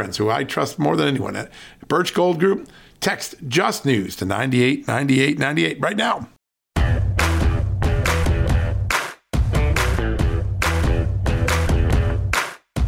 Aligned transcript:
friends 0.00 0.16
who 0.16 0.30
I 0.30 0.44
trust 0.44 0.78
more 0.78 0.96
than 0.96 1.08
anyone 1.08 1.36
at 1.36 1.52
Birch 1.86 2.14
Gold 2.14 2.40
Group. 2.40 2.70
Text 3.00 3.34
Just 3.48 3.84
News 3.84 4.16
to 4.16 4.24
989898 4.24 5.78
right 5.78 5.94
now. 5.94 6.26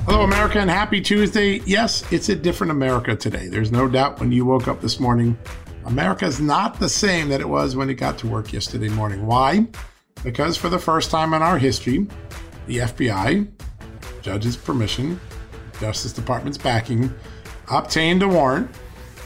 Hello, 0.06 0.22
America, 0.22 0.58
and 0.58 0.70
happy 0.70 1.02
Tuesday. 1.02 1.60
Yes, 1.66 2.10
it's 2.10 2.30
a 2.30 2.34
different 2.34 2.70
America 2.70 3.14
today. 3.14 3.48
There's 3.48 3.70
no 3.70 3.86
doubt 3.88 4.18
when 4.18 4.32
you 4.32 4.46
woke 4.46 4.66
up 4.66 4.80
this 4.80 4.98
morning, 4.98 5.36
America 5.84 6.24
is 6.24 6.40
not 6.40 6.80
the 6.80 6.88
same 6.88 7.28
that 7.28 7.42
it 7.42 7.48
was 7.48 7.76
when 7.76 7.90
it 7.90 7.94
got 7.94 8.16
to 8.20 8.26
work 8.26 8.54
yesterday 8.54 8.88
morning. 8.88 9.26
Why? 9.26 9.66
Because 10.24 10.56
for 10.56 10.70
the 10.70 10.78
first 10.78 11.10
time 11.10 11.34
in 11.34 11.42
our 11.42 11.58
history, 11.58 12.06
the 12.66 12.78
FBI, 12.78 13.50
judge's 14.22 14.56
permission, 14.56 15.20
Justice 15.82 16.12
Department's 16.12 16.58
backing, 16.58 17.12
obtained 17.68 18.22
a 18.22 18.28
warrant 18.28 18.70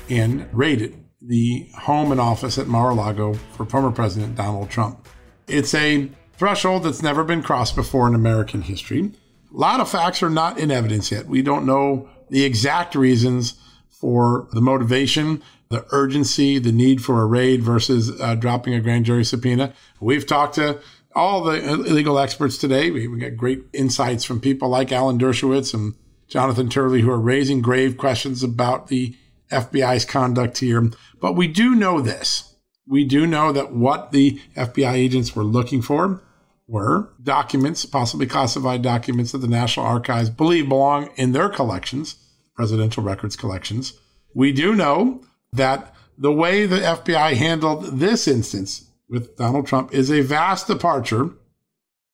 and 0.09 0.49
raided 0.55 0.97
the 1.21 1.69
home 1.79 2.13
and 2.13 2.21
office 2.21 2.57
at 2.57 2.67
Mar-a-Lago 2.67 3.35
for 3.35 3.67
former 3.67 3.91
President 3.91 4.37
Donald 4.37 4.71
Trump. 4.71 5.07
It's 5.49 5.75
a 5.75 6.11
threshold 6.39 6.85
that's 6.85 7.03
never 7.03 7.25
been 7.25 7.43
crossed 7.43 7.77
before 7.77 8.09
in 8.09 8.15
American 8.15 8.63
history. 8.63 9.13
A 9.53 9.57
lot 9.57 9.81
of 9.81 9.91
facts 9.91 10.23
are 10.23 10.31
not 10.31 10.59
in 10.59 10.71
evidence 10.71 11.13
yet. 11.13 11.27
We 11.27 11.43
don't 11.43 11.67
know 11.67 12.09
the 12.31 12.45
exact 12.45 12.95
reasons 12.95 13.61
for 13.91 14.49
the 14.53 14.63
motivation, 14.63 15.43
the 15.69 15.85
urgency, 15.91 16.59
the 16.59 16.73
need 16.73 17.03
for 17.03 17.21
a 17.21 17.27
raid 17.27 17.63
versus 17.63 18.19
uh, 18.19 18.35
dropping 18.35 18.73
a 18.73 18.81
grand 18.81 19.05
jury 19.05 19.27
subpoena. 19.27 19.75
We've 20.01 20.27
talked 20.27 20.55
to 20.55 20.81
all 21.15 21.45
the 21.45 21.77
legal 21.77 22.19
experts 22.19 22.57
today. 22.57 22.91
We, 22.91 23.09
we 23.09 23.19
got 23.19 23.37
great 23.37 23.63
insights 23.75 24.25
from 24.25 24.41
people 24.41 24.71
like 24.71 24.91
Alan 24.91 25.19
Dershowitz 25.19 25.75
and 25.75 25.95
Jonathan 26.29 26.69
Turley, 26.69 27.01
who 27.01 27.11
are 27.11 27.21
raising 27.21 27.61
grave 27.61 27.97
questions 27.97 28.43
about 28.43 28.89
the 28.89 29.17
FBI's 29.51 30.05
conduct 30.05 30.59
here. 30.59 30.91
But 31.21 31.35
we 31.35 31.47
do 31.49 31.75
know 31.75 32.01
this. 32.01 32.55
We 32.87 33.05
do 33.05 33.27
know 33.27 33.53
that 33.53 33.73
what 33.73 34.13
the 34.13 34.41
FBI 34.57 34.93
agents 34.93 35.35
were 35.35 35.45
looking 35.45 35.83
for 35.83 36.23
were 36.69 37.13
documents, 37.23 37.87
possibly 37.87 38.27
classified 38.27 38.83
documents 38.83 39.33
that 39.33 39.39
the 39.39 39.49
National 39.49 39.87
Archives 39.87 40.31
believe 40.31 40.69
belong 40.69 41.11
in 41.17 41.33
their 41.33 41.49
collections, 41.49 42.17
presidential 42.55 43.03
records 43.03 43.37
collections. 43.37 43.95
We 44.35 44.53
do 44.53 44.75
know 44.75 45.23
that 45.53 45.95
the 46.19 46.33
way 46.33 46.67
the 46.67 46.79
FBI 46.79 47.35
handled 47.35 47.99
this 47.99 48.27
instance 48.27 48.91
with 49.09 49.37
Donald 49.37 49.67
Trump 49.67 49.95
is 49.95 50.11
a 50.11 50.23
vast 50.23 50.67
departure 50.67 51.31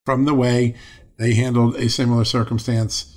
from 0.04 0.24
the 0.24 0.34
way 0.34 0.74
they 1.18 1.34
handled 1.34 1.76
a 1.76 1.88
similar 1.88 2.24
circumstance 2.24 3.11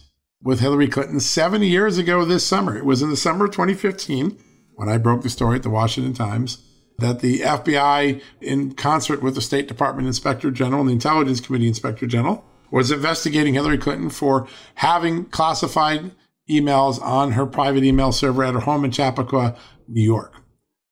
with 0.45 0.59
Hillary 0.59 0.87
Clinton 0.87 1.19
seven 1.19 1.63
years 1.63 1.97
ago 1.97 2.23
this 2.23 2.45
summer. 2.45 2.77
It 2.77 2.85
was 2.85 3.01
in 3.01 3.09
the 3.09 3.17
summer 3.17 3.45
of 3.45 3.51
2015 3.51 4.37
when 4.75 4.87
I 4.87 4.99
broke 4.99 5.23
the 5.23 5.29
story 5.29 5.57
at 5.57 5.63
the 5.63 5.71
Washington 5.71 6.13
Times 6.13 6.63
that 6.99 7.19
the 7.19 7.39
FBI, 7.39 8.21
in 8.39 8.73
concert 8.75 9.21
with 9.21 9.33
the 9.35 9.41
State 9.41 9.67
Department 9.67 10.07
Inspector 10.07 10.49
General 10.51 10.81
and 10.81 10.89
the 10.89 10.93
Intelligence 10.93 11.41
Committee 11.41 11.67
Inspector 11.67 12.05
General, 12.05 12.45
was 12.71 12.91
investigating 12.91 13.55
Hillary 13.55 13.79
Clinton 13.79 14.09
for 14.09 14.47
having 14.75 15.25
classified 15.25 16.11
emails 16.49 17.01
on 17.01 17.31
her 17.31 17.47
private 17.47 17.83
email 17.83 18.11
server 18.11 18.43
at 18.43 18.53
her 18.53 18.59
home 18.61 18.85
in 18.85 18.91
Chappaqua, 18.91 19.57
New 19.87 20.03
York. 20.03 20.35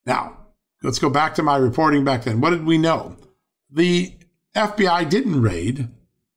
Now, 0.05 0.37
let's 0.81 0.99
go 0.99 1.11
back 1.11 1.35
to 1.35 1.43
my 1.43 1.57
reporting 1.57 2.03
back 2.03 2.23
then. 2.23 2.41
What 2.41 2.49
did 2.49 2.65
we 2.65 2.79
know? 2.79 3.17
The 3.69 4.13
FBI 4.55 5.09
didn't 5.09 5.41
raid 5.41 5.89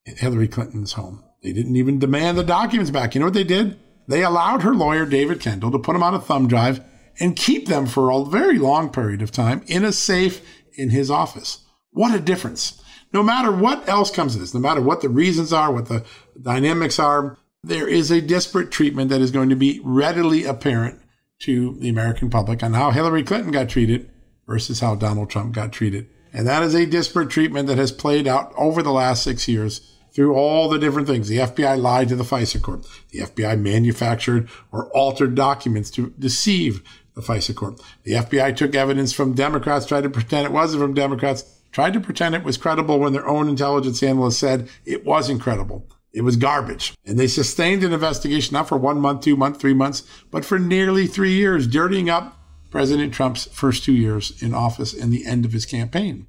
Hillary 0.05 0.49
Clinton's 0.49 0.93
home. 0.93 1.26
They 1.47 1.53
didn't 1.53 1.77
even 1.77 2.01
demand 2.01 2.37
the 2.37 2.43
documents 2.43 2.91
back. 2.91 3.15
You 3.15 3.21
know 3.21 3.29
what 3.29 3.35
they 3.35 3.45
did? 3.45 3.79
They 4.09 4.25
allowed 4.25 4.63
her 4.63 4.75
lawyer, 4.75 5.07
David 5.07 5.41
Kendall, 5.41 5.71
to 5.71 5.79
put 5.79 5.93
them 5.93 6.03
on 6.03 6.13
a 6.13 6.21
thumb 6.21 6.49
drive 6.49 6.85
and 7.21 7.37
keep 7.37 7.69
them 7.69 7.87
for 7.87 8.11
a 8.11 8.25
very 8.25 8.59
long 8.59 8.91
period 8.91 9.23
of 9.23 9.31
time 9.31 9.63
in 9.69 9.85
a 9.85 9.93
safe 9.93 10.45
in 10.75 10.91
his 10.91 11.09
office. 11.09 11.61
What 11.93 12.13
a 12.13 12.19
difference. 12.19 12.83
No 13.13 13.23
matter 13.23 13.53
what 13.53 13.89
else 13.89 14.11
comes 14.11 14.35
of 14.35 14.41
this, 14.41 14.55
no 14.55 14.61
matter 14.61 14.81
what 14.81 15.03
the 15.03 15.09
reasons 15.09 15.53
are, 15.53 15.71
what 15.71 15.87
the 15.87 16.05
dynamics 16.43 16.99
are, 16.99 17.39
there 17.63 17.87
is 17.87 18.11
a 18.11 18.21
disparate 18.21 18.73
treatment 18.73 19.11
that 19.11 19.21
is 19.21 19.31
going 19.31 19.51
to 19.51 19.55
be 19.55 19.81
readily 19.85 20.43
apparent 20.43 21.01
to 21.43 21.77
the 21.79 21.89
American 21.89 22.29
public 22.29 22.65
on 22.65 22.73
how 22.73 22.91
Hillary 22.91 23.23
Clinton 23.23 23.53
got 23.53 23.69
treated 23.69 24.11
versus 24.49 24.81
how 24.81 24.97
Donald 24.97 25.31
Trump 25.31 25.55
got 25.55 25.71
treated. 25.71 26.09
And 26.33 26.45
that 26.49 26.65
is 26.65 26.75
a 26.75 26.87
disparate 26.87 27.31
treatment 27.31 27.69
that 27.69 27.79
has 27.79 27.93
played 27.93 28.27
out 28.27 28.53
over 28.57 28.83
the 28.83 28.91
last 28.91 29.23
six 29.23 29.47
years 29.47 29.93
through 30.17 30.35
all 30.35 30.71
the 30.71 30.79
different 30.79 31.07
things. 31.07 31.29
The 31.29 31.37
FBI 31.37 31.79
lied 31.79 32.09
to 32.09 32.17
the 32.17 32.25
FISA 32.25 32.63
court. 32.63 32.87
The 33.11 33.21
FBI 33.21 33.61
manufactured 33.61 34.49
or 34.73 34.89
altered 34.93 35.35
documents 35.35 35.91
to 35.91 36.15
deceive 36.19 36.83
the 37.15 37.21
FISA 37.21 37.55
court. 37.55 37.83
The 38.05 38.15
FBI 38.15 38.57
took 38.57 38.75
evidence 38.75 39.13
from 39.13 39.35
Democrats, 39.35 39.85
tried 39.85 40.05
to 40.05 40.11
pretend 40.11 40.47
it 40.47 40.53
wasn't 40.53 40.83
from 40.83 40.95
Democrats, 40.95 41.61
tried 41.71 41.93
to 41.93 42.01
pretend 42.01 42.35
it 42.35 42.45
was 42.45 42.57
credible 42.57 42.99
when 42.99 43.13
their 43.13 43.29
own 43.29 43.47
intelligence 43.47 44.03
analysts 44.03 44.39
said 44.39 44.71
it 44.87 45.05
wasn't 45.05 45.43
credible. 45.43 45.87
It 46.15 46.23
was 46.23 46.37
garbage. 46.37 46.95
And 47.05 47.19
they 47.19 47.27
sustained 47.27 47.85
an 47.85 47.93
investigation, 47.93 48.55
not 48.55 48.71
for 48.71 48.79
one 48.79 48.99
month, 48.99 49.21
two 49.21 49.37
months, 49.37 49.61
three 49.61 49.75
months, 49.75 50.03
but 50.31 50.47
for 50.47 50.59
nearly 50.59 51.07
three 51.07 51.35
years, 51.35 51.67
dirtying 51.67 52.09
up 52.09 52.39
President 52.71 53.13
Trump's 53.13 53.45
first 53.53 53.85
two 53.85 53.93
years 53.93 54.43
in 54.43 54.55
office 54.55 54.95
and 54.95 55.13
the 55.13 55.27
end 55.27 55.45
of 55.45 55.53
his 55.53 55.67
campaign. 55.67 56.27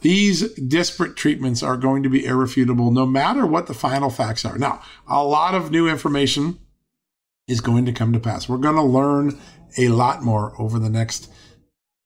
These 0.00 0.54
disparate 0.54 1.16
treatments 1.16 1.62
are 1.62 1.76
going 1.76 2.02
to 2.04 2.08
be 2.08 2.24
irrefutable 2.24 2.90
no 2.90 3.04
matter 3.04 3.44
what 3.44 3.66
the 3.66 3.74
final 3.74 4.10
facts 4.10 4.44
are. 4.44 4.56
Now, 4.56 4.80
a 5.08 5.24
lot 5.24 5.54
of 5.54 5.70
new 5.70 5.88
information 5.88 6.58
is 7.48 7.60
going 7.60 7.84
to 7.86 7.92
come 7.92 8.12
to 8.12 8.20
pass. 8.20 8.48
We're 8.48 8.58
going 8.58 8.76
to 8.76 8.82
learn 8.82 9.38
a 9.76 9.88
lot 9.88 10.22
more 10.22 10.54
over 10.60 10.78
the 10.78 10.90
next 10.90 11.30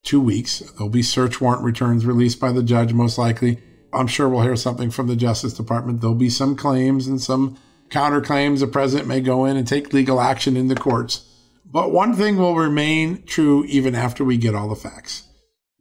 two 0.03 0.19
weeks. 0.19 0.59
There'll 0.59 0.89
be 0.89 1.03
search 1.03 1.39
warrant 1.39 1.63
returns 1.63 2.05
released 2.05 2.39
by 2.39 2.51
the 2.51 2.63
judge, 2.63 2.93
most 2.93 3.17
likely. 3.17 3.59
I'm 3.93 4.07
sure 4.07 4.27
we'll 4.27 4.41
hear 4.41 4.55
something 4.55 4.89
from 4.89 5.07
the 5.07 5.15
Justice 5.15 5.53
Department. 5.53 6.01
There'll 6.01 6.15
be 6.15 6.29
some 6.29 6.55
claims 6.55 7.07
and 7.07 7.21
some 7.21 7.57
counterclaims. 7.89 8.59
The 8.59 8.67
president 8.67 9.07
may 9.07 9.21
go 9.21 9.45
in 9.45 9.55
and 9.55 9.67
take 9.67 9.93
legal 9.93 10.19
action 10.19 10.57
in 10.57 10.67
the 10.67 10.75
courts. 10.75 11.29
But 11.65 11.91
one 11.91 12.15
thing 12.15 12.37
will 12.37 12.55
remain 12.55 13.23
true 13.23 13.63
even 13.65 13.93
after 13.93 14.23
we 14.23 14.37
get 14.37 14.55
all 14.55 14.67
the 14.67 14.75
facts. 14.75 15.27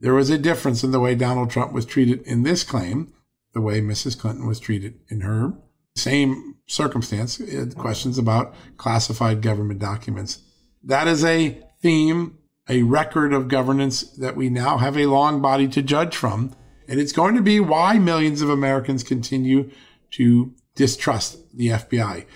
There 0.03 0.15
was 0.15 0.31
a 0.31 0.37
difference 0.37 0.83
in 0.83 0.91
the 0.91 1.01
way 1.01 1.15
Donald 1.15 1.51
Trump 1.51 1.73
was 1.73 1.87
treated 1.87 2.23
in 2.23 2.43
this 2.43 2.65
claim, 2.65 3.13
the 3.55 3.61
way 3.61 3.81
Mrs. 3.81 4.19
Clinton 4.19 4.47
was 4.47 4.61
treated 4.61 4.99
in 5.09 5.21
her 5.21 5.55
same 5.95 6.57
circumstance, 6.67 7.41
uh, 7.41 7.67
questions 7.77 8.19
about 8.19 8.55
classified 8.77 9.43
government 9.43 9.79
documents. 9.79 10.43
That 10.83 11.07
is 11.07 11.25
a 11.25 11.63
theme, 11.81 12.39
a 12.69 12.83
record 12.83 13.33
of 13.33 13.49
governance 13.49 14.03
that 14.17 14.37
we 14.37 14.49
now 14.49 14.79
have 14.79 14.97
a 14.97 15.07
long 15.07 15.41
body 15.41 15.69
to 15.69 15.83
judge 15.83 16.17
from. 16.17 16.55
And 16.89 16.99
it's 16.99 17.13
going 17.13 17.37
to 17.37 17.43
be 17.43 17.61
why 17.61 17.99
millions 17.99 18.43
of 18.43 18.51
Americans 18.51 19.05
continue 19.05 19.71
to 20.13 20.53
distrust 20.75 21.57
the 21.57 21.69
FBI. 21.69 22.27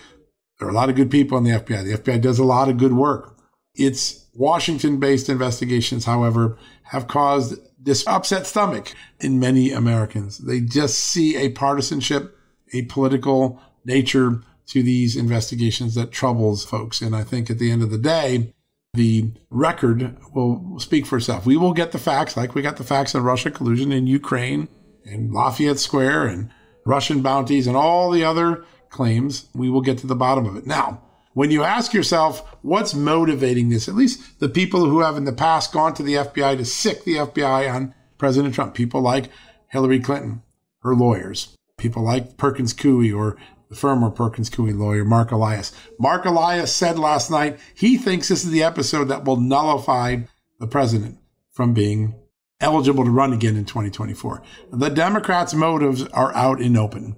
There 0.58 0.69
are 0.69 0.70
a 0.70 0.74
lot 0.74 0.88
of 0.88 0.96
good 0.96 1.10
people 1.10 1.36
in 1.38 1.44
the 1.44 1.50
FBI. 1.50 1.84
The 1.84 1.98
FBI 1.98 2.20
does 2.20 2.38
a 2.38 2.44
lot 2.44 2.69
of 2.69 2.78
good 2.78 2.92
work. 2.92 3.38
Its 3.74 4.26
Washington 4.34 5.00
based 5.00 5.28
investigations, 5.28 6.04
however, 6.04 6.58
have 6.88 7.08
caused 7.08 7.58
this 7.78 8.06
upset 8.06 8.46
stomach 8.46 8.94
in 9.20 9.38
many 9.38 9.70
Americans. 9.72 10.38
They 10.38 10.60
just 10.60 10.98
see 10.98 11.36
a 11.36 11.50
partisanship, 11.50 12.36
a 12.72 12.82
political 12.82 13.60
nature 13.84 14.42
to 14.66 14.82
these 14.82 15.16
investigations 15.16 15.94
that 15.94 16.10
troubles 16.10 16.64
folks. 16.64 17.00
And 17.00 17.14
I 17.14 17.22
think 17.22 17.48
at 17.50 17.58
the 17.58 17.70
end 17.70 17.82
of 17.82 17.90
the 17.90 17.98
day, 17.98 18.52
the 18.94 19.30
record 19.50 20.16
will 20.34 20.78
speak 20.80 21.06
for 21.06 21.18
itself. 21.18 21.46
We 21.46 21.56
will 21.56 21.74
get 21.74 21.92
the 21.92 21.98
facts, 21.98 22.36
like 22.36 22.54
we 22.54 22.62
got 22.62 22.76
the 22.76 22.84
facts 22.84 23.14
on 23.14 23.22
Russia 23.22 23.50
collusion 23.50 23.92
in 23.92 24.06
Ukraine 24.06 24.68
and 25.04 25.32
Lafayette 25.32 25.78
Square 25.78 26.26
and 26.26 26.50
Russian 26.84 27.22
bounties 27.22 27.66
and 27.66 27.76
all 27.76 28.10
the 28.10 28.24
other 28.24 28.64
claims. 28.88 29.48
We 29.54 29.70
will 29.70 29.82
get 29.82 29.98
to 29.98 30.06
the 30.06 30.16
bottom 30.16 30.46
of 30.46 30.56
it. 30.56 30.66
Now, 30.66 31.02
when 31.36 31.50
you 31.50 31.62
ask 31.62 31.92
yourself 31.92 32.56
what's 32.62 32.94
motivating 32.94 33.68
this, 33.68 33.90
at 33.90 33.94
least 33.94 34.40
the 34.40 34.48
people 34.48 34.86
who 34.86 35.00
have 35.00 35.18
in 35.18 35.24
the 35.24 35.34
past 35.34 35.70
gone 35.70 35.92
to 35.92 36.02
the 36.02 36.14
FBI 36.14 36.56
to 36.56 36.64
sick 36.64 37.04
the 37.04 37.16
FBI 37.16 37.70
on 37.70 37.94
President 38.16 38.54
Trump, 38.54 38.72
people 38.72 39.02
like 39.02 39.28
Hillary 39.68 40.00
Clinton, 40.00 40.40
her 40.78 40.94
lawyers, 40.94 41.54
people 41.76 42.02
like 42.02 42.38
Perkins 42.38 42.72
Coie 42.72 43.14
or 43.14 43.36
the 43.68 43.76
former 43.76 44.08
Perkins 44.08 44.48
Coie 44.48 44.74
lawyer, 44.74 45.04
Mark 45.04 45.30
Elias. 45.30 45.72
Mark 45.98 46.24
Elias 46.24 46.74
said 46.74 46.98
last 46.98 47.30
night 47.30 47.58
he 47.74 47.98
thinks 47.98 48.28
this 48.28 48.42
is 48.42 48.50
the 48.50 48.62
episode 48.62 49.08
that 49.08 49.26
will 49.26 49.36
nullify 49.36 50.20
the 50.58 50.66
president 50.66 51.18
from 51.50 51.74
being 51.74 52.14
eligible 52.62 53.04
to 53.04 53.10
run 53.10 53.34
again 53.34 53.56
in 53.56 53.66
2024. 53.66 54.42
The 54.72 54.88
Democrats' 54.88 55.52
motives 55.52 56.02
are 56.14 56.34
out 56.34 56.62
in 56.62 56.78
open. 56.78 57.14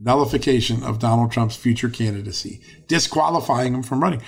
Nullification 0.00 0.82
of 0.82 0.98
Donald 0.98 1.30
Trump's 1.30 1.56
future 1.56 1.90
candidacy, 1.90 2.60
disqualifying 2.88 3.74
him 3.74 3.82
from 3.82 4.02
running. 4.02 4.22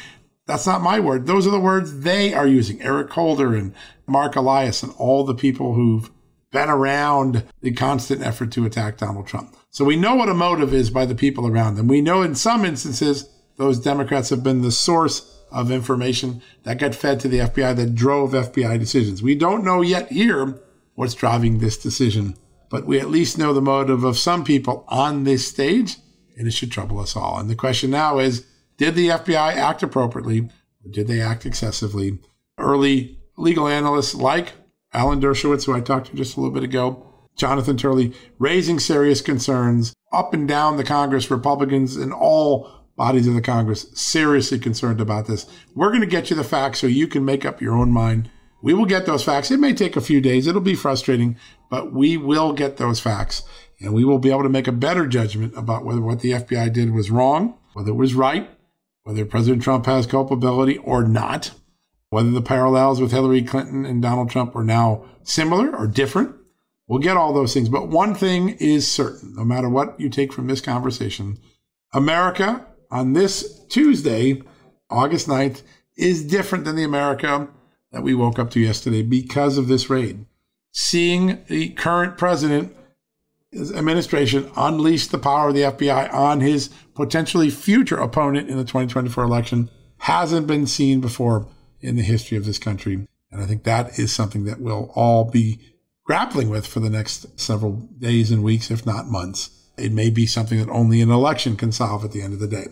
That's 0.47 0.67
not 0.67 0.83
my 0.83 1.01
word. 1.01 1.27
Those 1.27 1.47
are 1.47 1.51
the 1.51 1.61
words 1.61 2.01
they 2.01 2.35
are 2.35 2.47
using. 2.47 2.83
Eric 2.83 3.11
Holder 3.11 3.55
and 3.55 3.75
Mark 4.07 4.37
Elias 4.37 4.83
and 4.83 4.93
all 4.99 5.25
the 5.25 5.35
people 5.35 5.75
who've 5.75 6.11
been 6.51 6.69
around 6.69 7.45
the 7.63 7.73
constant 7.73 8.21
effort 8.23 8.53
to 8.53 8.67
attack 8.67 8.99
Donald 8.99 9.27
Trump. 9.27 9.57
So 9.71 9.85
we 9.85 9.97
know 9.97 10.15
what 10.15 10.29
a 10.29 10.35
motive 10.35 10.75
is 10.75 10.91
by 10.91 11.07
the 11.07 11.15
people 11.15 11.47
around 11.47 11.77
them. 11.77 11.89
We 11.89 12.03
know 12.03 12.21
in 12.21 12.35
some 12.35 12.65
instances 12.65 13.29
those 13.57 13.81
Democrats 13.81 14.29
have 14.29 14.43
been 14.43 14.61
the 14.61 14.71
source 14.71 15.43
of 15.51 15.71
information 15.71 16.43
that 16.65 16.79
got 16.79 16.95
fed 16.95 17.21
to 17.21 17.29
the 17.29 17.39
FBI 17.39 17.77
that 17.77 17.95
drove 17.95 18.33
FBI 18.33 18.79
decisions. 18.79 19.23
We 19.23 19.35
don't 19.35 19.65
know 19.65 19.81
yet 19.81 20.11
here 20.11 20.61
what's 20.95 21.15
driving 21.15 21.59
this 21.59 21.79
decision, 21.79 22.37
but 22.73 22.87
we 22.87 22.99
at 22.99 23.11
least 23.11 23.37
know 23.37 23.53
the 23.53 23.61
motive 23.61 24.03
of 24.03 24.17
some 24.17 24.45
people 24.45 24.87
on 24.89 25.25
this 25.25 25.47
stage, 25.47 25.99
and 26.39 26.49
it 26.49 26.53
should 26.53 26.73
trouble 26.73 26.99
us 26.99 27.15
all. 27.15 27.39
And 27.39 27.51
the 27.51 27.55
question 27.55 27.91
now 27.91 28.19
is 28.19 28.47
did 28.79 28.95
the 28.95 29.09
FBI 29.09 29.55
act 29.57 29.83
appropriately 29.83 30.49
or 30.83 30.91
did 30.91 31.07
they 31.07 31.21
act 31.21 31.45
excessively? 31.45 32.19
Early 32.57 33.19
legal 33.37 33.69
analysts 33.69 34.15
like 34.15 34.55
Alan 34.95 35.21
Dershowitz, 35.21 35.67
who 35.67 35.75
I 35.75 35.81
talked 35.81 36.07
to 36.07 36.17
just 36.17 36.39
a 36.39 36.41
little 36.41 36.55
bit 36.55 36.65
ago, 36.65 37.07
Jonathan 37.37 37.77
Turley, 37.77 38.15
raising 38.39 38.79
serious 38.79 39.21
concerns 39.21 39.93
up 40.11 40.33
and 40.33 40.49
down 40.49 40.79
the 40.79 40.85
Congress, 40.85 41.31
Republicans 41.31 41.97
and 41.97 42.11
all 42.11 42.71
bodies 42.97 43.27
of 43.27 43.35
the 43.35 43.43
Congress 43.43 43.87
seriously 43.93 44.59
concerned 44.59 45.01
about 45.03 45.27
this. 45.27 45.47
We're 45.75 45.91
going 45.91 46.01
to 46.01 46.07
get 46.07 46.31
you 46.31 46.37
the 46.37 46.43
facts 46.43 46.81
so 46.81 46.87
you 46.87 47.07
can 47.07 47.23
make 47.23 47.45
up 47.45 47.61
your 47.61 47.75
own 47.75 47.93
mind. 47.93 48.31
We 48.63 48.75
will 48.75 48.87
get 48.87 49.07
those 49.07 49.25
facts. 49.25 49.51
It 49.51 49.61
may 49.61 49.75
take 49.75 49.97
a 49.97 50.01
few 50.01 50.21
days. 50.21 50.47
It'll 50.47 50.61
be 50.61 50.75
frustrating, 50.75 51.37
but 51.69 51.93
we 51.93 52.17
will 52.17 52.53
get 52.53 52.77
those 52.77 53.01
facts 53.01 53.43
and 53.83 53.93
we 53.93 54.05
will 54.05 54.19
be 54.19 54.31
able 54.31 54.45
to 54.45 54.49
make 54.49 54.69
a 54.69 54.73
better 54.73 55.07
judgment 55.07 55.53
about 55.57 55.85
whether 55.85 56.01
what 56.01 56.21
the 56.21 56.33
FBI 56.33 56.73
did 56.73 56.93
was 56.93 57.11
wrong, 57.11 57.59
whether 57.75 57.91
it 57.91 57.97
was 57.97 58.15
right, 58.15 58.49
whether 59.03 59.25
President 59.25 59.63
Trump 59.63 59.87
has 59.87 60.07
culpability 60.07 60.79
or 60.79 61.03
not, 61.03 61.53
whether 62.11 62.31
the 62.31 62.43
parallels 62.43 63.01
with 63.01 63.11
Hillary 63.11 63.43
Clinton 63.43 63.85
and 63.85 64.01
Donald 64.01 64.31
Trump 64.31 64.55
are 64.55 64.65
now 64.65 65.05
similar 65.25 65.75
or 65.77 65.87
different. 65.87 66.35
We'll 66.87 67.01
get 67.01 67.17
all 67.17 67.33
those 67.33 67.55
things. 67.55 67.69
But 67.69 67.89
one 67.89 68.15
thing 68.15 68.51
is 68.61 68.87
certain 68.87 69.35
no 69.35 69.45
matter 69.45 69.69
what 69.69 69.99
you 69.99 70.09
take 70.09 70.33
from 70.33 70.47
this 70.47 70.61
conversation, 70.61 71.39
America 71.93 72.67
on 72.91 73.15
this 73.15 73.65
Tuesday, 73.67 74.43
August 74.91 75.27
9th, 75.27 75.63
is 75.97 76.25
different 76.25 76.65
than 76.65 76.77
the 76.77 76.85
America 76.85 77.49
that 77.93 78.03
we 78.03 78.15
woke 78.15 78.39
up 78.39 78.51
to 78.51 78.61
yesterday 78.61 79.03
because 79.03 79.59
of 79.59 79.69
this 79.69 79.89
raid. 79.89 80.25
Seeing 80.73 81.45
the 81.49 81.71
current 81.71 82.17
president 82.17 82.75
administration 83.55 84.51
unleash 84.57 85.09
the 85.09 85.19
power 85.19 85.49
of 85.49 85.55
the 85.55 85.63
FBI 85.63 86.13
on 86.13 86.41
his 86.41 86.71
potentially 86.95 87.51
future 87.51 87.99
opponent 87.99 88.49
in 88.49 88.57
the 88.57 88.65
2024 88.65 89.23
election 89.23 89.71
hasn't 89.99 90.47
been 90.47 90.67
seen 90.67 91.01
before 91.01 91.47
in 91.81 91.97
the 91.97 92.03
history 92.03 92.39
of 92.39 92.47
this 92.47 92.59
country. 92.59 93.07
And 93.31 93.43
I 93.43 93.47
think 93.47 93.65
that 93.65 93.99
is 93.99 94.13
something 94.13 94.45
that 94.45 94.61
we'll 94.61 94.91
all 94.95 95.25
be 95.25 95.59
grappling 96.05 96.49
with 96.49 96.67
for 96.67 96.81
the 96.81 96.91
next 96.91 97.39
several 97.39 97.73
days 97.99 98.31
and 98.31 98.43
weeks, 98.43 98.71
if 98.71 98.87
not 98.87 99.07
months. 99.07 99.51
It 99.77 99.93
may 99.93 100.11
be 100.11 100.27
something 100.27 100.59
that 100.59 100.71
only 100.71 101.01
an 101.01 101.11
election 101.11 101.57
can 101.57 101.73
solve 101.73 102.05
at 102.05 102.13
the 102.13 102.23
end 102.23 102.33
of 102.33 102.41
the 102.41 102.49
day. 102.49 102.67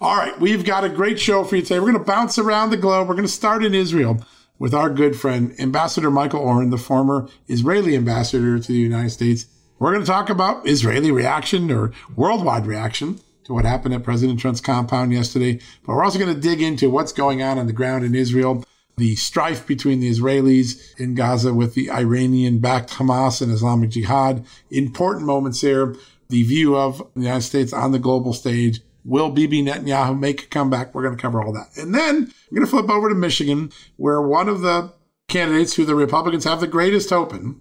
All 0.00 0.16
right, 0.16 0.38
we've 0.38 0.64
got 0.64 0.84
a 0.84 0.88
great 0.90 1.18
show 1.18 1.44
for 1.44 1.56
you 1.56 1.62
today. 1.62 1.78
We're 1.78 1.92
going 1.92 2.04
to 2.04 2.04
bounce 2.04 2.38
around 2.38 2.70
the 2.70 2.76
globe. 2.76 3.08
We're 3.08 3.14
going 3.14 3.26
to 3.26 3.32
start 3.32 3.64
in 3.64 3.74
Israel 3.74 4.22
with 4.58 4.74
our 4.74 4.90
good 4.90 5.18
friend, 5.18 5.54
Ambassador 5.58 6.10
Michael 6.10 6.40
Oren, 6.40 6.70
the 6.70 6.78
former 6.78 7.28
Israeli 7.48 7.96
ambassador 7.96 8.58
to 8.58 8.72
the 8.72 8.78
United 8.78 9.10
States. 9.10 9.46
We're 9.78 9.92
going 9.92 10.04
to 10.04 10.10
talk 10.10 10.30
about 10.30 10.66
Israeli 10.66 11.10
reaction 11.10 11.70
or 11.70 11.92
worldwide 12.14 12.66
reaction 12.66 13.20
to 13.44 13.52
what 13.52 13.64
happened 13.64 13.94
at 13.94 14.02
President 14.02 14.40
Trump's 14.40 14.60
compound 14.60 15.12
yesterday. 15.12 15.60
But 15.84 15.94
we're 15.94 16.04
also 16.04 16.18
going 16.18 16.34
to 16.34 16.40
dig 16.40 16.62
into 16.62 16.90
what's 16.90 17.12
going 17.12 17.42
on 17.42 17.58
on 17.58 17.66
the 17.66 17.72
ground 17.72 18.04
in 18.04 18.14
Israel, 18.14 18.64
the 18.96 19.14
strife 19.16 19.66
between 19.66 20.00
the 20.00 20.10
Israelis 20.10 20.98
in 20.98 21.14
Gaza 21.14 21.52
with 21.52 21.74
the 21.74 21.90
Iranian 21.90 22.58
backed 22.58 22.90
Hamas 22.90 23.42
and 23.42 23.52
Islamic 23.52 23.90
Jihad. 23.90 24.44
Important 24.70 25.26
moments 25.26 25.60
there. 25.60 25.94
The 26.28 26.42
view 26.42 26.76
of 26.76 26.98
the 27.14 27.20
United 27.20 27.42
States 27.42 27.72
on 27.72 27.92
the 27.92 28.00
global 28.00 28.32
stage. 28.32 28.80
Will 29.06 29.30
Bibi 29.30 29.62
Netanyahu 29.62 30.18
make 30.18 30.42
a 30.42 30.46
comeback? 30.46 30.92
We're 30.92 31.04
going 31.04 31.16
to 31.16 31.22
cover 31.22 31.40
all 31.40 31.52
that. 31.52 31.76
And 31.76 31.94
then 31.94 32.16
I'm 32.16 32.54
going 32.54 32.66
to 32.66 32.70
flip 32.70 32.90
over 32.90 33.08
to 33.08 33.14
Michigan, 33.14 33.70
where 33.96 34.20
one 34.20 34.48
of 34.48 34.62
the 34.62 34.92
candidates 35.28 35.74
who 35.74 35.84
the 35.84 35.94
Republicans 35.94 36.44
have 36.44 36.60
the 36.60 36.66
greatest 36.66 37.10
hope 37.10 37.32
in, 37.32 37.60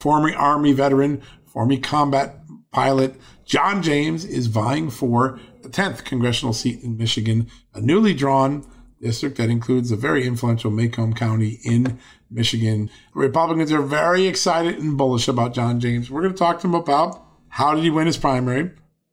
former 0.00 0.34
Army 0.34 0.74
veteran, 0.74 1.22
former 1.46 1.78
combat 1.78 2.40
pilot, 2.72 3.14
John 3.46 3.82
James 3.82 4.26
is 4.26 4.48
vying 4.48 4.90
for 4.90 5.40
the 5.62 5.70
10th 5.70 6.04
congressional 6.04 6.52
seat 6.52 6.82
in 6.82 6.98
Michigan, 6.98 7.48
a 7.72 7.80
newly 7.80 8.12
drawn 8.12 8.66
district 9.00 9.38
that 9.38 9.48
includes 9.48 9.90
a 9.90 9.96
very 9.96 10.26
influential 10.26 10.70
Macomb 10.70 11.14
County 11.14 11.58
in 11.64 11.98
Michigan. 12.30 12.90
Republicans 13.14 13.72
are 13.72 13.82
very 13.82 14.26
excited 14.26 14.78
and 14.78 14.98
bullish 14.98 15.26
about 15.26 15.54
John 15.54 15.80
James. 15.80 16.10
We're 16.10 16.22
going 16.22 16.34
to 16.34 16.38
talk 16.38 16.60
to 16.60 16.66
him 16.66 16.74
about 16.74 17.24
how 17.48 17.74
did 17.74 17.82
he 17.82 17.90
win 17.90 18.06
his 18.06 18.16
primary? 18.16 18.70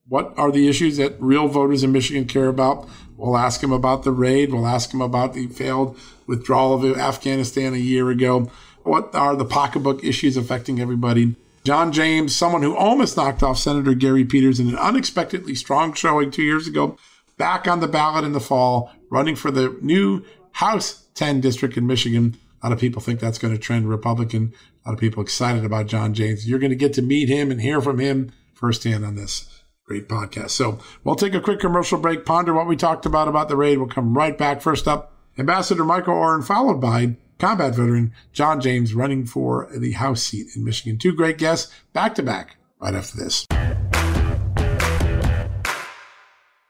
What 0.10 0.34
are 0.38 0.52
the 0.52 0.68
issues 0.68 0.98
that 0.98 1.22
real 1.22 1.48
voters 1.48 1.84
in 1.84 1.92
Michigan 1.92 2.26
care 2.26 2.48
about? 2.48 2.90
We'll 3.16 3.38
ask 3.38 3.62
him 3.62 3.72
about 3.72 4.04
the 4.04 4.12
raid. 4.12 4.52
We'll 4.52 4.66
ask 4.66 4.92
him 4.92 5.02
about 5.02 5.36
the 5.36 5.46
failed 5.48 6.00
withdrawal 6.26 6.74
of 6.74 6.98
Afghanistan 6.98 7.76
a 7.76 7.78
year 7.78 8.10
ago. 8.10 8.50
What 8.82 9.14
are 9.14 9.36
the 9.36 9.46
pocketbook 9.46 10.04
issues 10.04 10.36
affecting 10.36 10.82
everybody? 10.82 11.36
John 11.64 11.92
James, 11.92 12.36
someone 12.36 12.64
who 12.64 12.76
almost 12.76 13.18
knocked 13.18 13.44
off 13.44 13.60
Senator 13.60 13.94
Gary 13.94 14.26
Peters 14.26 14.60
in 14.60 14.70
an 14.70 14.78
unexpectedly 14.78 15.54
strong 15.54 15.94
showing 15.94 16.32
two 16.32 16.42
years 16.42 16.68
ago, 16.68 16.98
back 17.38 17.68
on 17.68 17.80
the 17.80 17.88
ballot 17.88 18.26
in 18.26 18.32
the 18.32 18.40
fall, 18.40 18.92
running 19.12 19.36
for 19.36 19.52
the 19.52 19.78
new 19.82 20.26
House 20.54 21.06
10 21.14 21.40
district 21.40 21.78
in 21.78 21.86
Michigan. 21.86 22.36
A 22.64 22.68
lot 22.68 22.74
of 22.74 22.80
people 22.80 23.02
think 23.02 23.20
that's 23.20 23.38
going 23.38 23.54
to 23.54 23.60
trend 23.60 23.88
Republican. 23.88 24.54
A 24.84 24.90
lot 24.90 24.94
of 24.94 25.00
people 25.00 25.22
excited 25.22 25.64
about 25.64 25.86
John 25.86 26.16
James. 26.16 26.50
You're 26.50 26.58
going 26.58 26.72
to 26.72 26.76
get 26.76 26.94
to 26.94 27.04
meet 27.04 27.30
him 27.30 27.52
and 27.52 27.62
hear 27.62 27.80
from 27.80 28.00
him 28.00 28.32
firsthand 28.56 29.06
on 29.06 29.16
this 29.16 29.59
great 29.90 30.08
podcast. 30.08 30.52
So 30.52 30.78
we'll 31.04 31.16
take 31.16 31.34
a 31.34 31.42
quick 31.42 31.60
commercial 31.60 31.98
break, 31.98 32.24
ponder 32.24 32.54
what 32.54 32.68
we 32.68 32.76
talked 32.76 33.08
about 33.08 33.28
about 33.28 33.50
the 33.50 33.56
raid. 33.56 33.80
We'll 33.80 33.88
come 33.88 34.16
right 34.16 34.38
back. 34.38 34.62
First 34.62 34.88
up, 34.88 35.14
Ambassador 35.38 35.84
Michael 35.84 36.14
Oren, 36.14 36.44
followed 36.44 36.80
by 36.80 37.18
combat 37.40 37.74
veteran 37.74 38.14
John 38.32 38.62
James 38.62 38.94
running 38.94 39.26
for 39.26 39.68
the 39.76 39.94
House 39.94 40.22
seat 40.22 40.56
in 40.56 40.64
Michigan. 40.64 41.00
Two 41.00 41.12
great 41.12 41.40
guests 41.40 41.74
back 41.92 42.14
to 42.16 42.24
back 42.24 42.58
right 42.80 42.94
after 42.94 43.18
this. 43.18 43.48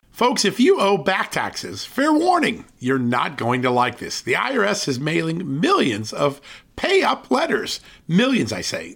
Folks, 0.10 0.46
if 0.46 0.58
you 0.58 0.80
owe 0.80 0.98
back 0.98 1.32
taxes, 1.32 1.84
fair 1.84 2.14
warning, 2.14 2.66
you're 2.78 3.00
not 3.00 3.38
going 3.38 3.62
to 3.64 3.70
like 3.70 3.98
this. 3.98 4.22
The 4.22 4.34
IRS 4.34 4.88
is 4.88 4.98
mailing 4.98 5.60
millions 5.60 6.14
of 6.14 6.40
pay 6.78 7.04
up 7.04 7.30
letters. 7.30 7.82
Millions, 8.08 8.54
I 8.54 8.62
say. 8.62 8.96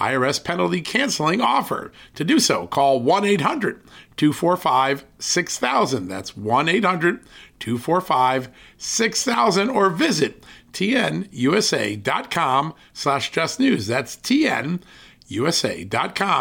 IRS 0.00 0.42
penalty 0.42 0.80
canceling 0.80 1.40
offer. 1.40 1.92
To 2.14 2.24
do 2.24 2.40
so, 2.40 2.66
call 2.66 3.00
1 3.00 3.24
800 3.24 3.80
245 4.16 5.04
6000. 5.18 6.08
That's 6.08 6.36
1 6.36 6.68
800 6.68 7.20
245 7.60 8.48
6000 8.76 9.70
or 9.70 9.90
visit 9.90 10.42
tnusa.com 10.72 12.74
slash 12.92 13.30
just 13.30 13.60
news. 13.60 13.86
That's 13.86 14.16
tnusa.com 14.16 14.80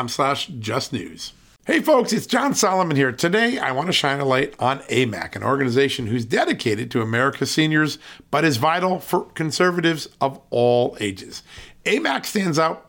slash 0.09 0.47
just 0.47 0.91
news. 0.93 1.33
Hey 1.65 1.81
folks, 1.81 2.13
it's 2.13 2.25
John 2.25 2.55
Solomon 2.55 2.97
here. 2.97 3.11
Today 3.11 3.59
I 3.59 3.73
want 3.73 3.85
to 3.87 3.93
shine 3.93 4.19
a 4.19 4.25
light 4.25 4.55
on 4.57 4.79
AMAC, 4.79 5.35
an 5.35 5.43
organization 5.43 6.07
who's 6.07 6.25
dedicated 6.25 6.89
to 6.89 7.03
America's 7.03 7.51
seniors, 7.51 7.99
but 8.31 8.43
is 8.43 8.57
vital 8.57 8.99
for 8.99 9.25
conservatives 9.35 10.09
of 10.19 10.41
all 10.49 10.97
ages. 10.99 11.43
AMAC 11.85 12.25
stands 12.25 12.57
out 12.57 12.88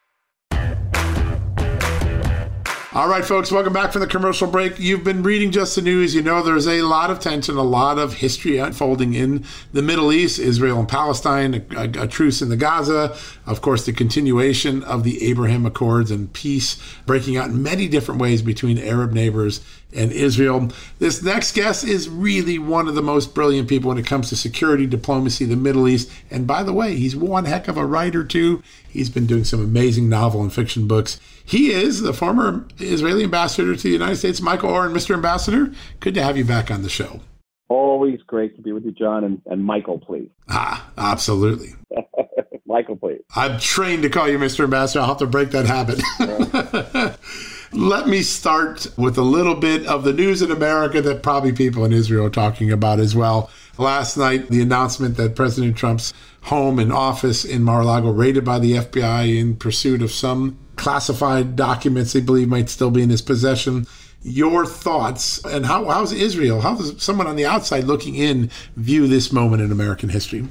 All 2.93 3.07
right, 3.07 3.23
folks, 3.23 3.53
welcome 3.53 3.71
back 3.71 3.93
from 3.93 4.01
the 4.01 4.07
commercial 4.07 4.47
break. 4.47 4.77
You've 4.77 5.05
been 5.05 5.23
reading 5.23 5.51
just 5.51 5.77
the 5.77 5.81
news. 5.81 6.13
You 6.13 6.21
know 6.21 6.43
there's 6.43 6.67
a 6.67 6.81
lot 6.81 7.09
of 7.09 7.21
tension, 7.21 7.55
a 7.55 7.61
lot 7.61 7.97
of 7.97 8.15
history 8.15 8.57
unfolding 8.57 9.13
in 9.13 9.45
the 9.71 9.81
Middle 9.81 10.11
East, 10.11 10.39
Israel 10.39 10.77
and 10.77 10.89
Palestine, 10.89 11.53
a, 11.53 11.77
a, 11.77 12.03
a, 12.03 12.07
truce 12.07 12.41
in 12.41 12.49
the 12.49 12.57
Gaza, 12.57 13.15
of 13.45 13.61
course, 13.61 13.85
the 13.85 13.93
continuation 13.93 14.83
of 14.83 15.05
the 15.05 15.23
Abraham 15.23 15.65
Accords 15.65 16.11
and 16.11 16.33
peace 16.33 16.75
breaking 17.05 17.37
out 17.37 17.47
in 17.47 17.63
many 17.63 17.87
different 17.87 18.19
ways 18.19 18.41
between 18.41 18.77
Arab 18.77 19.13
neighbors 19.13 19.61
and 19.95 20.11
Israel. 20.11 20.69
This 20.99 21.23
next 21.23 21.53
guest 21.53 21.85
is 21.85 22.09
really 22.09 22.59
one 22.59 22.89
of 22.89 22.95
the 22.95 23.01
most 23.01 23.33
brilliant 23.33 23.69
people 23.69 23.87
when 23.87 23.99
it 23.99 24.05
comes 24.05 24.27
to 24.29 24.35
security, 24.35 24.85
diplomacy, 24.85 25.45
the 25.45 25.55
Middle 25.55 25.87
East. 25.87 26.11
And 26.29 26.45
by 26.45 26.61
the 26.61 26.73
way, 26.73 26.97
he's 26.97 27.15
one 27.15 27.45
heck 27.45 27.69
of 27.69 27.77
a 27.77 27.85
writer, 27.85 28.25
too. 28.25 28.61
He's 28.89 29.09
been 29.09 29.27
doing 29.27 29.45
some 29.45 29.63
amazing 29.63 30.09
novel 30.09 30.41
and 30.41 30.51
fiction 30.51 30.87
books. 30.87 31.21
He 31.43 31.71
is 31.71 32.01
the 32.01 32.13
former 32.13 32.67
Israeli 32.79 33.23
ambassador 33.23 33.75
to 33.75 33.81
the 33.81 33.89
United 33.89 34.17
States, 34.17 34.41
Michael 34.41 34.69
Oren. 34.69 34.93
Mr. 34.93 35.13
Ambassador, 35.13 35.71
good 35.99 36.13
to 36.15 36.23
have 36.23 36.37
you 36.37 36.45
back 36.45 36.71
on 36.71 36.83
the 36.83 36.89
show. 36.89 37.21
Always 37.69 38.21
great 38.23 38.55
to 38.57 38.61
be 38.61 38.73
with 38.73 38.83
you, 38.83 38.91
John, 38.91 39.23
and, 39.23 39.41
and 39.45 39.63
Michael, 39.63 39.97
please. 39.97 40.29
Ah, 40.49 40.91
absolutely. 40.97 41.73
Michael, 42.65 42.97
please. 42.97 43.21
I'm 43.35 43.59
trained 43.59 44.03
to 44.03 44.09
call 44.09 44.27
you 44.27 44.37
Mr. 44.37 44.65
Ambassador. 44.65 45.01
I'll 45.01 45.07
have 45.07 45.17
to 45.19 45.27
break 45.27 45.51
that 45.51 45.65
habit. 45.65 46.01
Let 47.73 48.07
me 48.09 48.21
start 48.21 48.87
with 48.97 49.17
a 49.17 49.21
little 49.21 49.55
bit 49.55 49.85
of 49.87 50.03
the 50.03 50.11
news 50.11 50.41
in 50.41 50.51
America 50.51 51.01
that 51.01 51.23
probably 51.23 51.53
people 51.53 51.85
in 51.85 51.93
Israel 51.93 52.25
are 52.25 52.29
talking 52.29 52.69
about 52.69 52.99
as 52.99 53.15
well. 53.15 53.49
Last 53.77 54.17
night, 54.17 54.49
the 54.49 54.61
announcement 54.61 55.15
that 55.15 55.37
President 55.37 55.77
Trump's 55.77 56.13
home 56.43 56.79
and 56.79 56.91
office 56.91 57.45
in 57.45 57.63
Mar-a-Lago 57.63 58.09
raided 58.11 58.43
by 58.43 58.59
the 58.59 58.73
FBI 58.73 59.39
in 59.39 59.55
pursuit 59.55 60.01
of 60.01 60.11
some 60.11 60.57
classified 60.81 61.55
documents 61.55 62.11
they 62.11 62.21
believe 62.21 62.49
might 62.49 62.67
still 62.67 62.89
be 62.89 63.03
in 63.03 63.09
his 63.09 63.21
possession. 63.21 63.85
Your 64.23 64.65
thoughts 64.65 65.43
and 65.45 65.65
how 65.65 65.85
how's 65.85 66.11
Israel? 66.11 66.61
How 66.61 66.75
does 66.75 67.01
someone 67.01 67.27
on 67.27 67.35
the 67.35 67.45
outside 67.45 67.83
looking 67.85 68.15
in 68.15 68.49
view 68.75 69.07
this 69.07 69.31
moment 69.31 69.61
in 69.61 69.71
American 69.71 70.09
history? 70.09 70.47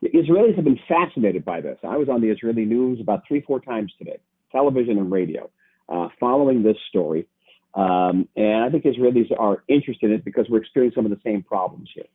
The 0.00 0.08
Israelis 0.10 0.56
have 0.56 0.64
been 0.64 0.80
fascinated 0.88 1.44
by 1.44 1.60
this. 1.60 1.78
I 1.82 1.96
was 1.96 2.08
on 2.08 2.20
the 2.20 2.28
Israeli 2.28 2.64
news 2.64 2.98
about 3.00 3.22
three, 3.28 3.42
four 3.42 3.60
times 3.60 3.92
today, 3.98 4.18
television 4.52 4.96
and 4.98 5.12
radio 5.12 5.50
uh, 5.88 6.08
following 6.18 6.62
this 6.62 6.76
story. 6.88 7.26
Um, 7.74 8.28
and 8.36 8.64
I 8.64 8.70
think 8.70 8.84
Israelis 8.84 9.30
are 9.38 9.64
interested 9.68 10.10
in 10.10 10.16
it 10.16 10.24
because 10.24 10.46
we're 10.48 10.58
experiencing 10.58 10.96
some 10.96 11.04
of 11.04 11.10
the 11.10 11.22
same 11.22 11.42
problems 11.42 11.90
here. 11.94 12.10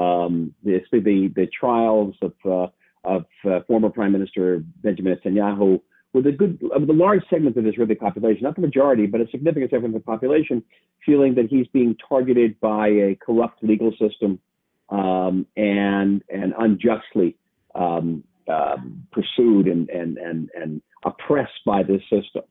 Um, 0.00 0.54
the, 0.62 0.80
the, 0.92 1.32
the 1.34 1.48
trials 1.58 2.14
of, 2.22 2.34
uh, 2.44 2.68
of 3.04 3.24
uh, 3.44 3.60
former 3.66 3.90
Prime 3.90 4.12
Minister 4.12 4.62
Benjamin 4.82 5.16
Netanyahu 5.16 5.80
with 6.14 6.26
a 6.26 6.32
good, 6.32 6.58
with 6.62 6.88
a 6.88 6.92
large 6.92 7.22
segment 7.28 7.56
of 7.56 7.64
the 7.64 7.70
Israeli 7.70 7.96
population, 7.96 8.44
not 8.44 8.54
the 8.54 8.62
majority, 8.62 9.06
but 9.06 9.20
a 9.20 9.26
significant 9.30 9.70
segment 9.72 9.94
of 9.94 10.00
the 10.00 10.06
population, 10.06 10.62
feeling 11.04 11.34
that 11.34 11.46
he's 11.50 11.66
being 11.68 11.96
targeted 12.08 12.58
by 12.60 12.88
a 12.88 13.18
corrupt 13.20 13.62
legal 13.62 13.90
system 13.92 14.38
um, 14.88 15.46
and 15.56 16.22
and 16.30 16.54
unjustly 16.58 17.36
um, 17.74 18.22
uh, 18.48 18.76
pursued 19.12 19.66
and, 19.66 19.90
and 19.90 20.16
and 20.16 20.48
and 20.54 20.80
oppressed 21.04 21.60
by 21.66 21.82
this 21.82 22.02
system. 22.02 22.44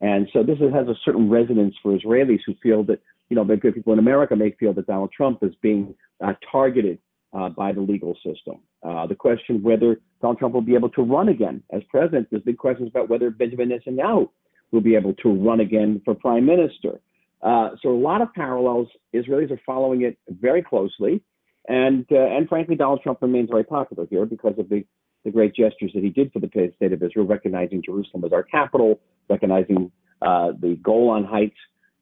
And 0.00 0.28
so 0.32 0.42
this 0.42 0.58
has 0.58 0.88
a 0.88 0.94
certain 1.04 1.30
resonance 1.30 1.74
for 1.82 1.96
Israelis 1.96 2.40
who 2.46 2.54
feel 2.62 2.84
that, 2.84 3.00
you 3.30 3.36
know, 3.36 3.44
the 3.44 3.56
good 3.56 3.74
people 3.74 3.94
in 3.94 3.98
America 3.98 4.36
may 4.36 4.50
feel 4.52 4.74
that 4.74 4.86
Donald 4.86 5.10
Trump 5.10 5.42
is 5.42 5.54
being 5.62 5.94
uh, 6.22 6.34
targeted 6.52 6.98
uh, 7.36 7.48
by 7.50 7.72
the 7.72 7.80
legal 7.80 8.14
system. 8.24 8.56
Uh, 8.82 9.06
the 9.06 9.14
question 9.14 9.62
whether 9.62 10.00
Donald 10.20 10.38
Trump 10.38 10.54
will 10.54 10.62
be 10.62 10.74
able 10.74 10.88
to 10.90 11.02
run 11.02 11.28
again 11.28 11.62
as 11.70 11.82
president, 11.90 12.28
there's 12.30 12.42
big 12.42 12.58
questions 12.58 12.88
about 12.88 13.08
whether 13.08 13.30
Benjamin 13.30 13.68
Netanyahu 13.70 14.28
will 14.72 14.80
be 14.80 14.96
able 14.96 15.14
to 15.14 15.28
run 15.28 15.60
again 15.60 16.00
for 16.04 16.14
prime 16.14 16.46
minister. 16.46 17.00
Uh, 17.42 17.70
so 17.82 17.90
a 17.90 18.00
lot 18.10 18.22
of 18.22 18.32
parallels. 18.34 18.88
Israelis 19.14 19.50
are 19.50 19.60
following 19.66 20.02
it 20.02 20.18
very 20.28 20.62
closely. 20.62 21.22
And, 21.68 22.06
uh, 22.10 22.16
and 22.16 22.48
frankly, 22.48 22.76
Donald 22.76 23.02
Trump 23.02 23.20
remains 23.20 23.50
very 23.50 23.64
popular 23.64 24.06
here 24.08 24.24
because 24.24 24.54
of 24.58 24.68
the 24.68 24.84
the 25.24 25.32
great 25.32 25.56
gestures 25.56 25.90
that 25.92 26.04
he 26.04 26.08
did 26.08 26.32
for 26.32 26.38
the 26.38 26.48
state 26.76 26.92
of 26.92 27.02
Israel, 27.02 27.26
recognizing 27.26 27.82
Jerusalem 27.82 28.24
as 28.24 28.32
our 28.32 28.44
capital, 28.44 29.00
recognizing 29.28 29.90
uh, 30.22 30.52
the 30.60 30.78
Golan 30.80 31.24
Heights 31.24 31.56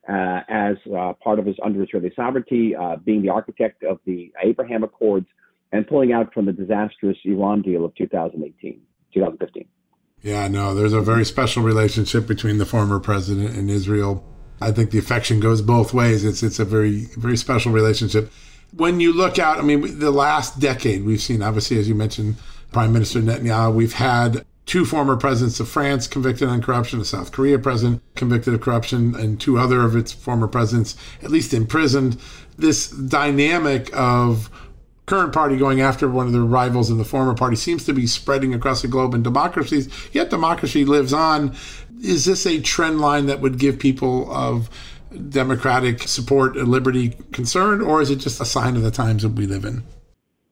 uh, 0.08 0.40
as 0.49 0.76
uh, 0.94 1.12
part 1.23 1.38
of 1.38 1.46
his 1.46 1.56
under 1.64 1.82
Israeli 1.82 2.12
sovereignty, 2.14 2.75
uh, 2.75 2.96
being 2.96 3.23
the 3.23 3.30
architect 3.30 3.82
of 3.84 3.99
the 4.04 4.32
Abraham 4.42 4.84
Accords, 4.84 5.26
and 5.73 5.87
pulling 5.87 6.12
out 6.12 6.32
from 6.32 6.46
the 6.46 6.52
disastrous 6.52 7.16
Iran 7.25 7.62
deal 7.62 7.84
of 7.84 7.94
2018, 7.96 8.80
2015. 9.12 9.66
Yeah, 10.23 10.49
no, 10.49 10.75
there's 10.75 10.92
a 10.92 11.00
very 11.00 11.25
special 11.25 11.62
relationship 11.62 12.26
between 12.26 12.58
the 12.58 12.64
former 12.64 12.99
president 12.99 13.56
and 13.56 13.70
Israel. 13.70 14.25
I 14.61 14.70
think 14.70 14.90
the 14.90 14.99
affection 14.99 15.40
goes 15.40 15.61
both 15.61 15.92
ways. 15.92 16.25
It's 16.25 16.42
it's 16.42 16.58
a 16.58 16.64
very 16.64 17.06
very 17.16 17.37
special 17.37 17.73
relationship. 17.73 18.32
When 18.73 19.00
you 19.00 19.12
look 19.12 19.38
out, 19.38 19.58
I 19.58 19.62
mean, 19.62 19.99
the 19.99 20.11
last 20.11 20.58
decade 20.58 21.04
we've 21.04 21.20
seen, 21.20 21.42
obviously, 21.42 21.78
as 21.78 21.88
you 21.88 21.94
mentioned, 21.94 22.37
Prime 22.73 22.92
Minister 22.92 23.20
Netanyahu. 23.20 23.75
We've 23.75 23.92
had 23.92 24.44
two 24.66 24.85
former 24.85 25.16
presidents 25.16 25.61
of 25.61 25.68
France 25.68 26.06
convicted 26.06 26.49
on 26.49 26.62
corruption, 26.62 27.00
a 27.00 27.04
South 27.04 27.33
Korea 27.33 27.59
president 27.59 28.02
convicted 28.14 28.54
of 28.54 28.61
corruption, 28.61 29.14
and 29.14 29.40
two 29.40 29.59
other 29.59 29.83
of 29.83 29.94
its 29.94 30.12
former 30.12 30.49
presidents 30.49 30.97
at 31.23 31.30
least 31.30 31.52
imprisoned. 31.52 32.18
This 32.56 32.88
dynamic 32.88 33.90
of 33.94 34.50
current 35.06 35.35
party 35.35 35.56
going 35.56 35.80
after 35.80 36.09
one 36.09 36.26
of 36.26 36.33
the 36.33 36.40
rivals 36.40 36.90
in 36.90 36.97
the 36.97 37.04
former 37.04 37.35
party 37.35 37.56
seems 37.56 37.85
to 37.85 37.92
be 37.92 38.06
spreading 38.06 38.54
across 38.54 38.80
the 38.83 38.88
globe 38.88 39.14
in 39.14 39.23
democracies, 39.23 39.88
yet 40.12 40.30
democracy 40.30 40.85
lives 40.85 41.12
on. 41.12 41.54
Is 42.02 42.25
this 42.25 42.47
a 42.47 42.61
trend 42.61 43.00
line 43.00 43.26
that 43.26 43.40
would 43.40 43.59
give 43.59 43.78
people 43.78 44.33
of 44.33 44.71
democratic 45.28 46.02
support 46.02 46.56
and 46.56 46.68
liberty 46.68 47.11
concern, 47.33 47.80
or 47.80 48.00
is 48.00 48.11
it 48.11 48.16
just 48.16 48.40
a 48.40 48.44
sign 48.44 48.76
of 48.76 48.83
the 48.83 48.90
times 48.90 49.23
that 49.23 49.30
we 49.30 49.47
live 49.47 49.64
in? 49.64 49.83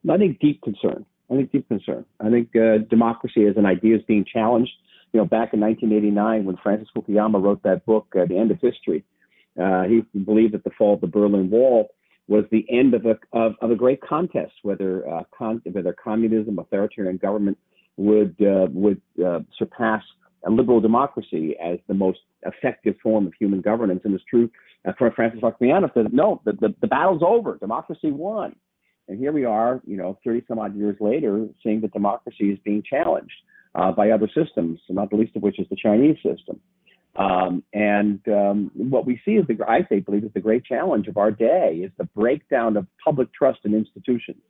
I 0.09 0.19
think 0.19 0.39
deep 0.41 0.61
concern. 0.63 1.07
I 1.33 1.37
think 1.37 1.53
deep 1.53 1.69
concern. 1.69 2.05
I 2.21 2.31
think 2.31 2.55
uh, 2.55 2.79
democracy 2.91 3.47
as 3.47 3.57
an 3.57 3.67
idea 3.67 3.97
is 3.97 4.03
being 4.07 4.25
challenged. 4.31 4.73
You 5.13 5.21
know, 5.21 5.27
back 5.27 5.55
in 5.55 5.61
1989, 5.61 6.45
when 6.45 6.57
Francis 6.63 6.89
Fukuyama 6.95 7.43
wrote 7.43 7.63
that 7.63 7.85
book, 7.87 8.07
uh, 8.19 8.27
The 8.27 8.37
End 8.37 8.51
of 8.51 8.59
History, 8.61 9.05
uh, 9.61 9.85
he 9.85 10.03
believed 10.19 10.55
that 10.55 10.65
the 10.65 10.71
fall 10.77 10.95
of 10.95 11.01
the 11.01 11.07
Berlin 11.07 11.51
Wall 11.51 11.89
was 12.29 12.45
the 12.51 12.65
end 12.71 12.95
of 12.95 13.05
a 13.05 13.19
of, 13.33 13.55
of 13.61 13.71
a 13.71 13.77
great 13.77 14.01
contest, 14.01 14.53
whether 14.63 15.09
uh, 15.09 15.23
con- 15.37 15.63
whether 15.71 15.93
communism, 15.93 16.59
authoritarian 16.59 17.17
government 17.17 17.59
would 17.97 18.37
uh, 18.41 18.69
would 18.71 19.01
uh, 19.25 19.41
surpass 19.59 20.03
a 20.47 20.51
liberal 20.51 20.81
democracy 20.81 21.57
as 21.63 21.79
the 21.89 21.95
most 21.95 22.21
effective 22.43 22.95
form 23.03 23.27
of 23.27 23.33
human 23.39 23.61
governance. 23.61 24.01
And 24.05 24.15
it's 24.15 24.25
true 24.25 24.51
uh, 24.87 24.93
for 24.99 25.11
Francis 25.13 25.41
Fukuyama 25.41 25.93
said, 25.95 26.13
no, 26.13 26.41
the, 26.45 26.53
the, 26.53 26.75
the 26.81 26.87
battle's 26.87 27.23
over. 27.25 27.57
Democracy 27.59 28.11
won. 28.11 28.57
And 29.09 29.19
here 29.19 29.33
we 29.33 29.45
are, 29.45 29.81
you 29.85 29.97
know, 29.97 30.19
30 30.25 30.45
some 30.49 30.59
odd 30.59 30.77
years 30.77 30.97
later, 31.01 31.47
seeing 31.63 31.81
that 31.83 31.93
democracy 31.93 32.51
is 32.51 32.59
being 32.65 32.83
challenged 32.89 33.35
uh, 33.75 33.93
by 33.93 34.11
other 34.11 34.29
systems, 34.35 34.81
not 34.89 35.11
the 35.11 35.17
least 35.17 35.37
of 35.37 35.43
which 35.43 35.59
is 35.59 35.67
the 35.71 35.77
Chinese 35.77 36.17
system. 36.17 36.61
Um, 37.15 37.63
and 37.75 38.21
um, 38.29 38.71
what 38.75 39.07
we 39.07 39.21
see 39.25 39.33
is 39.33 39.47
the, 39.47 39.59
I 39.69 39.87
say, 39.89 40.01
believe, 40.01 40.25
is 40.25 40.33
the 40.33 40.41
great 40.41 40.65
challenge 40.65 41.09
of 41.09 41.19
our 41.19 41.31
day 41.31 41.83
is 41.85 41.91
the 41.99 42.05
breakdown 42.05 42.77
of 42.77 42.87
public 43.05 43.33
trust 43.35 43.61
in 43.65 43.75
institutions. 43.75 44.41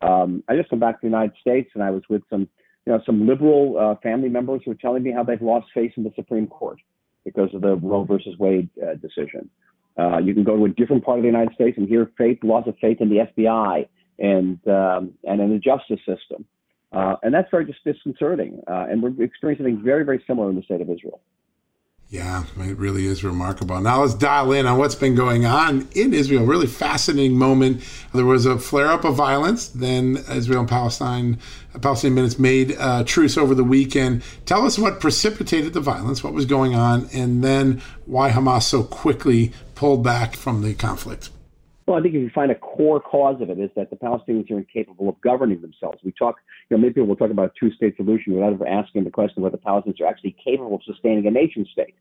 Um, 0.00 0.42
I 0.48 0.56
just 0.56 0.70
come 0.70 0.80
back 0.80 0.96
to 0.96 1.00
the 1.02 1.08
United 1.08 1.34
States, 1.40 1.70
and 1.74 1.82
I 1.82 1.90
was 1.90 2.02
with 2.08 2.22
some, 2.30 2.48
you 2.86 2.92
know, 2.92 3.00
some 3.04 3.26
liberal 3.26 3.76
uh, 3.78 3.94
family 4.02 4.28
members 4.28 4.62
who 4.64 4.70
were 4.70 4.76
telling 4.76 5.02
me 5.02 5.12
how 5.12 5.22
they've 5.22 5.40
lost 5.40 5.66
faith 5.74 5.92
in 5.96 6.02
the 6.02 6.12
Supreme 6.16 6.46
Court 6.46 6.78
because 7.24 7.54
of 7.54 7.60
the 7.60 7.76
Roe 7.76 8.04
versus 8.04 8.36
Wade 8.38 8.68
uh, 8.82 8.94
decision. 8.94 9.48
Uh, 9.98 10.18
you 10.18 10.34
can 10.34 10.44
go 10.44 10.56
to 10.56 10.64
a 10.64 10.68
different 10.68 11.04
part 11.04 11.18
of 11.18 11.22
the 11.22 11.28
United 11.28 11.54
States 11.54 11.76
and 11.76 11.88
hear 11.88 12.10
faith, 12.16 12.38
loss 12.42 12.66
of 12.66 12.74
faith 12.80 12.98
in 13.00 13.08
the 13.08 13.26
FBI 13.36 13.86
and 14.18 14.58
um, 14.68 15.12
and 15.24 15.40
in 15.40 15.50
the 15.50 15.58
justice 15.58 16.00
system, 16.06 16.44
uh, 16.92 17.16
and 17.22 17.34
that's 17.34 17.50
very 17.50 17.66
disconcerting. 17.84 18.60
Uh, 18.66 18.86
and 18.90 19.02
we're 19.02 19.22
experiencing 19.22 19.66
something 19.66 19.84
very, 19.84 20.04
very 20.04 20.22
similar 20.26 20.50
in 20.50 20.56
the 20.56 20.62
state 20.62 20.80
of 20.80 20.88
Israel. 20.90 21.20
Yeah, 22.12 22.44
it 22.58 22.76
really 22.76 23.06
is 23.06 23.24
remarkable. 23.24 23.80
Now 23.80 24.02
let's 24.02 24.12
dial 24.12 24.52
in 24.52 24.66
on 24.66 24.76
what's 24.76 24.94
been 24.94 25.14
going 25.14 25.46
on 25.46 25.88
in 25.94 26.12
Israel. 26.12 26.44
Really 26.44 26.66
fascinating 26.66 27.38
moment. 27.38 27.82
There 28.12 28.26
was 28.26 28.44
a 28.44 28.58
flare 28.58 28.88
up 28.88 29.06
of 29.06 29.14
violence. 29.14 29.68
Then 29.68 30.18
Israel 30.30 30.60
and 30.60 30.68
Palestine, 30.68 31.38
Palestinian 31.80 32.16
minutes 32.16 32.38
made 32.38 32.76
a 32.78 33.02
truce 33.02 33.38
over 33.38 33.54
the 33.54 33.64
weekend. 33.64 34.22
Tell 34.44 34.66
us 34.66 34.78
what 34.78 35.00
precipitated 35.00 35.72
the 35.72 35.80
violence, 35.80 36.22
what 36.22 36.34
was 36.34 36.44
going 36.44 36.74
on, 36.74 37.08
and 37.14 37.42
then 37.42 37.80
why 38.04 38.28
Hamas 38.30 38.64
so 38.64 38.84
quickly 38.84 39.52
pulled 39.74 40.04
back 40.04 40.36
from 40.36 40.60
the 40.60 40.74
conflict. 40.74 41.30
Well, 41.86 41.96
I 41.98 42.02
think 42.02 42.14
if 42.14 42.22
you 42.22 42.30
find 42.34 42.50
a 42.50 42.54
core 42.54 43.00
cause 43.00 43.40
of 43.40 43.50
it 43.50 43.58
is 43.58 43.70
that 43.74 43.90
the 43.90 43.96
Palestinians 43.96 44.50
are 44.50 44.58
incapable 44.58 45.08
of 45.08 45.20
governing 45.20 45.60
themselves. 45.60 45.98
We 46.04 46.12
talk, 46.12 46.36
you 46.70 46.76
know, 46.76 46.80
many 46.80 46.92
people 46.92 47.08
will 47.08 47.16
talk 47.16 47.30
about 47.30 47.46
a 47.46 47.52
two-state 47.58 47.96
solution 47.96 48.34
without 48.34 48.52
ever 48.52 48.68
asking 48.68 49.04
the 49.04 49.10
question 49.10 49.42
whether 49.42 49.56
the 49.56 49.62
Palestinians 49.62 50.00
are 50.00 50.06
actually 50.06 50.36
capable 50.42 50.76
of 50.76 50.82
sustaining 50.84 51.26
a 51.26 51.30
nation 51.30 51.66
state. 51.72 51.94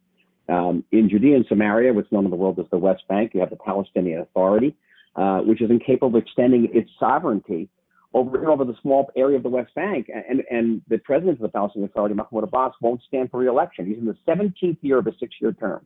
Um, 0.49 0.83
in 0.91 1.09
Judea 1.09 1.35
and 1.35 1.45
Samaria, 1.47 1.93
what's 1.93 2.11
known 2.11 2.25
in 2.25 2.31
the 2.31 2.37
world 2.37 2.59
as 2.59 2.65
the 2.71 2.77
West 2.77 3.03
Bank, 3.07 3.31
you 3.33 3.39
have 3.39 3.49
the 3.49 3.55
Palestinian 3.55 4.21
Authority, 4.21 4.75
uh, 5.15 5.39
which 5.39 5.61
is 5.61 5.71
incapable 5.71 6.09
of 6.09 6.23
extending 6.23 6.67
its 6.73 6.89
sovereignty 6.99 7.69
over, 8.13 8.49
over 8.49 8.65
the 8.65 8.75
small 8.81 9.09
area 9.15 9.37
of 9.37 9.43
the 9.43 9.49
West 9.49 9.73
Bank. 9.73 10.09
And, 10.13 10.43
and 10.51 10.81
the 10.89 10.97
president 10.99 11.37
of 11.37 11.43
the 11.43 11.49
Palestinian 11.49 11.89
Authority, 11.89 12.15
Mahmoud 12.15 12.43
Abbas, 12.43 12.73
won't 12.81 13.01
stand 13.07 13.31
for 13.31 13.39
re-election. 13.39 13.85
He's 13.87 13.97
in 13.97 14.05
the 14.05 14.17
17th 14.27 14.77
year 14.81 14.99
of 14.99 15.07
a 15.07 15.11
six-year 15.19 15.53
term 15.53 15.85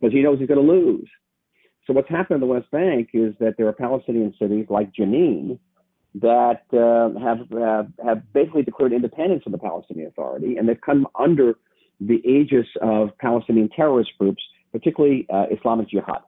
because 0.00 0.12
he 0.12 0.22
knows 0.22 0.38
he's 0.38 0.48
going 0.48 0.64
to 0.64 0.72
lose. 0.72 1.08
So 1.86 1.92
what's 1.92 2.08
happened 2.08 2.36
in 2.36 2.40
the 2.40 2.52
West 2.52 2.70
Bank 2.70 3.10
is 3.12 3.34
that 3.38 3.54
there 3.56 3.68
are 3.68 3.72
Palestinian 3.72 4.34
cities 4.38 4.66
like 4.68 4.92
Jenin 4.92 5.58
that 6.16 6.62
uh, 6.72 7.18
have 7.20 7.52
uh, 7.52 7.84
have 8.04 8.32
basically 8.32 8.62
declared 8.62 8.92
independence 8.92 9.42
from 9.42 9.52
the 9.52 9.58
Palestinian 9.58 10.08
Authority, 10.08 10.56
and 10.56 10.68
they've 10.68 10.80
come 10.80 11.06
under 11.18 11.54
the 12.00 12.16
aegis 12.26 12.66
of 12.82 13.16
Palestinian 13.18 13.68
terrorist 13.68 14.10
groups, 14.18 14.42
particularly 14.72 15.26
uh, 15.32 15.46
Islamic 15.56 15.88
Jihad. 15.88 16.22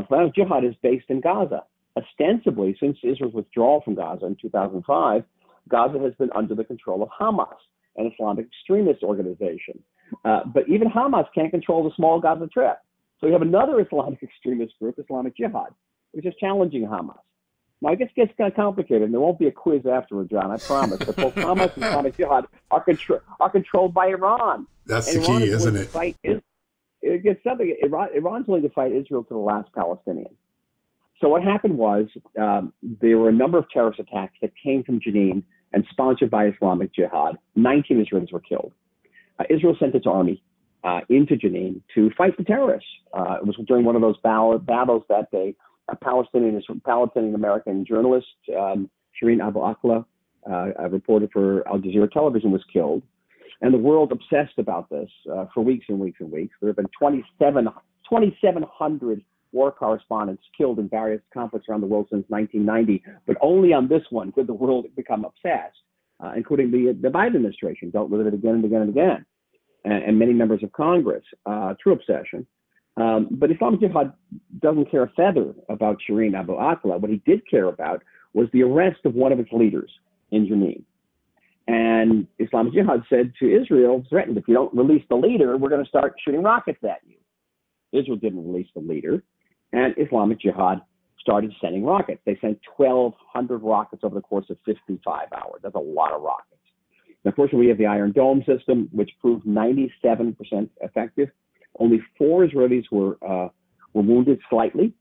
Islamic 0.00 0.34
Jihad 0.34 0.64
is 0.64 0.74
based 0.82 1.06
in 1.08 1.20
Gaza. 1.20 1.64
Ostensibly, 1.96 2.76
since 2.78 2.98
Israel's 3.02 3.32
withdrawal 3.32 3.80
from 3.82 3.94
Gaza 3.94 4.26
in 4.26 4.36
2005, 4.40 5.24
Gaza 5.68 5.98
has 5.98 6.12
been 6.14 6.30
under 6.34 6.54
the 6.54 6.64
control 6.64 7.02
of 7.02 7.08
Hamas, 7.08 7.56
an 7.96 8.12
Islamic 8.12 8.46
extremist 8.46 9.02
organization. 9.02 9.82
Uh, 10.24 10.40
but 10.44 10.68
even 10.68 10.88
Hamas 10.88 11.24
can't 11.34 11.50
control 11.50 11.82
the 11.84 11.94
small 11.96 12.20
Gaza 12.20 12.46
Strip. 12.50 12.78
So 13.20 13.26
you 13.26 13.32
have 13.32 13.42
another 13.42 13.80
Islamic 13.80 14.22
extremist 14.22 14.78
group, 14.78 14.98
Islamic 14.98 15.36
Jihad, 15.36 15.74
which 16.12 16.26
is 16.26 16.34
challenging 16.38 16.82
Hamas. 16.86 17.18
Now, 17.82 17.90
I 17.90 17.94
guess 17.94 18.08
it 18.08 18.16
gets 18.16 18.32
kind 18.38 18.50
of 18.50 18.56
complicated, 18.56 19.02
and 19.02 19.12
there 19.12 19.20
won't 19.20 19.38
be 19.38 19.48
a 19.48 19.52
quiz 19.52 19.84
afterward, 19.84 20.30
John, 20.30 20.50
I 20.50 20.56
promise. 20.56 20.98
But 20.98 21.16
both 21.16 21.34
Hamas 21.34 21.74
and 21.74 21.84
Islamic 21.84 22.16
Jihad 22.16 22.46
are, 22.70 22.80
contro- 22.82 23.20
are 23.38 23.50
controlled 23.50 23.92
by 23.92 24.08
Iran. 24.08 24.66
That's 24.86 25.12
and 25.14 25.22
the 25.22 25.28
Iran 25.28 25.40
key, 25.42 25.48
is 25.48 25.54
isn't 25.66 25.76
it? 25.76 25.88
Fight 25.88 26.16
is- 26.24 26.40
it 27.02 27.22
gets 27.22 27.44
something. 27.44 27.76
Iran, 27.82 28.08
Iran's 28.14 28.46
willing 28.48 28.62
to 28.62 28.70
fight 28.70 28.92
Israel 28.92 29.22
to 29.24 29.34
the 29.34 29.38
last 29.38 29.72
Palestinian. 29.74 30.34
So 31.20 31.28
what 31.28 31.42
happened 31.42 31.78
was 31.78 32.06
um, 32.38 32.72
there 32.82 33.16
were 33.18 33.28
a 33.28 33.32
number 33.32 33.58
of 33.58 33.68
terrorist 33.70 34.00
attacks 34.00 34.34
that 34.42 34.52
came 34.62 34.82
from 34.82 35.00
Jenin 35.00 35.42
and 35.72 35.84
sponsored 35.90 36.30
by 36.30 36.46
Islamic 36.46 36.94
Jihad. 36.94 37.36
19 37.54 38.04
Israelis 38.04 38.32
were 38.32 38.40
killed. 38.40 38.72
Uh, 39.38 39.44
Israel 39.50 39.76
sent 39.78 39.94
its 39.94 40.06
army 40.06 40.42
uh, 40.86 41.00
into 41.08 41.34
Jenin 41.34 41.82
to 41.94 42.10
fight 42.16 42.36
the 42.38 42.44
terrorists. 42.44 42.88
Uh, 43.12 43.38
it 43.40 43.46
was 43.46 43.56
during 43.66 43.84
one 43.84 43.96
of 43.96 44.02
those 44.02 44.16
battles 44.22 45.02
that 45.08 45.30
day. 45.32 45.54
A 45.88 45.96
Palestinian, 45.96 46.60
Palestinian 46.84 47.34
American 47.34 47.84
journalist, 47.84 48.26
um, 48.56 48.88
Shireen 49.20 49.44
Abu 49.46 49.60
Akleh, 49.60 50.04
uh, 50.48 50.66
a 50.78 50.88
reporter 50.88 51.28
for 51.32 51.66
Al 51.68 51.78
Jazeera 51.78 52.10
Television, 52.10 52.52
was 52.52 52.62
killed. 52.72 53.02
And 53.62 53.74
the 53.74 53.78
world 53.78 54.12
obsessed 54.12 54.58
about 54.58 54.88
this 54.90 55.10
uh, 55.32 55.46
for 55.52 55.64
weeks 55.64 55.86
and 55.88 55.98
weeks 55.98 56.18
and 56.20 56.30
weeks. 56.30 56.54
There 56.60 56.68
have 56.68 56.76
been 56.76 56.88
27, 56.98 57.64
2,700 57.64 59.24
war 59.52 59.72
correspondents 59.72 60.42
killed 60.56 60.78
in 60.78 60.88
various 60.88 61.22
conflicts 61.32 61.68
around 61.68 61.80
the 61.80 61.86
world 61.86 62.06
since 62.10 62.24
1990. 62.28 63.02
But 63.26 63.36
only 63.40 63.72
on 63.72 63.88
this 63.88 64.02
one 64.10 64.32
did 64.36 64.46
the 64.46 64.54
world 64.54 64.86
become 64.94 65.24
obsessed, 65.24 65.78
uh, 66.22 66.32
including 66.36 66.70
the, 66.70 66.96
the 67.00 67.08
Biden 67.08 67.36
administration 67.36 67.90
dealt 67.90 68.10
with 68.10 68.26
it 68.26 68.34
again 68.34 68.56
and 68.56 68.64
again 68.64 68.82
and 68.82 68.90
again 68.90 69.26
and, 69.86 70.04
and 70.04 70.18
many 70.18 70.32
members 70.32 70.62
of 70.62 70.72
Congress 70.72 71.24
uh, 71.46 71.74
through 71.82 71.94
obsession. 71.94 72.46
Um, 72.98 73.28
but 73.30 73.50
Islamic 73.50 73.80
Jihad 73.80 74.12
doesn't 74.60 74.90
care 74.90 75.04
a 75.04 75.10
feather 75.10 75.54
about 75.68 75.98
Shireen 76.08 76.34
Abu 76.34 76.54
Akleh. 76.54 76.98
What 77.00 77.10
he 77.10 77.22
did 77.26 77.48
care 77.48 77.66
about 77.66 78.02
was 78.34 78.48
the 78.52 78.62
arrest 78.62 79.00
of 79.04 79.14
one 79.14 79.32
of 79.32 79.38
its 79.38 79.52
leaders 79.52 79.90
in 80.30 80.46
Jenin. 80.46 80.82
And 81.68 82.26
Islamic 82.38 82.72
Jihad 82.72 83.02
said 83.08 83.32
to 83.40 83.62
Israel, 83.62 84.04
threatened, 84.08 84.38
if 84.38 84.44
you 84.48 84.54
don't 84.54 84.74
release 84.74 85.02
the 85.08 85.16
leader, 85.16 85.56
we're 85.56 85.68
going 85.68 85.82
to 85.82 85.88
start 85.88 86.14
shooting 86.24 86.42
rockets 86.42 86.78
at 86.84 87.00
you. 87.06 87.16
Israel 87.92 88.16
didn't 88.16 88.46
release 88.46 88.68
the 88.74 88.80
leader, 88.80 89.22
and 89.72 89.94
Islamic 89.98 90.40
Jihad 90.40 90.80
started 91.20 91.52
sending 91.60 91.84
rockets. 91.84 92.20
They 92.24 92.38
sent 92.40 92.58
1,200 92.76 93.58
rockets 93.58 94.04
over 94.04 94.14
the 94.14 94.20
course 94.20 94.46
of 94.48 94.58
55 94.64 95.28
hours. 95.32 95.60
That's 95.62 95.74
a 95.74 95.78
lot 95.78 96.12
of 96.12 96.22
rockets. 96.22 96.60
Unfortunately, 97.26 97.66
we 97.66 97.68
have 97.68 97.78
the 97.78 97.86
Iron 97.86 98.12
Dome 98.12 98.42
system, 98.46 98.88
which 98.92 99.10
proved 99.20 99.44
97% 99.44 100.68
effective. 100.80 101.28
Only 101.78 102.00
four 102.16 102.46
Israelis 102.46 102.84
were 102.90 103.18
uh, 103.26 103.48
were 103.92 104.02
wounded 104.02 104.40
slightly. 104.48 104.94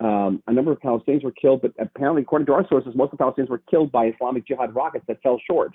Um, 0.00 0.42
a 0.46 0.52
number 0.52 0.72
of 0.72 0.80
Palestinians 0.80 1.24
were 1.24 1.32
killed, 1.32 1.62
but 1.62 1.72
apparently, 1.78 2.22
according 2.22 2.46
to 2.46 2.52
our 2.54 2.66
sources, 2.68 2.94
most 2.94 3.12
of 3.12 3.18
the 3.18 3.24
Palestinians 3.24 3.50
were 3.50 3.62
killed 3.70 3.92
by 3.92 4.06
Islamic 4.06 4.46
Jihad 4.46 4.74
rockets 4.74 5.04
that 5.08 5.22
fell 5.22 5.38
short 5.46 5.72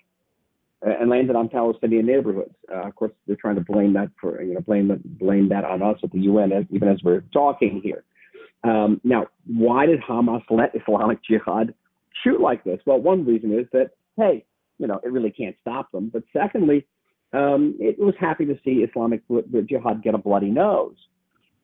uh, 0.85 0.91
and 0.99 1.09
landed 1.09 1.35
on 1.35 1.49
Palestinian 1.49 2.05
neighborhoods. 2.05 2.55
Uh, 2.71 2.87
of 2.87 2.95
course, 2.95 3.11
they're 3.27 3.35
trying 3.35 3.55
to 3.55 3.61
blame 3.61 3.93
that 3.93 4.09
for 4.19 4.41
you 4.41 4.55
know 4.55 4.61
blame 4.61 4.91
blame 5.19 5.49
that 5.49 5.63
on 5.63 5.81
us 5.81 5.97
at 6.03 6.11
the 6.11 6.19
UN, 6.21 6.51
as, 6.51 6.65
even 6.71 6.87
as 6.87 6.99
we're 7.03 7.21
talking 7.33 7.81
here. 7.83 8.03
Um, 8.63 8.99
now, 9.03 9.27
why 9.45 9.85
did 9.85 10.01
Hamas 10.01 10.43
let 10.49 10.73
Islamic 10.75 11.23
Jihad 11.23 11.73
shoot 12.23 12.41
like 12.41 12.63
this? 12.63 12.79
Well, 12.85 12.99
one 12.99 13.25
reason 13.25 13.57
is 13.57 13.67
that 13.73 13.91
hey, 14.17 14.45
you 14.77 14.87
know, 14.87 14.99
it 15.03 15.11
really 15.11 15.31
can't 15.31 15.55
stop 15.61 15.91
them. 15.91 16.09
But 16.11 16.23
secondly, 16.33 16.85
um, 17.33 17.75
it 17.79 17.99
was 17.99 18.13
happy 18.19 18.45
to 18.45 18.57
see 18.63 18.85
Islamic 18.89 19.21
Jihad 19.67 20.03
get 20.03 20.15
a 20.15 20.17
bloody 20.17 20.49
nose. 20.49 20.95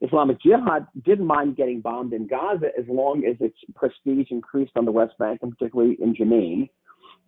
Islamic 0.02 0.42
Jihad 0.42 0.88
didn't 1.06 1.28
mind 1.28 1.56
getting 1.56 1.80
bombed 1.80 2.14
in 2.14 2.28
Gaza 2.28 2.68
as 2.78 2.86
long 2.88 3.24
as 3.26 3.36
its 3.40 3.58
prestige 3.76 4.32
increased 4.32 4.74
on 4.76 4.86
the 4.86 4.92
West 4.92 5.18
Bank 5.20 5.40
and 5.44 5.56
particularly 5.56 5.98
in 6.02 6.16
Jenin. 6.16 6.70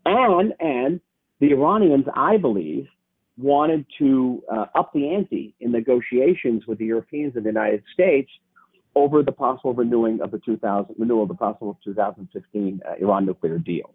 And 0.05 0.53
and 0.59 0.99
the 1.39 1.51
Iranians, 1.51 2.05
I 2.15 2.37
believe, 2.37 2.87
wanted 3.37 3.85
to 3.99 4.43
uh, 4.51 4.65
up 4.75 4.91
the 4.93 5.13
ante 5.13 5.55
in 5.59 5.71
negotiations 5.71 6.63
with 6.67 6.79
the 6.79 6.85
Europeans 6.85 7.33
and 7.35 7.45
the 7.45 7.49
United 7.49 7.83
States 7.93 8.29
over 8.95 9.23
the 9.23 9.31
possible 9.31 9.73
renewing 9.73 10.21
of 10.21 10.31
the 10.31 10.39
2000 10.39 10.95
renewal 10.97 11.23
of 11.23 11.29
the 11.29 11.35
possible 11.35 11.79
2015 11.83 12.81
uh, 12.85 12.93
Iran 12.99 13.25
nuclear 13.25 13.57
deal. 13.57 13.93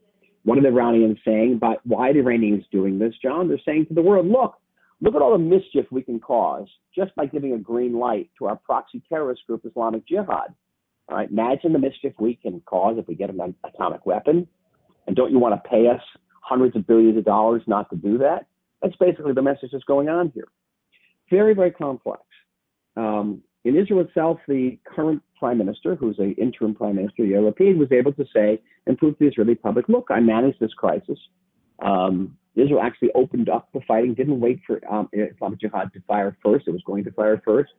One 0.49 0.57
of 0.57 0.65
the 0.65 0.71
Iranians 0.71 1.19
saying, 1.27 1.59
but 1.61 1.85
why 1.85 2.11
the 2.15 2.21
Iranians 2.21 2.65
doing 2.73 2.99
this, 2.99 3.13
John? 3.23 3.49
They're 3.49 3.61
saying 3.67 3.85
to 3.89 3.95
the 3.95 4.01
world, 4.01 4.27
look, 4.27 4.55
look 5.03 5.15
at 5.15 5.21
all 5.21 5.33
the 5.33 5.39
mischief 5.39 5.85
we 5.91 6.01
can 6.01 6.19
cause 6.19 6.67
just 6.97 7.15
by 7.17 7.27
giving 7.27 7.53
a 7.53 7.59
green 7.59 7.99
light 7.99 8.31
to 8.39 8.47
our 8.47 8.57
proxy 8.57 9.03
terrorist 9.11 9.43
group, 9.47 9.67
Islamic 9.67 10.09
Jihad. 10.09 10.55
All 11.11 11.19
right, 11.19 11.31
imagine 11.31 11.75
the 11.75 11.79
mischief 11.79 12.15
we 12.19 12.35
can 12.35 12.63
cause 12.63 12.97
if 12.97 13.07
we 13.07 13.15
get 13.15 13.29
an 13.29 13.55
atomic 13.63 14.07
weapon. 14.07 14.49
And 15.07 15.15
don't 15.15 15.31
you 15.33 15.39
want 15.39 15.63
to 15.63 15.69
pay 15.69 15.87
us 15.87 16.01
hundreds 16.41 16.75
of 16.77 16.87
billions 16.87 17.19
of 17.19 17.27
dollars 17.27 17.61
not 17.67 17.91
to 17.91 17.97
do 17.97 18.17
that? 18.17 18.47
That's 18.81 18.97
basically 18.97 19.35
the 19.35 19.43
message 19.43 19.73
that's 19.73 19.85
going 19.85 20.09
on 20.09 20.33
here. 20.35 20.49
Very, 21.29 21.53
very 21.53 21.73
complex. 21.73 22.23
Um, 22.97 23.43
in 23.69 23.77
Israel 23.77 24.01
itself, 24.01 24.39
the 24.49 24.79
current 24.85 25.23
prime 25.39 25.59
minister, 25.59 25.95
who's 25.95 26.19
an 26.19 26.35
interim 26.39 26.75
prime 26.75 26.97
minister, 26.97 27.23
Yair 27.23 27.49
Lapid, 27.49 27.77
was 27.77 27.93
able 27.93 28.13
to 28.15 28.25
say 28.35 28.61
and 28.87 28.97
prove 28.97 29.19
to 29.19 29.25
the 29.25 29.31
Israeli 29.31 29.55
public, 29.55 29.89
look, 29.89 30.09
I 30.11 30.21
managed 30.21 30.59
this 30.59 30.73
crisis. 30.73 31.19
Um, 31.81 32.37
Israel 32.57 32.81
actually 32.81 33.11
opened 33.15 33.49
up 33.49 33.69
the 33.73 33.81
fighting, 33.87 34.15
didn't 34.15 34.41
wait 34.41 34.61
for 34.67 34.81
um, 34.93 35.09
Islamic 35.13 35.61
Jihad 35.61 35.93
to 35.93 36.01
fire 36.09 36.37
first. 36.43 36.67
It 36.67 36.73
was 36.73 36.83
going 36.85 37.05
to 37.05 37.13
fire 37.13 37.41
first, 37.45 37.73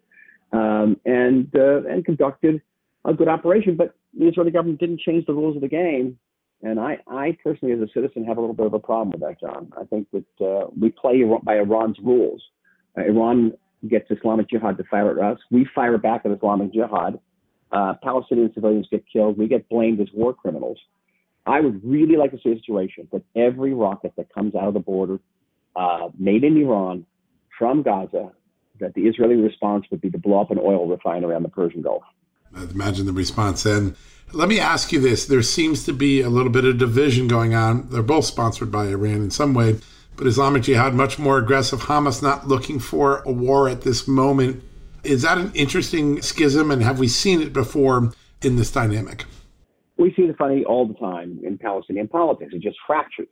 um, 0.54 0.98
and 1.06 1.48
uh, 1.56 1.84
and 1.90 2.06
conducted 2.06 2.62
a 3.04 3.14
good 3.14 3.28
operation. 3.28 3.76
But 3.76 3.96
the 4.18 4.28
Israeli 4.28 4.52
government 4.52 4.80
didn't 4.80 5.02
change 5.02 5.26
the 5.26 5.34
rules 5.34 5.56
of 5.56 5.62
the 5.62 5.68
game. 5.68 6.18
And 6.62 6.80
I, 6.80 7.00
I 7.08 7.38
personally, 7.44 7.74
as 7.74 7.82
a 7.82 7.92
citizen, 7.94 8.26
have 8.26 8.38
a 8.38 8.42
little 8.42 8.56
bit 8.56 8.66
of 8.66 8.74
a 8.74 8.80
problem 8.80 9.12
with 9.12 9.22
that, 9.22 9.40
John. 9.40 9.72
I 9.78 9.86
think 9.86 10.08
that 10.12 10.46
uh, 10.46 10.68
we 10.80 10.90
play 10.90 11.24
by 11.44 11.56
Iran's 11.58 11.98
rules. 12.04 12.42
Uh, 12.98 13.04
Iran 13.04 13.54
gets 13.88 14.10
Islamic 14.12 14.50
Jihad 14.50 14.78
to 14.78 14.84
fire 14.86 15.12
at 15.12 15.34
us. 15.34 15.40
We 15.52 15.68
fire 15.74 15.98
back 15.98 16.22
at 16.26 16.32
Islamic 16.32 16.74
Jihad. 16.74 17.20
Uh, 17.72 17.94
Palestinian 18.04 18.52
civilians 18.54 18.88
get 18.90 19.06
killed. 19.12 19.38
We 19.38 19.48
get 19.48 19.70
blamed 19.70 20.02
as 20.02 20.08
war 20.14 20.34
criminals. 20.34 20.78
I 21.46 21.62
would 21.62 21.82
really 21.84 22.16
like 22.16 22.32
to 22.32 22.40
see 22.44 22.52
a 22.52 22.56
situation 22.56 23.08
that 23.12 23.24
every 23.36 23.74
rocket 23.74 24.14
that 24.18 24.34
comes 24.34 24.56
out 24.56 24.68
of 24.68 24.74
the 24.74 24.80
border, 24.80 25.20
uh, 25.76 26.10
made 26.18 26.44
in 26.44 26.58
Iran, 26.58 27.06
from 27.58 27.84
Gaza, 27.84 28.32
that 28.80 28.94
the 28.94 29.02
Israeli 29.02 29.36
response 29.36 29.86
would 29.92 30.02
be 30.02 30.10
to 30.10 30.18
blow 30.18 30.42
up 30.42 30.52
an 30.52 30.60
oil 30.60 30.88
refinery 30.88 31.36
on 31.36 31.44
the 31.44 31.50
Persian 31.50 31.82
Gulf. 31.82 32.04
I'd 32.56 32.72
imagine 32.72 33.06
the 33.06 33.14
response 33.14 33.64
then. 33.64 33.96
Let 34.32 34.48
me 34.48 34.60
ask 34.60 34.92
you 34.92 35.00
this. 35.00 35.26
There 35.26 35.42
seems 35.42 35.86
to 35.86 35.94
be 35.94 36.22
a 36.22 36.30
little 36.30 36.52
bit 36.52 36.66
of 36.66 36.78
division 36.78 37.28
going 37.28 37.56
on. 37.56 37.90
They're 37.90 38.04
both 38.04 38.26
sponsored 38.26 38.72
by 38.72 38.88
Iran 38.88 39.24
in 39.24 39.32
some 39.32 39.54
way, 39.54 39.80
but 40.20 40.28
Islamic 40.28 40.62
Jihad 40.62 40.94
much 40.94 41.18
more 41.18 41.40
aggressive. 41.40 41.80
Hamas 41.80 42.22
not 42.22 42.48
looking 42.48 42.78
for 42.78 43.24
a 43.26 43.32
war 43.32 43.68
at 43.68 43.82
this 43.82 44.08
moment. 44.08 44.64
Is 45.04 45.24
that 45.24 45.40
an 45.40 45.52
interesting 45.56 46.22
schism, 46.22 46.70
and 46.70 46.84
have 46.84 47.00
we 47.00 47.08
seen 47.08 47.42
it 47.42 47.54
before 47.54 48.14
in 48.44 48.58
this 48.58 48.70
dynamic? 48.70 49.26
we 50.00 50.14
see 50.16 50.26
the 50.26 50.34
funny 50.34 50.64
all 50.64 50.88
the 50.88 50.94
time 50.96 51.40
in 51.44 51.58
Palestinian 51.58 52.08
politics. 52.08 52.54
It 52.54 52.62
just 52.62 52.78
fractures. 52.88 53.28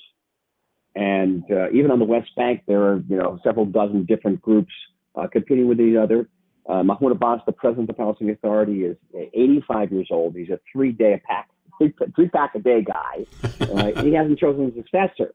And 0.96 1.44
uh, 1.50 1.72
even 1.72 1.92
on 1.92 2.00
the 2.00 2.06
West 2.06 2.30
Bank, 2.36 2.64
there 2.68 2.84
are 2.84 2.98
you 3.10 3.16
know 3.16 3.40
several 3.44 3.66
dozen 3.66 4.06
different 4.06 4.42
groups 4.42 4.74
uh, 5.16 5.28
competing 5.32 5.68
with 5.68 5.80
each 5.80 5.98
other. 5.98 6.30
Uh, 6.70 6.84
Mahmoud 6.84 7.14
Abbas, 7.14 7.42
the 7.46 7.54
president 7.54 7.90
of 7.90 7.96
the 7.96 8.02
Palestinian 8.02 8.36
Authority, 8.36 8.84
is 8.84 8.98
85 9.16 9.94
years 9.94 10.10
old. 10.12 10.36
He's 10.36 10.50
a 10.50 10.60
three-day 10.72 11.22
pack, 11.26 11.50
three, 11.78 11.94
three 12.14 12.28
pack 12.28 12.56
a 12.56 12.60
day 12.60 12.84
guy. 12.84 13.26
Uh, 13.68 14.02
he 14.02 14.14
hasn't 14.14 14.40
chosen 14.40 14.68
a 14.68 14.74
successor. 14.76 15.34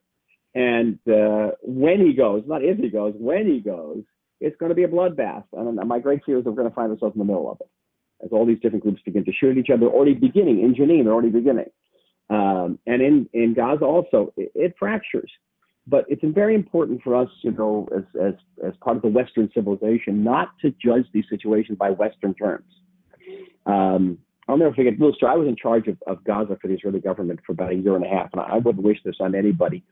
And 0.54 0.98
uh, 1.08 1.52
when 1.62 2.04
he 2.04 2.12
goes, 2.12 2.42
not 2.46 2.62
if 2.62 2.78
he 2.78 2.90
goes, 2.90 3.14
when 3.16 3.46
he 3.46 3.60
goes, 3.60 4.02
it's 4.40 4.56
going 4.56 4.70
to 4.70 4.74
be 4.76 4.82
a 4.82 4.88
bloodbath. 4.88 5.44
And 5.52 5.76
my 5.88 5.98
great 5.98 6.24
fear 6.24 6.38
is 6.38 6.44
we're 6.44 6.52
going 6.52 6.68
to 6.68 6.74
find 6.74 6.90
ourselves 6.92 7.14
in 7.14 7.20
the 7.20 7.24
middle 7.24 7.50
of 7.50 7.58
it 7.60 7.70
as 8.22 8.30
all 8.32 8.46
these 8.46 8.60
different 8.60 8.82
groups 8.82 9.02
begin 9.04 9.24
to 9.24 9.32
shoot 9.32 9.50
at 9.50 9.58
each 9.58 9.70
other, 9.70 9.86
already 9.86 10.14
beginning 10.14 10.60
in 10.60 10.74
Jenin, 10.74 11.04
they're 11.04 11.12
already 11.12 11.30
beginning. 11.30 11.70
Um, 12.30 12.78
and 12.86 13.02
in, 13.02 13.28
in 13.32 13.54
Gaza 13.54 13.84
also, 13.84 14.32
it, 14.36 14.52
it, 14.54 14.74
fractures. 14.78 15.30
But 15.86 16.04
it's 16.08 16.22
very 16.24 16.54
important 16.54 17.02
for 17.02 17.16
us, 17.16 17.28
you 17.42 17.50
know, 17.50 17.88
as, 17.94 18.04
as, 18.20 18.34
as 18.64 18.72
part 18.80 18.96
of 18.96 19.02
the 19.02 19.08
Western 19.08 19.50
civilization, 19.52 20.22
not 20.22 20.50
to 20.62 20.72
judge 20.82 21.04
these 21.12 21.24
situations 21.28 21.76
by 21.76 21.90
Western 21.90 22.34
terms. 22.34 22.72
Um, 23.66 24.18
I'll 24.52 24.58
never 24.58 24.74
forget, 24.74 24.92
little 24.98 25.14
story. 25.14 25.32
I 25.32 25.36
was 25.36 25.48
in 25.48 25.56
charge 25.56 25.88
of, 25.88 25.96
of 26.06 26.22
Gaza 26.24 26.58
for 26.60 26.68
the 26.68 26.74
Israeli 26.74 27.00
government 27.00 27.40
for 27.46 27.52
about 27.52 27.72
a 27.72 27.74
year 27.74 27.96
and 27.96 28.04
a 28.04 28.08
half, 28.08 28.28
and 28.34 28.42
I 28.42 28.58
wouldn't 28.58 28.84
wish 28.84 28.98
this 29.02 29.16
on 29.18 29.34
anybody. 29.34 29.82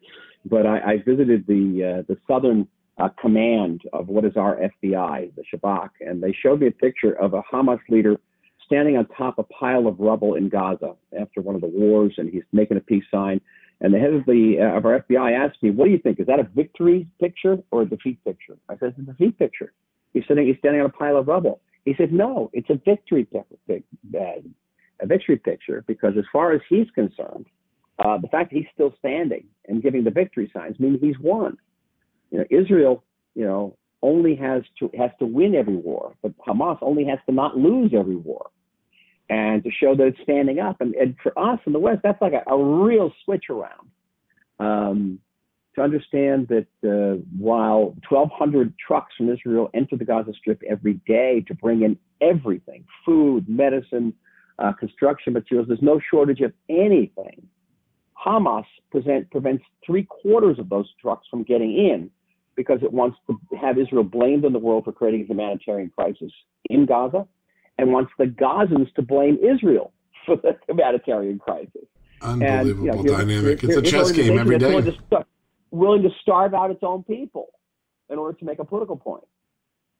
But 0.44 0.66
I, 0.66 0.78
I 0.78 0.96
visited 0.98 1.46
the 1.46 2.00
uh, 2.00 2.02
the 2.06 2.18
southern 2.28 2.68
uh, 2.98 3.08
command 3.20 3.80
of 3.94 4.08
what 4.08 4.26
is 4.26 4.36
our 4.36 4.56
FBI, 4.56 5.34
the 5.34 5.42
Shabak, 5.50 5.88
and 6.00 6.22
they 6.22 6.36
showed 6.42 6.60
me 6.60 6.66
a 6.66 6.72
picture 6.72 7.14
of 7.14 7.32
a 7.32 7.42
Hamas 7.50 7.80
leader 7.88 8.20
standing 8.66 8.98
on 8.98 9.06
top 9.06 9.38
of 9.38 9.46
a 9.50 9.52
pile 9.54 9.86
of 9.86 9.98
rubble 9.98 10.34
in 10.34 10.50
Gaza 10.50 10.94
after 11.18 11.40
one 11.40 11.54
of 11.54 11.62
the 11.62 11.66
wars, 11.66 12.12
and 12.18 12.30
he's 12.30 12.42
making 12.52 12.76
a 12.76 12.80
peace 12.80 13.04
sign. 13.10 13.40
And 13.80 13.94
the 13.94 13.98
head 13.98 14.12
of 14.12 14.26
the 14.26 14.56
uh, 14.60 14.76
of 14.76 14.84
our 14.84 15.00
FBI 15.00 15.32
asked 15.32 15.62
me, 15.62 15.70
"What 15.70 15.86
do 15.86 15.90
you 15.90 15.98
think? 15.98 16.20
Is 16.20 16.26
that 16.26 16.38
a 16.38 16.46
victory 16.54 17.08
picture 17.18 17.56
or 17.70 17.82
a 17.82 17.86
defeat 17.86 18.22
picture?" 18.24 18.58
I 18.68 18.76
said, 18.76 18.90
"It's 18.90 18.98
a 18.98 19.12
defeat 19.12 19.38
picture." 19.38 19.72
He's 20.12 20.24
sitting, 20.28 20.46
he's 20.46 20.58
standing 20.58 20.80
on 20.80 20.86
a 20.86 20.92
pile 20.92 21.16
of 21.16 21.28
rubble. 21.28 21.60
He 21.84 21.94
said, 21.96 22.12
"No, 22.12 22.50
it's 22.52 22.70
a 22.70 22.74
victory 22.74 23.24
picture, 23.24 23.56
a 25.00 25.06
victory 25.06 25.36
picture, 25.36 25.84
because 25.86 26.14
as 26.18 26.24
far 26.32 26.52
as 26.52 26.60
he's 26.68 26.90
concerned, 26.90 27.46
uh, 27.98 28.18
the 28.18 28.28
fact 28.28 28.50
that 28.50 28.56
he's 28.56 28.66
still 28.74 28.94
standing 28.98 29.46
and 29.68 29.82
giving 29.82 30.04
the 30.04 30.10
victory 30.10 30.50
signs 30.54 30.78
means 30.78 31.00
he's 31.00 31.18
won." 31.18 31.56
You 32.30 32.38
know, 32.38 32.44
Israel, 32.50 33.04
you 33.34 33.44
know, 33.44 33.76
only 34.02 34.34
has 34.36 34.62
to 34.78 34.90
has 34.96 35.10
to 35.18 35.26
win 35.26 35.54
every 35.54 35.76
war, 35.76 36.14
but 36.22 36.36
Hamas 36.38 36.78
only 36.82 37.04
has 37.04 37.18
to 37.26 37.32
not 37.32 37.56
lose 37.56 37.92
every 37.94 38.16
war, 38.16 38.50
and 39.28 39.62
to 39.64 39.70
show 39.70 39.94
that 39.96 40.06
it's 40.06 40.22
standing 40.22 40.58
up. 40.58 40.80
And, 40.80 40.94
and 40.94 41.16
for 41.22 41.36
us 41.38 41.60
in 41.66 41.72
the 41.72 41.78
West, 41.78 42.00
that's 42.02 42.20
like 42.20 42.32
a, 42.32 42.42
a 42.50 42.64
real 42.84 43.12
switch 43.24 43.46
around. 43.50 43.88
Um, 44.58 45.20
to 45.74 45.82
understand 45.82 46.48
that 46.48 46.66
uh, 46.84 47.20
while 47.38 47.96
1,200 48.08 48.74
trucks 48.76 49.14
from 49.16 49.30
Israel 49.30 49.70
enter 49.74 49.96
the 49.96 50.04
Gaza 50.04 50.32
Strip 50.38 50.62
every 50.68 50.94
day 51.06 51.44
to 51.46 51.54
bring 51.54 51.82
in 51.82 51.96
everything 52.20 52.84
food, 53.04 53.48
medicine, 53.48 54.12
uh, 54.58 54.72
construction 54.72 55.32
materials, 55.32 55.68
there's 55.68 55.82
no 55.82 56.00
shortage 56.10 56.40
of 56.40 56.52
anything. 56.68 57.46
Hamas 58.24 58.64
present, 58.90 59.30
prevents 59.30 59.64
three 59.86 60.04
quarters 60.04 60.58
of 60.58 60.68
those 60.68 60.88
trucks 61.00 61.26
from 61.30 61.42
getting 61.44 61.72
in 61.72 62.10
because 62.56 62.80
it 62.82 62.92
wants 62.92 63.16
to 63.26 63.38
have 63.56 63.78
Israel 63.78 64.04
blamed 64.04 64.44
in 64.44 64.52
the 64.52 64.58
world 64.58 64.84
for 64.84 64.92
creating 64.92 65.22
a 65.22 65.24
humanitarian 65.24 65.90
crisis 65.90 66.32
in 66.68 66.84
Gaza 66.84 67.26
and 67.78 67.92
wants 67.92 68.12
the 68.18 68.26
Gazans 68.26 68.92
to 68.94 69.02
blame 69.02 69.38
Israel 69.42 69.92
for 70.26 70.36
the 70.36 70.58
humanitarian 70.68 71.38
crisis. 71.38 71.86
Unbelievable 72.20 72.90
and, 72.90 73.06
you 73.06 73.12
know, 73.12 73.18
dynamic. 73.18 73.64
It's 73.64 73.76
a 73.76 73.82
chess 73.82 74.12
game 74.12 74.38
every 74.38 74.58
day. 74.58 74.82
Willing 75.70 76.02
to, 76.02 76.10
starve 76.20 76.54
out 76.54 76.70
its 76.70 76.82
own 76.82 77.02
people 77.04 77.48
in 78.08 78.18
order 78.18 78.36
to 78.38 78.44
make 78.44 78.58
a 78.58 78.64
political 78.64 78.96
point. 78.96 79.24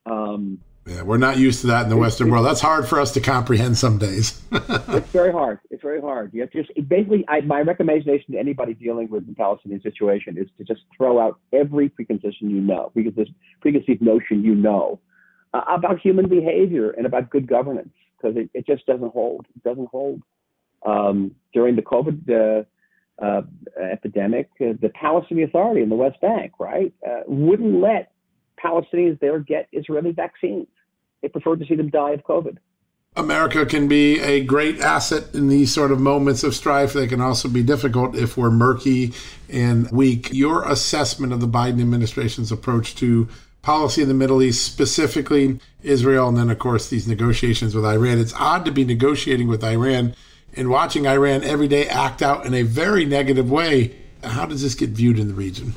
Um, 0.07 0.61
yeah, 0.87 1.03
we're 1.03 1.19
not 1.19 1.37
used 1.37 1.61
to 1.61 1.69
that 1.69 1.85
in 1.85 1.89
the 1.91 1.97
Western 1.97 2.31
world. 2.31 2.47
That's 2.47 2.61
hard 2.61 2.89
for 2.89 2.99
us 2.99 3.13
to 3.13 3.21
comprehend 3.21 3.77
some 3.77 3.99
days. 3.99 4.43
it's 4.53 5.11
very 5.11 5.31
hard. 5.31 5.61
It's 5.71 5.83
very 5.83 6.01
hard. 6.01 6.33
You 6.33 6.41
have 6.41 6.51
to 6.53 6.63
just 6.63 6.89
basically. 6.89 7.25
I, 7.29 7.43
my 7.43 7.61
recommendation 7.61 8.33
to 8.33 8.39
anybody 8.39 8.75
dealing 8.75 9.11
with 9.11 9.27
the 9.27 9.35
Palestinian 9.35 9.83
situation 9.83 10.39
is 10.39 10.49
to 10.57 10.65
just 10.65 10.81
throw 10.97 11.21
out 11.21 11.39
every 11.53 11.91
preconception 11.91 12.51
you 12.51 12.61
know, 12.61 12.91
preconceived, 12.95 13.35
preconceived 13.61 14.01
notion 14.01 14.43
you 14.43 14.55
know 14.55 15.01
uh, 15.53 15.61
about 15.69 16.01
human 16.01 16.29
behavior 16.29 16.91
and 16.91 17.05
about 17.05 17.29
good 17.29 17.47
governance, 17.47 17.93
because 18.17 18.37
it, 18.37 18.49
it 18.55 18.67
just 18.67 18.87
doesn't 18.87 19.13
hold. 19.13 19.47
It 19.55 19.63
doesn't 19.63 19.89
hold. 19.91 20.23
Um, 20.87 21.35
during 21.53 21.77
the 21.77 21.83
COVID 21.83 22.31
uh, 22.31 22.65
uh, 23.21 23.43
epidemic, 23.81 24.49
uh, 24.61 24.73
the 24.81 24.91
Palestinian 24.95 25.49
Authority 25.49 25.83
in 25.83 25.89
the 25.89 25.97
West 25.97 26.21
Bank, 26.21 26.53
right, 26.59 26.93
uh, 27.07 27.21
wouldn't 27.27 27.81
let 27.81 28.13
Palestinians 28.63 29.19
there 29.21 29.39
get 29.39 29.69
Israeli 29.73 30.13
vaccines. 30.13 30.67
They 31.23 31.29
preferred 31.29 31.61
to 31.61 31.67
see 31.67 31.75
them 31.75 31.91
die 31.91 32.13
of 32.13 32.25
COVID. 32.25 32.57
America 33.17 33.67
can 33.67 33.89
be 33.89 34.21
a 34.21 34.45
great 34.45 34.81
asset 34.81 35.35
in 35.35 35.49
these 35.49 35.75
sort 35.75 35.91
of 35.91 36.01
moments 36.01 36.45
of 36.45 36.55
strife. 36.55 36.93
They 36.93 37.09
can 37.09 37.21
also 37.21 37.49
be 37.49 37.63
difficult 37.63 38.15
if 38.15 38.37
we're 38.37 38.51
murky 38.51 39.13
and 39.49 39.91
weak. 39.91 40.33
Your 40.33 40.63
assessment 40.65 41.33
of 41.33 41.41
the 41.41 41.49
Biden 41.49 41.81
administration's 41.81 42.53
approach 42.53 42.95
to 42.97 43.29
policy 43.63 44.03
in 44.03 44.09
the 44.09 44.15
Middle 44.15 44.43
East, 44.43 44.65
specifically 44.65 45.59
Israel, 45.83 46.29
and 46.29 46.37
then, 46.37 46.51
of 46.51 46.61
course, 46.61 46.89
these 46.89 47.09
negotiations 47.09 47.75
with 47.75 47.85
Iran. 47.85 48.19
It's 48.19 48.35
odd 48.35 48.65
to 48.65 48.71
be 48.71 48.85
negotiating 48.85 49.49
with 49.49 49.65
Iran 49.65 50.15
and 50.57 50.71
watching 50.71 51.07
Iran 51.07 51.43
every 51.45 51.69
day 51.69 51.89
act 51.89 52.23
out 52.23 52.47
in 52.47 52.55
a 52.55 52.63
very 52.63 53.05
negative 53.05 53.51
way. 53.51 53.97
How 54.23 54.47
does 54.47 54.63
this 54.63 54.75
get 54.75 54.91
viewed 54.91 55.19
in 55.19 55.29
the 55.29 55.35
region? 55.35 55.75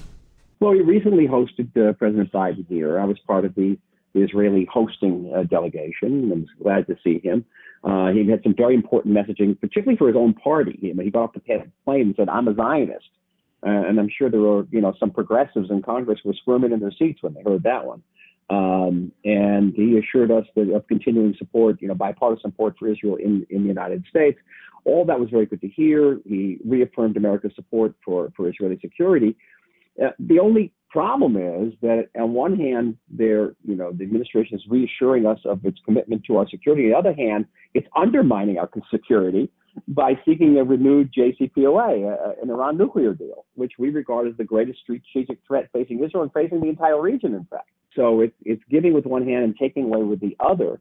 Well, 0.60 0.72
we 0.72 0.82
recently 0.82 1.28
hosted 1.28 1.76
uh, 1.78 1.94
President 1.94 2.32
Biden 2.32 2.68
here. 2.68 3.00
I 3.00 3.06
was 3.06 3.20
part 3.20 3.46
of 3.46 3.56
the, 3.56 3.78
the 4.14 4.22
Israeli 4.22 4.66
hosting 4.72 5.32
uh, 5.36 5.44
delegation. 5.44 6.32
I 6.32 6.36
was 6.36 6.50
glad 6.62 6.88
to 6.88 6.98
see 7.04 7.20
him. 7.20 7.46
Uh, 7.84 8.12
he 8.12 8.30
had 8.30 8.42
some 8.44 8.56
very 8.56 8.76
important 8.76 9.14
messaging, 9.14 9.60
particularly 9.60 9.98
for 9.98 10.08
his 10.08 10.16
own 10.16 10.34
party. 10.34 10.78
He, 10.80 10.92
he 10.92 11.10
got 11.10 11.24
off 11.24 11.34
the 11.34 11.42
plane 11.42 12.02
and 12.02 12.16
said, 12.16 12.30
"I'm 12.30 12.48
a 12.48 12.56
Zionist," 12.56 13.10
uh, 13.66 13.70
and 13.70 14.00
I'm 14.00 14.10
sure 14.10 14.30
there 14.30 14.40
were, 14.40 14.66
you 14.72 14.80
know, 14.80 14.94
some 15.00 15.12
progressives 15.12 15.70
in 15.70 15.82
Congress 15.82 16.20
were 16.24 16.34
squirming 16.34 16.72
in 16.72 16.80
their 16.80 16.94
seats 16.98 17.22
when 17.22 17.34
they 17.34 17.42
heard 17.44 17.64
that 17.64 17.86
one. 17.86 18.02
Um, 18.50 19.12
and 19.24 19.74
he 19.74 19.98
assured 19.98 20.32
us 20.32 20.46
that 20.56 20.70
of 20.74 20.88
continuing 20.88 21.36
support, 21.38 21.82
you 21.82 21.88
know, 21.88 21.96
bipartisan 21.96 22.52
support 22.52 22.76
for 22.78 22.88
Israel 22.90 23.16
in, 23.16 23.46
in 23.50 23.64
the 23.64 23.68
United 23.68 24.06
States. 24.10 24.38
All 24.86 25.06
that 25.06 25.20
was 25.20 25.30
very 25.30 25.46
good 25.46 25.62
to 25.62 25.68
hear. 25.68 26.20
He 26.26 26.58
reaffirmed 26.66 27.16
America's 27.16 27.54
support 27.56 27.96
for, 28.04 28.32
for 28.36 28.50
Israeli 28.50 28.78
security. 28.82 29.36
Uh, 30.02 30.10
the 30.20 30.40
only 30.40 30.74
problem 30.90 31.38
is 31.38 31.74
that 31.82 32.10
on 32.20 32.34
one 32.34 32.58
hand, 32.58 32.98
there, 33.10 33.56
you 33.66 33.76
know, 33.76 33.92
the 33.92 34.04
administration 34.04 34.58
is 34.58 34.64
reassuring 34.70 35.26
us 35.26 35.40
of 35.46 35.64
its 35.66 35.80
commitment 35.86 36.24
to 36.26 36.38
our 36.38 36.48
security. 36.50 36.84
On 36.84 36.90
the 36.92 37.10
other 37.10 37.14
hand, 37.14 37.46
it's 37.74 37.88
undermining 37.96 38.58
our 38.58 38.70
security 38.92 39.50
by 39.88 40.14
seeking 40.24 40.58
a 40.58 40.64
renewed 40.64 41.12
JCPOA, 41.18 42.42
an 42.42 42.50
Iran 42.50 42.78
nuclear 42.78 43.14
deal, 43.14 43.46
which 43.56 43.74
we 43.80 43.90
regard 43.90 44.28
as 44.28 44.38
the 44.38 44.44
greatest 44.44 44.80
strategic 44.82 45.40
threat 45.48 45.70
facing 45.74 46.04
Israel 46.04 46.24
and 46.24 46.32
facing 46.32 46.62
the 46.62 46.70
entire 46.70 47.02
region, 47.02 47.34
in 47.34 47.46
fact. 47.46 47.70
So 47.96 48.22
it's, 48.22 48.36
it's 48.44 48.62
giving 48.70 48.94
with 48.94 49.06
one 49.06 49.26
hand 49.28 49.44
and 49.44 49.56
taking 49.58 49.86
away 49.86 50.04
with 50.04 50.20
the 50.20 50.36
other. 50.40 50.80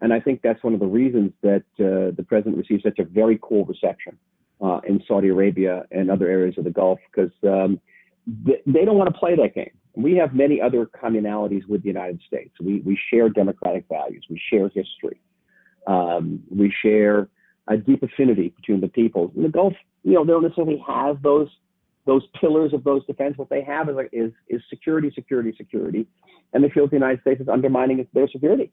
And 0.00 0.12
I 0.12 0.20
think 0.20 0.42
that's 0.42 0.62
one 0.62 0.74
of 0.74 0.80
the 0.80 0.86
reasons 0.86 1.32
that 1.42 1.64
uh, 1.78 2.14
the 2.16 2.24
president 2.26 2.56
received 2.56 2.82
such 2.82 2.98
a 2.98 3.04
very 3.04 3.38
cool 3.40 3.64
reception 3.64 4.18
uh, 4.60 4.80
in 4.86 5.02
Saudi 5.06 5.28
Arabia 5.28 5.84
and 5.90 6.10
other 6.10 6.28
areas 6.28 6.56
of 6.58 6.64
the 6.64 6.70
Gulf 6.70 6.98
because 7.10 7.32
um, 7.44 7.80
th- 8.46 8.62
they 8.66 8.84
don't 8.84 8.96
want 8.96 9.12
to 9.12 9.18
play 9.18 9.36
that 9.36 9.54
game. 9.54 9.70
We 9.94 10.16
have 10.16 10.34
many 10.34 10.60
other 10.60 10.86
commonalities 10.86 11.66
with 11.68 11.82
the 11.82 11.88
United 11.88 12.20
States. 12.26 12.54
We, 12.60 12.80
we 12.80 12.98
share 13.10 13.28
democratic 13.28 13.84
values, 13.88 14.24
we 14.30 14.40
share 14.50 14.68
history, 14.68 15.20
um, 15.86 16.42
we 16.50 16.72
share 16.82 17.28
a 17.68 17.76
deep 17.76 18.02
affinity 18.02 18.54
between 18.56 18.80
the 18.80 18.88
peoples. 18.88 19.32
In 19.36 19.42
the 19.42 19.48
Gulf, 19.48 19.74
you 20.02 20.14
know, 20.14 20.24
they 20.24 20.32
don't 20.32 20.42
necessarily 20.42 20.82
have 20.86 21.22
those 21.22 21.48
those 22.04 22.26
pillars 22.40 22.72
of 22.72 22.84
those 22.84 23.04
defense. 23.06 23.38
What 23.38 23.48
they 23.48 23.62
have 23.62 23.88
is, 23.88 23.96
is 24.12 24.32
is 24.48 24.62
security, 24.68 25.10
security, 25.14 25.54
security, 25.56 26.06
and 26.52 26.62
they 26.62 26.70
feel 26.70 26.86
the 26.86 26.96
United 26.96 27.20
States 27.20 27.40
is 27.40 27.48
undermining 27.48 28.06
their 28.12 28.28
security. 28.28 28.72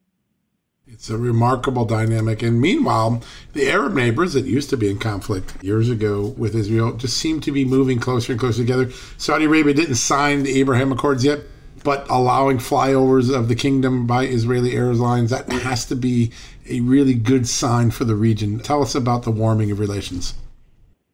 It's 0.92 1.08
a 1.08 1.16
remarkable 1.16 1.84
dynamic. 1.84 2.42
And 2.42 2.60
meanwhile, 2.60 3.22
the 3.52 3.70
Arab 3.70 3.94
neighbors 3.94 4.32
that 4.32 4.44
used 4.44 4.70
to 4.70 4.76
be 4.76 4.90
in 4.90 4.98
conflict 4.98 5.62
years 5.62 5.88
ago 5.88 6.34
with 6.36 6.56
Israel 6.56 6.94
just 6.94 7.16
seem 7.16 7.40
to 7.42 7.52
be 7.52 7.64
moving 7.64 8.00
closer 8.00 8.32
and 8.32 8.40
closer 8.40 8.62
together. 8.62 8.90
Saudi 9.16 9.44
Arabia 9.44 9.74
didn't 9.74 9.96
sign 9.96 10.42
the 10.42 10.58
Abraham 10.58 10.90
Accords 10.90 11.24
yet, 11.24 11.40
but 11.84 12.06
allowing 12.10 12.58
flyovers 12.58 13.32
of 13.32 13.46
the 13.46 13.54
kingdom 13.54 14.06
by 14.06 14.26
Israeli 14.26 14.72
airlines, 14.72 15.30
that 15.30 15.50
has 15.52 15.86
to 15.86 15.94
be 15.94 16.32
a 16.68 16.80
really 16.80 17.14
good 17.14 17.46
sign 17.46 17.90
for 17.92 18.04
the 18.04 18.16
region. 18.16 18.58
Tell 18.58 18.82
us 18.82 18.94
about 18.94 19.22
the 19.22 19.30
warming 19.30 19.70
of 19.70 19.78
relations. 19.78 20.34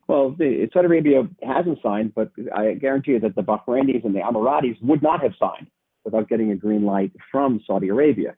Well, 0.09 0.31
the, 0.39 0.69
Saudi 0.73 0.87
Arabia 0.87 1.29
hasn't 1.43 1.79
signed, 1.83 2.15
but 2.15 2.31
I 2.55 2.75
guarantee 2.75 3.13
you 3.13 3.21
that 3.21 3.35
the 3.35 3.43
Bahrainis 3.43 4.05
and 4.05 4.15
the 4.15 4.21
Emiratis 4.21 4.81
would 4.83 5.03
not 5.03 5.23
have 5.23 5.33
signed 5.39 5.67
without 6.05 6.29
getting 6.29 6.53
a 6.53 6.57
green 6.57 6.85
light 6.85 7.13
from 7.33 7.61
Saudi 7.67 7.89
Arabia. 7.89 8.37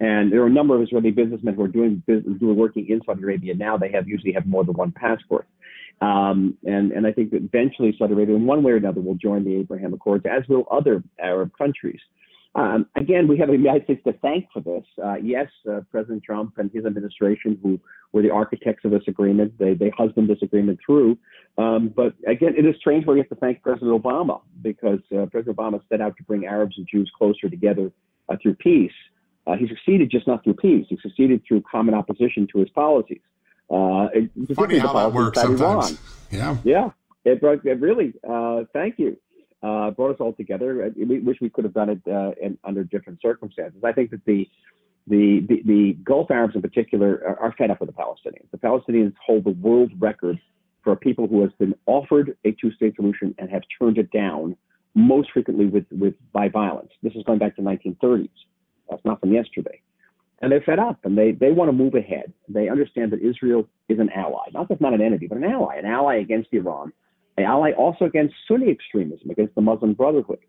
And 0.00 0.32
there 0.32 0.42
are 0.42 0.46
a 0.46 0.50
number 0.50 0.74
of 0.74 0.82
Israeli 0.82 1.10
businessmen 1.10 1.54
who 1.54 1.62
are 1.62 1.68
doing 1.68 2.02
business, 2.06 2.38
who 2.40 2.50
are 2.50 2.54
working 2.54 2.88
in 2.88 3.02
Saudi 3.04 3.22
Arabia 3.22 3.54
now. 3.54 3.76
They 3.76 3.92
have 3.92 4.08
usually 4.08 4.32
have 4.32 4.46
more 4.46 4.64
than 4.64 4.74
one 4.74 4.92
passport. 4.92 5.46
Um, 6.00 6.56
and, 6.64 6.92
and 6.92 7.06
I 7.06 7.12
think 7.12 7.32
that 7.32 7.42
eventually 7.42 7.94
Saudi 7.98 8.14
Arabia, 8.14 8.34
in 8.36 8.46
one 8.46 8.62
way 8.62 8.72
or 8.72 8.76
another, 8.76 9.02
will 9.02 9.16
join 9.16 9.44
the 9.44 9.56
Abraham 9.56 9.92
Accords, 9.92 10.24
as 10.24 10.48
will 10.48 10.66
other 10.70 11.02
Arab 11.20 11.52
countries. 11.58 12.00
Um, 12.56 12.86
again, 12.96 13.28
we 13.28 13.38
have 13.38 13.48
the 13.48 13.54
United 13.54 13.84
States 13.84 14.02
to 14.04 14.12
thank 14.14 14.46
for 14.52 14.60
this. 14.60 14.84
Uh, 15.02 15.14
yes, 15.22 15.46
uh, 15.70 15.80
President 15.90 16.24
Trump 16.24 16.54
and 16.58 16.70
his 16.72 16.84
administration, 16.84 17.58
who 17.62 17.78
were 18.12 18.22
the 18.22 18.30
architects 18.30 18.84
of 18.84 18.90
this 18.90 19.04
agreement, 19.06 19.56
they, 19.58 19.74
they 19.74 19.90
husband 19.96 20.28
this 20.28 20.42
agreement 20.42 20.80
through. 20.84 21.16
Um, 21.58 21.92
but 21.94 22.14
again, 22.26 22.54
it 22.58 22.66
is 22.66 22.74
strange 22.76 23.06
where 23.06 23.14
we 23.14 23.20
have 23.20 23.28
to 23.28 23.36
thank 23.36 23.62
President 23.62 24.02
Obama 24.02 24.40
because 24.62 24.98
uh, 25.16 25.26
President 25.26 25.56
Obama 25.56 25.80
set 25.88 26.00
out 26.00 26.16
to 26.16 26.24
bring 26.24 26.44
Arabs 26.44 26.76
and 26.76 26.88
Jews 26.90 27.10
closer 27.16 27.48
together 27.48 27.92
uh, 28.28 28.36
through 28.42 28.54
peace. 28.54 28.92
Uh, 29.46 29.54
he 29.56 29.68
succeeded 29.68 30.10
just 30.10 30.26
not 30.26 30.42
through 30.42 30.54
peace. 30.54 30.86
He 30.88 30.98
succeeded 31.00 31.42
through 31.46 31.62
common 31.70 31.94
opposition 31.94 32.48
to 32.52 32.58
his 32.58 32.68
policies. 32.70 33.20
Uh, 33.70 34.08
Funny 34.54 34.78
how 34.78 34.92
that 34.94 35.12
works 35.12 35.40
sometimes. 35.40 35.92
Iran. 35.92 35.98
Yeah. 36.30 36.56
Yeah. 36.64 36.90
It, 37.24 37.40
it 37.42 37.80
really, 37.80 38.14
uh, 38.28 38.64
thank 38.72 38.98
you. 38.98 39.16
Uh, 39.62 39.90
brought 39.90 40.10
us 40.10 40.16
all 40.20 40.32
together. 40.32 40.86
Uh, 40.86 40.88
we 41.06 41.18
wish 41.20 41.36
we 41.40 41.50
could 41.50 41.64
have 41.64 41.74
done 41.74 41.90
it 41.90 42.00
uh, 42.06 42.30
in, 42.42 42.56
under 42.64 42.82
different 42.82 43.20
circumstances. 43.20 43.78
I 43.84 43.92
think 43.92 44.10
that 44.10 44.24
the, 44.24 44.48
the, 45.06 45.40
the, 45.46 45.62
the 45.66 45.92
Gulf 46.02 46.30
Arabs 46.30 46.54
in 46.54 46.62
particular 46.62 47.22
are, 47.26 47.38
are, 47.40 47.54
fed 47.58 47.70
up 47.70 47.80
with 47.80 47.90
the 47.90 47.94
Palestinians. 47.94 48.50
The 48.52 48.58
Palestinians 48.58 49.12
hold 49.24 49.44
the 49.44 49.50
world 49.50 49.92
record 49.98 50.40
for 50.82 50.96
people 50.96 51.26
who 51.26 51.42
has 51.42 51.50
been 51.58 51.74
offered 51.84 52.38
a 52.46 52.52
two-state 52.52 52.96
solution 52.96 53.34
and 53.38 53.50
have 53.50 53.62
turned 53.78 53.98
it 53.98 54.10
down 54.10 54.56
most 54.94 55.30
frequently 55.30 55.66
with, 55.66 55.84
with 55.90 56.14
by 56.32 56.48
violence. 56.48 56.90
This 57.02 57.12
is 57.14 57.22
going 57.24 57.38
back 57.38 57.56
to 57.56 57.62
the 57.62 57.68
1930s. 57.68 58.30
That's 58.88 59.04
not 59.04 59.20
from 59.20 59.32
yesterday. 59.32 59.80
And 60.42 60.50
they're 60.50 60.62
fed 60.62 60.78
up 60.78 61.04
and 61.04 61.18
they, 61.18 61.32
they 61.32 61.52
want 61.52 61.68
to 61.68 61.72
move 61.72 61.94
ahead. 61.94 62.32
They 62.48 62.68
understand 62.68 63.12
that 63.12 63.20
Israel 63.20 63.68
is 63.88 63.98
an 63.98 64.08
ally, 64.10 64.44
not 64.54 64.68
just 64.68 64.80
not 64.80 64.94
an 64.94 65.02
enemy, 65.02 65.26
but 65.26 65.36
an 65.36 65.44
ally, 65.44 65.76
an 65.76 65.84
ally 65.84 66.16
against 66.16 66.48
Iran, 66.52 66.92
an 67.36 67.44
ally 67.44 67.72
also 67.72 68.04
against 68.04 68.34
Sunni 68.46 68.70
extremism, 68.70 69.30
against 69.30 69.54
the 69.54 69.60
Muslim 69.60 69.94
Brotherhood 69.94 70.40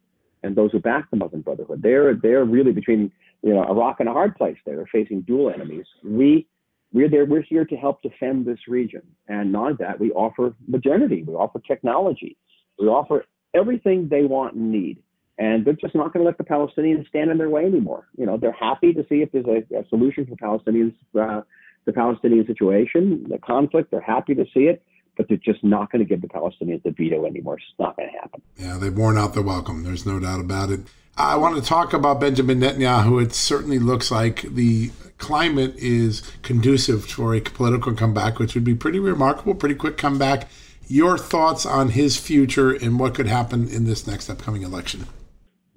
and 0.44 0.56
those 0.56 0.72
who 0.72 0.80
back 0.80 1.10
the 1.12 1.18
Muslim 1.18 1.42
Brotherhood. 1.42 1.82
They're 1.82 2.16
they're 2.16 2.46
really 2.46 2.72
between 2.72 3.12
you 3.42 3.54
know 3.54 3.64
a 3.64 3.74
rock 3.74 3.98
and 4.00 4.10
a 4.10 4.14
hard 4.14 4.36
place. 4.36 4.58
They're 4.66 4.88
facing 4.92 5.22
dual 5.22 5.52
enemies. 5.52 5.86
We 6.04 6.48
we're 6.94 7.10
there. 7.10 7.26
We're 7.26 7.44
here 7.44 7.66
to 7.66 7.76
help 7.76 8.02
defend 8.02 8.46
this 8.46 8.60
region, 8.68 9.04
and 9.28 9.52
not 9.52 9.78
that 9.80 10.00
we 10.00 10.12
offer 10.12 10.54
modernity, 10.68 11.24
we 11.24 11.34
offer 11.34 11.60
technology, 11.60 12.38
we 12.80 12.88
offer 12.88 13.26
everything 13.54 14.08
they 14.10 14.24
want 14.24 14.56
and 14.56 14.72
need 14.72 15.02
and 15.42 15.66
they're 15.66 15.74
just 15.74 15.96
not 15.96 16.14
going 16.14 16.24
to 16.24 16.28
let 16.28 16.38
the 16.38 16.44
Palestinians 16.44 17.08
stand 17.08 17.32
in 17.32 17.40
their 17.40 17.50
way 17.50 17.66
anymore. 17.66 18.08
You 18.16 18.28
know, 18.28 18.38
they're 18.38 18.52
happy 18.52 18.94
to 18.94 19.04
see 19.10 19.24
if 19.24 19.32
there's 19.32 19.46
a, 19.46 19.76
a 19.76 19.88
solution 19.90 20.28
for 20.28 20.36
Palestinians, 20.36 20.94
uh, 21.20 21.42
the 21.86 21.94
Palestinian 21.94 22.46
situation, 22.46 23.26
the 23.28 23.40
conflict. 23.40 23.90
They're 23.90 24.02
happy 24.02 24.36
to 24.36 24.46
see 24.54 24.66
it, 24.66 24.84
but 25.18 25.28
they're 25.28 25.38
just 25.38 25.64
not 25.64 25.92
going 25.92 26.04
to 26.04 26.08
give 26.08 26.22
the 26.22 26.28
Palestinians 26.28 26.84
the 26.84 26.92
veto 26.92 27.26
anymore. 27.26 27.56
It's 27.56 27.80
not 27.80 27.96
going 27.98 28.10
to 28.10 28.20
happen. 28.20 28.42
Yeah, 28.58 28.78
they've 28.78 28.96
worn 28.96 29.18
out 29.18 29.34
their 29.34 29.44
welcome. 29.44 29.84
There's 29.84 30.06
no 30.06 30.20
doubt 30.20 30.40
about 30.40 30.70
it. 30.70 30.82
I 31.18 31.36
want 31.36 31.56
to 31.56 31.62
talk 31.62 31.94
about 31.94 32.20
Benjamin 32.22 32.60
Netanyahu. 32.60 33.22
It 33.22 33.34
certainly 33.34 33.80
looks 33.80 34.12
like 34.12 34.42
the 34.42 34.92
climate 35.18 35.76
is 35.78 36.22
conducive 36.42 37.06
for 37.06 37.36
a 37.36 37.42
political 37.42 37.94
comeback, 37.94 38.40
which 38.40 38.56
would 38.56 38.64
be 38.64 38.76
pretty 38.76 39.00
remarkable, 39.00 39.54
pretty 39.54 39.76
quick 39.76 39.98
comeback. 39.98 40.50
Your 40.88 41.18
thoughts 41.18 41.66
on 41.66 41.90
his 41.90 42.18
future 42.18 42.72
and 42.72 43.00
what 43.00 43.16
could 43.16 43.28
happen 43.28 43.70
in 43.70 43.86
this 43.86 44.08
next 44.08 44.30
upcoming 44.30 44.64
election? 44.64 45.08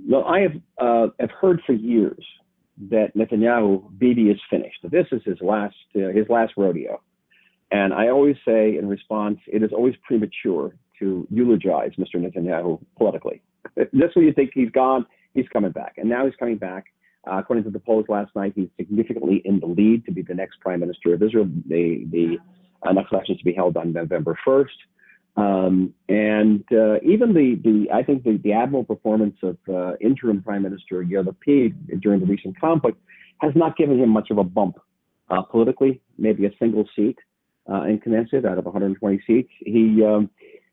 Well, 0.09 0.25
I 0.25 0.41
have 0.41 0.53
uh, 0.79 1.07
have 1.21 1.31
heard 1.31 1.63
for 1.67 1.73
years 1.73 2.25
that 2.91 3.15
Netanyahu, 3.15 3.97
Bibi 3.99 4.31
is 4.31 4.41
finished. 4.51 4.79
This 4.83 5.07
is 5.13 5.23
his 5.25 5.39
last 5.41 5.77
uh, 5.95 6.09
his 6.09 6.29
last 6.29 6.55
rodeo, 6.57 7.01
and 7.75 7.93
I 7.93 8.09
always 8.09 8.37
say 8.47 8.79
in 8.79 8.87
response, 8.89 9.41
it 9.49 9.65
is 9.65 9.73
always 9.73 9.97
premature 10.07 10.77
to 11.01 11.27
eulogize 11.29 11.91
Mr. 11.99 12.17
Netanyahu 12.23 12.81
politically. 12.97 13.43
Just 13.93 14.15
when 14.15 14.27
you 14.27 14.33
think 14.33 14.53
he's 14.55 14.71
gone, 14.71 15.05
he's 15.35 15.49
coming 15.53 15.73
back, 15.73 15.95
and 15.97 16.09
now 16.09 16.25
he's 16.25 16.37
coming 16.37 16.57
back. 16.57 16.85
Uh, 17.27 17.39
according 17.39 17.65
to 17.65 17.71
the 17.71 17.81
polls 17.81 18.05
last 18.09 18.31
night, 18.37 18.53
he's 18.55 18.69
significantly 18.77 19.43
in 19.45 19.59
the 19.59 19.67
lead 19.67 20.05
to 20.07 20.13
be 20.13 20.23
the 20.23 20.35
next 20.35 20.61
prime 20.61 20.79
minister 20.79 21.15
of 21.15 21.23
Israel. 21.23 21.49
The 21.67 22.07
the 22.13 22.39
uh, 22.87 22.93
next 22.93 23.11
election 23.13 23.35
is 23.35 23.41
to 23.41 23.45
be 23.45 23.55
held 23.55 23.77
on 23.77 23.93
November 23.93 24.39
1st. 24.47 24.79
Um, 25.37 25.95
and 26.09 26.63
uh, 26.71 27.01
even 27.03 27.35
the, 27.35 27.59
the 27.65 27.89
I 27.93 28.05
think 28.05 28.23
the, 28.23 28.37
the 28.45 28.53
admirable 28.53 28.85
performance 28.85 29.37
of 29.43 29.57
uh, 29.69 29.97
interim 30.01 30.43
Prime 30.45 30.63
Minister 30.63 31.03
Yair 31.03 31.25
Lapid 31.25 32.01
during 32.01 32.21
the 32.21 32.27
recent 32.27 32.61
conflict 32.61 32.99
has 33.39 33.53
not 33.57 33.77
given 33.77 33.99
him 33.99 34.11
much 34.11 34.31
of 34.31 34.39
a 34.39 34.45
bump 34.45 34.77
uh, 35.29 35.43
politically, 35.43 36.01
maybe 36.19 36.47
a 36.47 36.53
single 36.61 36.85
seat 36.95 37.19
uh, 37.69 37.83
in 37.83 38.01
Knesset 38.01 38.45
out 38.45 38.59
of 38.59 38.65
120 38.65 39.23
seats. 39.27 39.51
He, 39.61 40.03
um, 40.05 40.31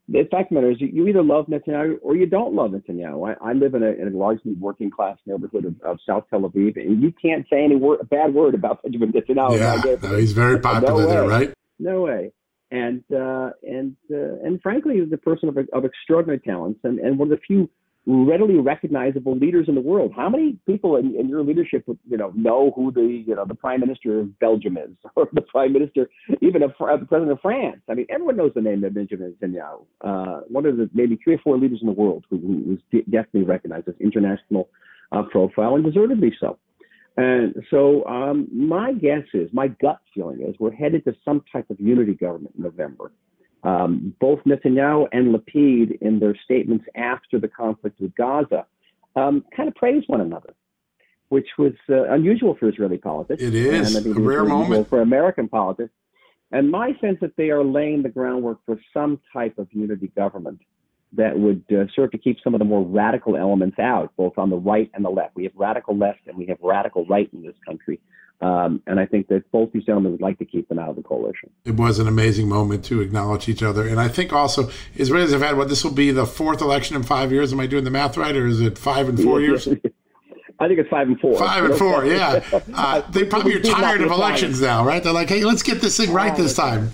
the 0.07 0.27
fact 0.29 0.51
of 0.51 0.55
the 0.55 0.55
matter 0.55 0.71
is, 0.71 0.77
you 0.81 1.07
either 1.07 1.23
love 1.23 1.47
Netanyahu 1.47 1.97
or 2.01 2.15
you 2.15 2.25
don't 2.25 2.53
love 2.53 2.71
Netanyahu. 2.71 3.35
I, 3.35 3.51
I 3.51 3.53
live 3.53 3.75
in 3.75 3.83
a, 3.83 3.91
in 3.91 4.13
a 4.13 4.17
largely 4.17 4.53
working 4.53 4.91
class 4.91 5.17
neighborhood 5.25 5.65
of, 5.65 5.81
of 5.81 5.99
South 6.07 6.25
Tel 6.29 6.41
Aviv, 6.41 6.75
and 6.75 7.01
you 7.01 7.13
can't 7.21 7.45
say 7.49 7.63
any 7.63 7.75
word, 7.75 8.07
bad 8.09 8.33
word 8.33 8.55
about 8.55 8.81
Benjamin 8.83 9.11
Netanyahu. 9.11 9.57
Yeah, 9.57 9.95
no, 10.01 10.17
he's 10.17 10.33
very 10.33 10.59
popular 10.59 11.03
no 11.03 11.07
there, 11.07 11.27
right? 11.27 11.53
No 11.79 12.01
way 12.01 12.31
and 12.71 13.03
uh, 13.13 13.51
and 13.63 13.95
uh, 14.09 14.39
and 14.43 14.61
frankly, 14.61 14.99
he's 14.99 15.11
a 15.11 15.17
person 15.17 15.49
of, 15.49 15.57
of 15.73 15.85
extraordinary 15.85 16.39
talents 16.39 16.79
and, 16.83 16.99
and 16.99 17.19
one 17.19 17.31
of 17.31 17.37
the 17.37 17.43
few 17.45 17.69
readily 18.07 18.57
recognizable 18.57 19.37
leaders 19.37 19.67
in 19.67 19.75
the 19.75 19.81
world. 19.81 20.11
How 20.15 20.27
many 20.27 20.57
people 20.65 20.95
in, 20.95 21.15
in 21.15 21.29
your 21.29 21.43
leadership, 21.43 21.85
you 22.09 22.17
know, 22.17 22.31
know 22.35 22.71
who 22.75 22.91
the 22.91 23.23
you 23.25 23.35
know 23.35 23.45
the 23.45 23.55
prime 23.55 23.79
minister 23.79 24.21
of 24.21 24.39
Belgium 24.39 24.77
is, 24.77 24.89
or 25.15 25.29
the 25.33 25.41
prime 25.41 25.73
minister 25.73 26.09
even 26.41 26.63
of 26.63 26.71
the 26.79 27.05
president 27.05 27.31
of 27.31 27.39
France? 27.41 27.81
I 27.89 27.93
mean, 27.93 28.07
everyone 28.09 28.37
knows 28.37 28.51
the 28.55 28.61
name 28.61 28.83
of 28.83 28.93
Benjamin 28.93 29.35
Netanyahu. 29.41 29.85
Uh, 30.01 30.41
one 30.47 30.65
of 30.65 30.77
the 30.77 30.89
maybe 30.93 31.19
three 31.23 31.35
or 31.35 31.39
four 31.39 31.57
leaders 31.57 31.79
in 31.81 31.87
the 31.87 31.93
world 31.93 32.25
who, 32.29 32.37
who 32.37 32.71
was 32.71 33.03
definitely 33.11 33.43
recognized 33.43 33.87
as 33.87 33.95
international 33.99 34.69
uh, 35.11 35.23
profile 35.23 35.75
and 35.75 35.85
deservedly 35.85 36.33
so. 36.39 36.57
And 37.17 37.55
so 37.69 38.05
um, 38.05 38.47
my 38.51 38.93
guess 38.93 39.23
is, 39.33 39.49
my 39.51 39.67
gut 39.67 39.99
feeling 40.15 40.41
is, 40.41 40.55
we're 40.59 40.71
headed 40.71 41.03
to 41.05 41.15
some 41.25 41.43
type 41.51 41.69
of 41.69 41.79
unity 41.79 42.13
government 42.13 42.55
in 42.57 42.63
November. 42.63 43.11
Um, 43.63 44.15
both 44.19 44.39
Netanyahu 44.43 45.07
and 45.11 45.35
Lapid, 45.35 46.01
in 46.01 46.19
their 46.19 46.35
statements 46.43 46.85
after 46.95 47.39
the 47.39 47.47
conflict 47.47 47.99
with 47.99 48.15
Gaza, 48.15 48.65
um, 49.15 49.45
kind 49.55 49.69
of 49.69 49.75
praised 49.75 50.07
one 50.07 50.21
another, 50.21 50.53
which 51.29 51.47
was 51.57 51.73
uh, 51.89 52.03
unusual 52.05 52.55
for 52.55 52.69
Israeli 52.69 52.97
politics. 52.97 53.41
It 53.41 53.53
is 53.53 53.95
and, 53.95 54.05
I 54.05 54.09
mean, 54.09 54.17
a 54.17 54.19
rare 54.19 54.43
moment 54.43 54.89
for 54.89 55.01
American 55.01 55.47
politics. 55.47 55.93
And 56.51 56.69
my 56.69 56.97
sense 56.99 57.17
that 57.21 57.35
they 57.37 57.49
are 57.49 57.63
laying 57.63 58.03
the 58.03 58.09
groundwork 58.09 58.59
for 58.65 58.79
some 58.93 59.19
type 59.31 59.57
of 59.57 59.67
unity 59.71 60.11
government 60.15 60.59
that 61.13 61.37
would 61.37 61.63
uh, 61.71 61.85
serve 61.95 62.11
to 62.11 62.17
keep 62.17 62.37
some 62.43 62.53
of 62.53 62.59
the 62.59 62.65
more 62.65 62.85
radical 62.85 63.37
elements 63.37 63.79
out, 63.79 64.11
both 64.17 64.37
on 64.37 64.49
the 64.49 64.57
right 64.57 64.89
and 64.93 65.03
the 65.03 65.09
left. 65.09 65.35
We 65.35 65.43
have 65.43 65.53
radical 65.55 65.95
left 65.95 66.21
and 66.27 66.37
we 66.37 66.45
have 66.47 66.57
radical 66.61 67.05
right 67.05 67.29
in 67.33 67.43
this 67.43 67.55
country. 67.65 67.99
Um, 68.41 68.81
and 68.87 68.99
I 68.99 69.05
think 69.05 69.27
that 69.27 69.49
both 69.51 69.71
these 69.71 69.83
gentlemen 69.83 70.13
would 70.13 70.21
like 70.21 70.39
to 70.39 70.45
keep 70.45 70.67
them 70.67 70.79
out 70.79 70.89
of 70.89 70.95
the 70.95 71.03
coalition. 71.03 71.51
It 71.63 71.75
was 71.75 71.99
an 71.99 72.07
amazing 72.07 72.49
moment 72.49 72.83
to 72.85 72.99
acknowledge 72.99 73.47
each 73.47 73.61
other. 73.61 73.87
And 73.87 73.99
I 73.99 74.07
think 74.07 74.33
also 74.33 74.63
Israelis 74.95 75.31
have 75.31 75.41
had 75.41 75.57
what 75.57 75.69
this 75.69 75.83
will 75.83 75.91
be 75.91 76.09
the 76.11 76.25
fourth 76.25 76.59
election 76.61 76.95
in 76.95 77.03
five 77.03 77.31
years. 77.31 77.53
Am 77.53 77.59
I 77.59 77.67
doing 77.67 77.83
the 77.83 77.91
math 77.91 78.17
right? 78.17 78.35
Or 78.35 78.47
is 78.47 78.59
it 78.59 78.79
five 78.79 79.07
and 79.09 79.19
four 79.19 79.41
years? 79.41 79.67
I 80.59 80.67
think 80.67 80.79
it's 80.79 80.89
five 80.89 81.07
and 81.07 81.19
four. 81.19 81.37
Five 81.39 81.65
and 81.65 81.75
four, 81.75 82.05
yeah. 82.05 82.43
Uh, 82.73 83.01
they 83.11 83.25
probably 83.25 83.55
are 83.55 83.61
tired 83.61 84.01
of 84.01 84.11
elections 84.11 84.61
now, 84.61 84.85
right? 84.85 85.03
They're 85.03 85.13
like, 85.13 85.29
hey, 85.29 85.43
let's 85.43 85.63
get 85.63 85.81
this 85.81 85.97
thing 85.97 86.13
right 86.13 86.35
this 86.35 86.55
time. 86.55 86.91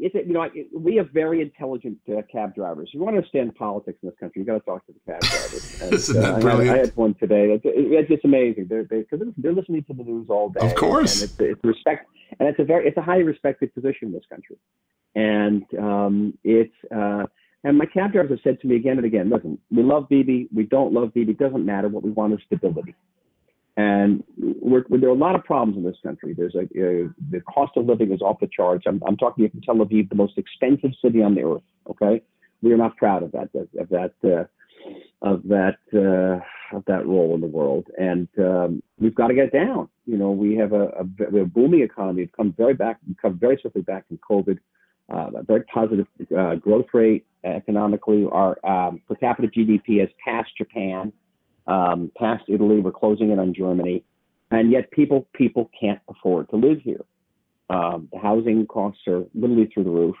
It's, 0.00 0.14
you 0.14 0.32
know, 0.32 0.48
we 0.74 0.96
have 0.96 1.10
very 1.10 1.42
intelligent 1.42 1.98
uh, 2.08 2.22
cab 2.32 2.54
drivers. 2.54 2.88
If 2.88 2.94
you 2.94 3.00
want 3.00 3.14
to 3.14 3.18
understand 3.18 3.54
politics 3.54 3.98
in 4.02 4.08
this 4.08 4.18
country, 4.18 4.40
you 4.40 4.46
got 4.46 4.54
to 4.54 4.60
talk 4.60 4.86
to 4.86 4.92
the 4.92 5.12
cab 5.12 5.20
drivers. 5.20 5.82
And, 5.82 5.92
Isn't 5.92 6.20
that 6.20 6.34
uh, 6.34 6.40
brilliant? 6.40 6.70
I, 6.70 6.72
had, 6.72 6.76
I, 6.76 6.86
had, 6.86 6.96
one 6.96 7.14
today. 7.14 7.50
It's, 7.50 7.64
it's 7.64 8.08
just 8.08 8.24
amazing. 8.24 8.66
They're 8.68 8.84
because 8.84 9.20
they, 9.36 9.48
are 9.48 9.52
listening 9.52 9.84
to 9.84 9.94
the 9.94 10.02
news 10.02 10.26
all 10.30 10.48
day. 10.48 10.66
Of 10.66 10.74
course, 10.74 11.20
and 11.20 11.30
it's, 11.30 11.40
it's 11.40 11.64
respect, 11.64 12.06
and 12.38 12.48
it's 12.48 12.58
a 12.58 12.64
very 12.64 12.86
it's 12.86 12.96
a 12.96 13.02
highly 13.02 13.22
respected 13.22 13.74
position 13.74 14.08
in 14.08 14.12
this 14.12 14.24
country, 14.28 14.56
and 15.14 15.64
um, 15.78 16.38
it's. 16.44 16.74
Uh, 16.94 17.26
and 17.62 17.76
my 17.76 17.84
cab 17.84 18.12
drivers 18.12 18.30
have 18.30 18.38
said 18.42 18.60
to 18.62 18.66
me 18.66 18.76
again 18.76 18.96
and 18.96 19.04
again, 19.04 19.28
listen, 19.28 19.58
we 19.70 19.82
love 19.82 20.08
Bibi, 20.08 20.48
we 20.54 20.64
don't 20.64 20.94
love 20.94 21.12
it 21.14 21.38
doesn't 21.38 21.66
matter. 21.66 21.88
What 21.88 22.02
we 22.02 22.10
want 22.10 22.32
is 22.32 22.40
stability. 22.46 22.94
And 23.76 24.24
we're, 24.36 24.84
there 24.88 25.08
are 25.08 25.12
a 25.12 25.14
lot 25.14 25.34
of 25.34 25.44
problems 25.44 25.76
in 25.76 25.84
this 25.84 25.96
country. 26.02 26.34
There's 26.36 26.54
a, 26.54 26.62
uh, 26.62 27.08
the 27.30 27.40
cost 27.48 27.72
of 27.76 27.86
living 27.86 28.12
is 28.12 28.20
off 28.20 28.40
the 28.40 28.48
charts. 28.54 28.84
I'm, 28.86 29.02
I'm 29.06 29.16
talking 29.16 29.44
about 29.44 29.62
Tel 29.62 29.76
Aviv, 29.76 30.08
the 30.08 30.16
most 30.16 30.36
expensive 30.36 30.90
city 31.02 31.22
on 31.22 31.34
the 31.34 31.42
earth. 31.42 31.62
Okay, 31.88 32.22
we 32.62 32.72
are 32.72 32.76
not 32.76 32.96
proud 32.96 33.22
of 33.22 33.32
that 33.32 33.48
of 33.54 33.88
that 33.88 34.12
uh, 34.24 34.44
of 35.22 35.42
that 35.44 35.78
uh, 35.94 36.76
of 36.76 36.84
that 36.86 37.06
role 37.06 37.34
in 37.34 37.40
the 37.40 37.46
world, 37.46 37.86
and 37.98 38.28
um, 38.38 38.82
we've 38.98 39.14
got 39.14 39.28
to 39.28 39.34
get 39.34 39.52
down. 39.52 39.88
You 40.06 40.16
know, 40.16 40.30
we 40.30 40.56
have 40.56 40.72
a, 40.72 40.88
a, 40.88 41.04
we 41.30 41.38
have 41.38 41.46
a 41.46 41.50
booming 41.50 41.82
economy. 41.82 42.22
We've 42.22 42.32
come 42.32 42.54
very 42.56 42.74
back, 42.74 42.98
we've 43.06 43.16
come 43.20 43.38
very 43.38 43.58
swiftly 43.60 43.82
back 43.82 44.06
from 44.08 44.18
COVID. 44.18 44.58
Uh, 45.12 45.30
a 45.38 45.42
very 45.42 45.64
positive 45.64 46.06
uh, 46.38 46.54
growth 46.56 46.86
rate 46.92 47.26
economically. 47.42 48.26
Our 48.30 48.64
um, 48.64 49.00
per 49.08 49.16
capita 49.16 49.48
GDP 49.48 50.00
has 50.00 50.08
passed 50.24 50.56
Japan 50.56 51.12
um, 51.70 52.10
past 52.18 52.44
Italy. 52.48 52.80
We're 52.80 52.90
closing 52.92 53.30
in 53.30 53.38
on 53.38 53.54
Germany, 53.54 54.04
and 54.50 54.70
yet 54.72 54.90
people 54.90 55.28
people 55.32 55.70
can't 55.80 56.00
afford 56.08 56.50
to 56.50 56.56
live 56.56 56.80
here. 56.82 57.04
Um, 57.70 58.08
the 58.12 58.18
housing 58.18 58.66
costs 58.66 59.02
are 59.06 59.24
literally 59.34 59.70
through 59.72 59.84
the 59.84 59.90
roof, 59.90 60.16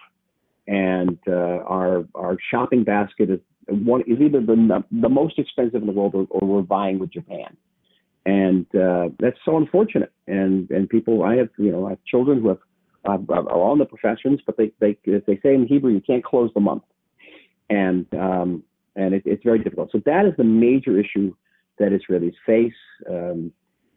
and 0.68 1.18
uh, 1.26 1.64
our 1.66 2.04
our 2.14 2.36
shopping 2.50 2.84
basket 2.84 3.30
is 3.30 3.40
one 3.66 4.02
is 4.02 4.20
either 4.20 4.40
the 4.40 4.84
the 4.92 5.08
most 5.08 5.38
expensive 5.38 5.80
in 5.82 5.86
the 5.86 5.92
world 5.92 6.14
or, 6.14 6.26
or 6.30 6.46
we're 6.46 6.62
vying 6.62 7.00
with 7.00 7.12
Japan, 7.12 7.56
and 8.24 8.66
uh, 8.74 9.08
that's 9.18 9.38
so 9.44 9.56
unfortunate. 9.56 10.12
And 10.28 10.70
and 10.70 10.88
people, 10.88 11.24
I 11.24 11.34
have 11.36 11.48
you 11.58 11.72
know 11.72 11.86
I 11.86 11.90
have 11.90 12.04
children 12.04 12.40
who 12.40 12.48
have 12.50 12.58
uh, 13.04 13.18
are 13.32 13.50
all 13.50 13.72
in 13.72 13.80
the 13.80 13.86
professions, 13.86 14.40
but 14.46 14.56
they 14.56 14.70
they 14.78 14.96
they 15.04 15.40
say 15.42 15.54
in 15.54 15.66
Hebrew, 15.66 15.92
you 15.92 16.00
can't 16.00 16.24
close 16.24 16.52
the 16.54 16.60
month, 16.60 16.84
and 17.68 18.06
um, 18.14 18.62
and 18.96 19.14
it, 19.14 19.22
it's 19.24 19.44
very 19.44 19.58
difficult. 19.58 19.90
So 19.92 20.00
that 20.06 20.26
is 20.26 20.32
the 20.36 20.44
major 20.44 20.98
issue 20.98 21.34
that 21.78 21.92
Israelis 21.92 22.34
face. 22.44 22.72
Um, 23.08 23.52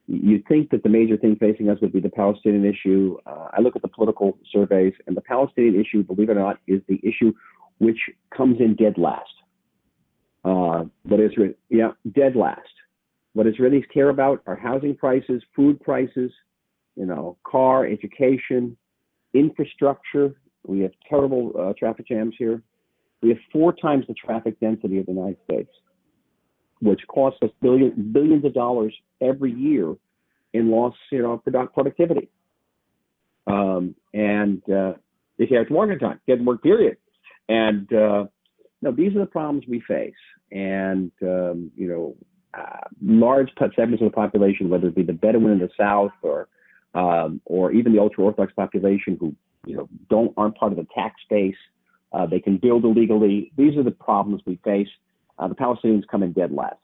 you'd 0.07 0.45
think 0.47 0.69
that 0.71 0.83
the 0.83 0.89
major 0.89 1.17
thing 1.17 1.35
facing 1.37 1.69
us 1.69 1.77
would 1.81 1.93
be 1.93 1.99
the 1.99 2.09
Palestinian 2.09 2.65
issue. 2.65 3.17
Uh, 3.25 3.49
I 3.53 3.61
look 3.61 3.75
at 3.75 3.81
the 3.81 3.87
political 3.87 4.37
surveys, 4.51 4.93
and 5.07 5.15
the 5.15 5.21
Palestinian 5.21 5.79
issue, 5.79 6.03
believe 6.03 6.29
it 6.29 6.37
or 6.37 6.41
not, 6.41 6.59
is 6.67 6.81
the 6.87 6.99
issue 7.03 7.33
which 7.79 7.99
comes 8.35 8.59
in 8.59 8.75
dead 8.75 8.97
last. 8.97 9.33
Uh, 10.45 10.85
but 11.05 11.19
Israel, 11.19 11.53
yeah, 11.69 11.91
dead 12.13 12.35
last. 12.35 12.59
What 13.33 13.47
Israelis 13.47 13.85
care 13.91 14.09
about 14.09 14.43
are 14.45 14.55
housing 14.55 14.95
prices, 14.95 15.41
food 15.55 15.79
prices, 15.81 16.31
you 16.95 17.05
know, 17.05 17.37
car, 17.49 17.85
education, 17.85 18.77
infrastructure. 19.33 20.35
We 20.65 20.81
have 20.81 20.91
terrible 21.09 21.51
uh, 21.57 21.73
traffic 21.77 22.07
jams 22.07 22.35
here. 22.37 22.61
We 23.23 23.29
have 23.29 23.39
four 23.51 23.73
times 23.73 24.05
the 24.07 24.13
traffic 24.13 24.59
density 24.59 24.99
of 24.99 25.05
the 25.05 25.13
United 25.13 25.37
States, 25.45 25.71
which 26.81 26.99
costs 27.07 27.39
us 27.41 27.49
billions 27.61 27.93
billions 28.11 28.43
of 28.43 28.53
dollars 28.53 28.93
every 29.21 29.51
year 29.51 29.95
in 30.53 30.69
lost, 30.69 30.97
you 31.09 31.21
know, 31.21 31.41
productivity. 31.73 32.29
Um, 33.47 33.95
and 34.13 34.61
uh, 34.69 34.93
they 35.37 35.45
say 35.45 35.55
it's 35.55 35.71
working 35.71 35.99
time, 35.99 36.19
get 36.27 36.43
work 36.43 36.61
period. 36.61 36.97
And 37.47 37.91
uh, 37.93 38.25
no, 38.81 38.91
these 38.91 39.15
are 39.15 39.19
the 39.19 39.25
problems 39.25 39.63
we 39.67 39.81
face. 39.87 40.13
And 40.51 41.11
um, 41.21 41.71
you 41.77 41.87
know, 41.87 42.15
uh, 42.53 42.87
large 43.01 43.49
segments 43.75 44.01
of 44.01 44.11
the 44.11 44.15
population, 44.15 44.69
whether 44.69 44.87
it 44.87 44.95
be 44.95 45.03
the 45.03 45.13
Bedouin 45.13 45.53
in 45.53 45.59
the 45.59 45.69
South 45.79 46.11
or 46.21 46.49
um, 46.93 47.41
or 47.45 47.71
even 47.71 47.93
the 47.93 47.99
ultra 47.99 48.25
Orthodox 48.25 48.53
population 48.53 49.17
who 49.19 49.33
you 49.65 49.77
know 49.77 49.87
don't 50.09 50.33
aren't 50.35 50.57
part 50.57 50.73
of 50.73 50.77
the 50.77 50.87
tax 50.93 51.15
base, 51.29 51.55
uh, 52.13 52.25
they 52.25 52.39
can 52.39 52.57
build 52.57 52.85
illegally. 52.85 53.51
These 53.57 53.77
are 53.77 53.83
the 53.83 53.91
problems 53.91 54.41
we 54.45 54.57
face. 54.63 54.89
Uh, 55.39 55.47
the 55.47 55.55
Palestinians 55.55 56.07
come 56.07 56.23
in 56.23 56.31
dead 56.31 56.51
last. 56.51 56.77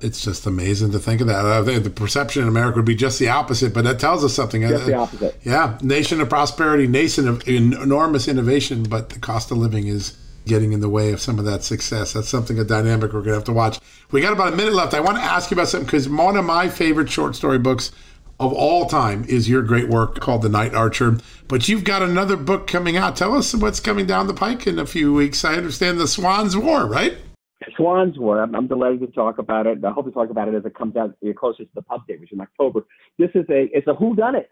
It's 0.00 0.22
just 0.22 0.46
amazing 0.46 0.92
to 0.92 1.00
think 1.00 1.20
of 1.20 1.26
that. 1.26 1.44
Uh, 1.44 1.62
the 1.62 1.90
perception 1.90 2.42
in 2.42 2.48
America 2.48 2.76
would 2.76 2.84
be 2.84 2.94
just 2.94 3.18
the 3.18 3.28
opposite, 3.30 3.74
but 3.74 3.82
that 3.82 3.98
tells 3.98 4.22
us 4.24 4.32
something. 4.32 4.62
Just 4.62 4.86
the 4.86 4.94
opposite. 4.94 5.36
Yeah, 5.42 5.76
nation 5.82 6.20
of 6.20 6.28
prosperity, 6.28 6.86
nation 6.86 7.26
of 7.26 7.46
enormous 7.48 8.28
innovation, 8.28 8.84
but 8.84 9.10
the 9.10 9.18
cost 9.18 9.50
of 9.50 9.58
living 9.58 9.88
is 9.88 10.16
getting 10.46 10.72
in 10.72 10.78
the 10.78 10.88
way 10.88 11.12
of 11.12 11.20
some 11.20 11.40
of 11.40 11.44
that 11.46 11.64
success. 11.64 12.12
That's 12.12 12.28
something 12.28 12.60
a 12.60 12.64
dynamic 12.64 13.12
we're 13.12 13.20
going 13.20 13.30
to 13.30 13.34
have 13.34 13.44
to 13.44 13.52
watch. 13.52 13.80
We 14.12 14.20
got 14.20 14.32
about 14.32 14.52
a 14.52 14.56
minute 14.56 14.72
left. 14.72 14.94
I 14.94 15.00
want 15.00 15.18
to 15.18 15.22
ask 15.22 15.50
you 15.50 15.56
about 15.56 15.66
something 15.66 15.86
because 15.86 16.08
one 16.08 16.36
of 16.36 16.44
my 16.44 16.68
favorite 16.68 17.10
short 17.10 17.34
story 17.34 17.58
books 17.58 17.90
of 18.40 18.52
all 18.52 18.86
time 18.86 19.24
is 19.24 19.48
your 19.48 19.62
great 19.62 19.88
work 19.88 20.20
called 20.20 20.42
The 20.42 20.48
Night 20.48 20.74
Archer. 20.74 21.18
But 21.48 21.68
you've 21.68 21.84
got 21.84 22.02
another 22.02 22.36
book 22.36 22.66
coming 22.66 22.96
out. 22.96 23.16
Tell 23.16 23.34
us 23.34 23.54
what's 23.54 23.80
coming 23.80 24.06
down 24.06 24.26
the 24.26 24.34
pike 24.34 24.66
in 24.66 24.78
a 24.78 24.86
few 24.86 25.12
weeks. 25.12 25.44
I 25.44 25.54
understand 25.54 25.98
The 25.98 26.06
Swann's 26.06 26.56
War, 26.56 26.86
right? 26.86 27.18
Swann's 27.76 28.18
War. 28.18 28.42
I'm, 28.42 28.54
I'm 28.54 28.68
delighted 28.68 29.00
to 29.00 29.06
talk 29.08 29.38
about 29.38 29.66
it. 29.66 29.84
I 29.84 29.90
hope 29.90 30.04
to 30.04 30.12
talk 30.12 30.30
about 30.30 30.48
it 30.48 30.54
as 30.54 30.64
it 30.64 30.74
comes 30.74 30.96
out 30.96 31.14
closer 31.36 31.64
to 31.64 31.70
the 31.74 31.82
pub 31.82 32.06
date, 32.06 32.20
which 32.20 32.30
is 32.30 32.36
in 32.36 32.40
October. 32.40 32.86
This 33.18 33.30
is 33.34 33.44
a 33.50 33.68
it's 33.72 33.86
a 33.86 33.94
who 33.94 34.14
done 34.14 34.36
it. 34.36 34.48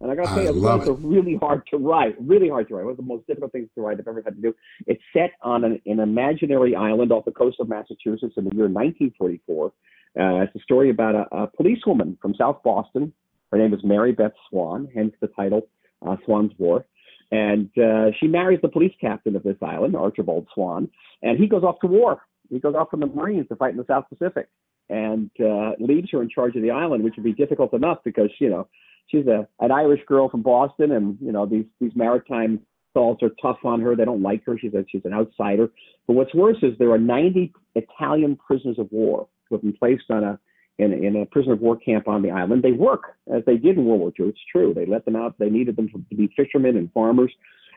And 0.00 0.10
I 0.10 0.14
got 0.14 0.28
to 0.28 0.34
say, 0.34 0.46
it's 0.46 0.88
it. 0.88 0.98
really 1.02 1.36
hard 1.36 1.62
to 1.70 1.76
write. 1.76 2.16
Really 2.18 2.48
hard 2.48 2.68
to 2.68 2.74
write. 2.74 2.84
One 2.84 2.92
of 2.92 2.96
the 2.96 3.02
most 3.02 3.26
difficult 3.26 3.52
things 3.52 3.68
to 3.74 3.82
write 3.82 3.98
I've 4.00 4.08
ever 4.08 4.22
had 4.22 4.34
to 4.34 4.40
do. 4.40 4.54
It's 4.86 5.02
set 5.12 5.32
on 5.42 5.62
an, 5.62 5.80
an 5.84 6.00
imaginary 6.00 6.74
island 6.74 7.12
off 7.12 7.26
the 7.26 7.32
coast 7.32 7.58
of 7.60 7.68
Massachusetts 7.68 8.32
in 8.38 8.44
the 8.44 8.56
year 8.56 8.68
1944. 8.68 9.66
Uh, 9.66 10.42
it's 10.42 10.56
a 10.56 10.58
story 10.60 10.88
about 10.88 11.14
a, 11.14 11.36
a 11.36 11.46
policewoman 11.48 12.16
from 12.22 12.34
South 12.34 12.62
Boston 12.64 13.12
her 13.50 13.58
name 13.58 13.74
is 13.74 13.80
Mary 13.82 14.12
Beth 14.12 14.32
Swann, 14.48 14.88
hence 14.94 15.14
the 15.20 15.28
title 15.28 15.68
uh, 16.06 16.16
Swann's 16.24 16.52
War. 16.58 16.84
And 17.32 17.70
uh, 17.78 18.10
she 18.18 18.26
marries 18.26 18.60
the 18.60 18.68
police 18.68 18.94
captain 19.00 19.36
of 19.36 19.42
this 19.42 19.56
island, 19.62 19.94
Archibald 19.94 20.48
Swann, 20.52 20.88
and 21.22 21.38
he 21.38 21.46
goes 21.46 21.62
off 21.62 21.78
to 21.80 21.86
war. 21.86 22.22
He 22.48 22.58
goes 22.58 22.74
off 22.74 22.90
from 22.90 23.00
the 23.00 23.06
Marines 23.06 23.46
to 23.48 23.56
fight 23.56 23.70
in 23.70 23.76
the 23.76 23.84
South 23.86 24.06
Pacific 24.08 24.48
and 24.88 25.30
uh, 25.40 25.72
leaves 25.78 26.08
her 26.10 26.20
in 26.20 26.28
charge 26.28 26.56
of 26.56 26.62
the 26.62 26.72
island, 26.72 27.04
which 27.04 27.14
would 27.16 27.24
be 27.24 27.32
difficult 27.32 27.72
enough 27.72 27.98
because, 28.04 28.30
you 28.40 28.50
know, 28.50 28.66
she's 29.10 29.26
a 29.26 29.46
an 29.60 29.70
Irish 29.70 30.00
girl 30.06 30.28
from 30.28 30.42
Boston, 30.42 30.92
and 30.92 31.18
you 31.20 31.32
know 31.32 31.46
these 31.46 31.66
these 31.80 31.92
maritime 31.94 32.60
salts 32.92 33.22
are 33.22 33.30
tough 33.40 33.58
on 33.64 33.80
her. 33.80 33.94
They 33.94 34.04
don't 34.04 34.22
like 34.22 34.44
her. 34.46 34.58
She's 34.58 34.74
a, 34.74 34.84
she's 34.90 35.04
an 35.04 35.12
outsider. 35.12 35.70
But 36.06 36.14
what's 36.14 36.34
worse 36.34 36.56
is 36.62 36.72
there 36.78 36.90
are 36.90 36.98
90 36.98 37.52
Italian 37.76 38.36
prisoners 38.36 38.78
of 38.78 38.90
war 38.90 39.28
who 39.48 39.54
have 39.54 39.62
been 39.62 39.72
placed 39.72 40.10
on 40.10 40.24
a 40.24 40.38
in, 40.80 40.92
in 40.92 41.16
a 41.16 41.26
prisoner 41.26 41.52
of 41.52 41.60
war 41.60 41.76
camp 41.76 42.08
on 42.08 42.22
the 42.22 42.30
island. 42.30 42.62
They 42.62 42.72
work 42.72 43.16
as 43.32 43.42
they 43.44 43.56
did 43.56 43.76
in 43.76 43.84
World 43.84 44.00
War 44.00 44.12
II. 44.18 44.28
It's 44.28 44.40
true. 44.50 44.72
They 44.74 44.86
let 44.86 45.04
them 45.04 45.16
out. 45.16 45.38
They 45.38 45.50
needed 45.50 45.76
them 45.76 45.88
to, 45.90 45.98
be 46.14 46.32
fishermen 46.36 46.76
and 46.76 46.92
farmers. 46.92 47.32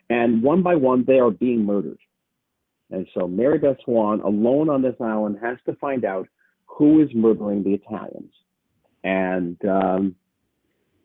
And 0.10 0.42
one 0.42 0.64
by 0.64 0.76
one, 0.76 1.04
they 1.06 1.20
are 1.20 1.32
being 1.32 1.66
murdered. 1.66 2.00
And 2.92 3.08
so 3.14 3.28
Mary 3.28 3.58
Beth 3.58 3.78
Swann, 3.84 4.22
alone 4.22 4.70
on 4.70 4.82
this 4.82 4.96
island, 5.00 5.38
has 5.42 5.58
to 5.66 5.76
find 5.76 6.06
out 6.06 6.28
who 6.66 7.02
is 7.02 7.10
murdering 7.14 7.64
the 7.64 7.74
Italians. 7.74 8.32
And 9.04 9.58
um, 9.66 10.16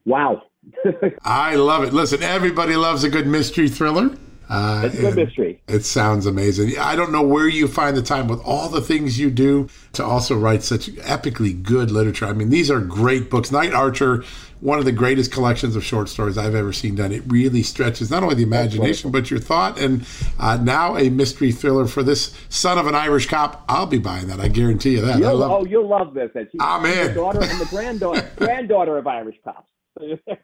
wow. 0.05 0.43
I 1.25 1.57
love 1.57 1.85
it. 1.85 1.93
Listen, 1.93 2.23
everybody 2.23 2.77
loves 2.77 3.05
a 3.05 3.11
good 3.11 3.27
mystery 3.27 3.69
thriller. 3.69 4.17
Uh, 4.49 4.83
it's 4.85 4.99
a 4.99 5.15
mystery. 5.15 5.61
It 5.69 5.85
sounds 5.85 6.25
amazing. 6.25 6.79
I 6.79 6.97
don't 6.97 7.13
know 7.13 7.23
where 7.23 7.49
you 7.49 7.69
find 7.69 7.97
the 7.97 8.03
time 8.03 8.29
with 8.29 8.41
all 8.45 8.69
the 8.69 8.81
things 8.81 9.19
you 9.19 9.31
do 9.31 9.69
to 9.93 10.05
also 10.05 10.37
write 10.37 10.63
such 10.63 10.89
epically 10.89 11.63
good 11.63 11.91
literature. 11.91 12.27
I 12.27 12.33
mean, 12.33 12.49
these 12.49 12.71
are 12.71 12.81
great 12.81 13.29
books. 13.29 13.53
Night 13.53 13.75
Archer, 13.75 14.25
one 14.61 14.79
of 14.79 14.87
the 14.87 14.93
greatest 14.93 15.31
collections 15.31 15.77
of 15.77 15.85
short 15.85 16.09
stories 16.09 16.39
I've 16.39 16.55
ever 16.55 16.73
seen 16.73 16.95
done. 16.95 17.13
It 17.13 17.23
really 17.27 17.63
stretches 17.63 18.11
not 18.11 18.23
only 18.23 18.37
the 18.37 18.43
imagination, 18.43 19.11
but 19.11 19.31
your 19.31 19.41
thought. 19.41 19.79
And 19.79 20.07
uh, 20.39 20.57
now 20.57 20.97
a 20.97 21.11
mystery 21.11 21.53
thriller 21.53 21.87
for 21.87 22.03
this 22.03 22.35
son 22.49 22.79
of 22.79 22.87
an 22.87 22.95
Irish 22.95 23.27
cop. 23.27 23.65
I'll 23.69 23.87
be 23.87 23.99
buying 23.99 24.29
that. 24.29 24.41
I 24.41 24.49
guarantee 24.49 24.93
you 24.93 25.03
that. 25.03 25.19
You'll, 25.19 25.37
love, 25.37 25.51
oh, 25.51 25.65
you'll 25.67 25.88
love 25.88 26.15
this. 26.15 26.31
She's 26.35 26.49
I'm 26.59 26.87
in. 26.87 27.09
The 27.09 27.15
daughter 27.15 27.42
and 27.42 27.61
the 27.61 27.67
granddaughter, 27.67 28.31
granddaughter 28.37 28.96
of 28.96 29.07
Irish 29.07 29.37
cops 29.44 29.69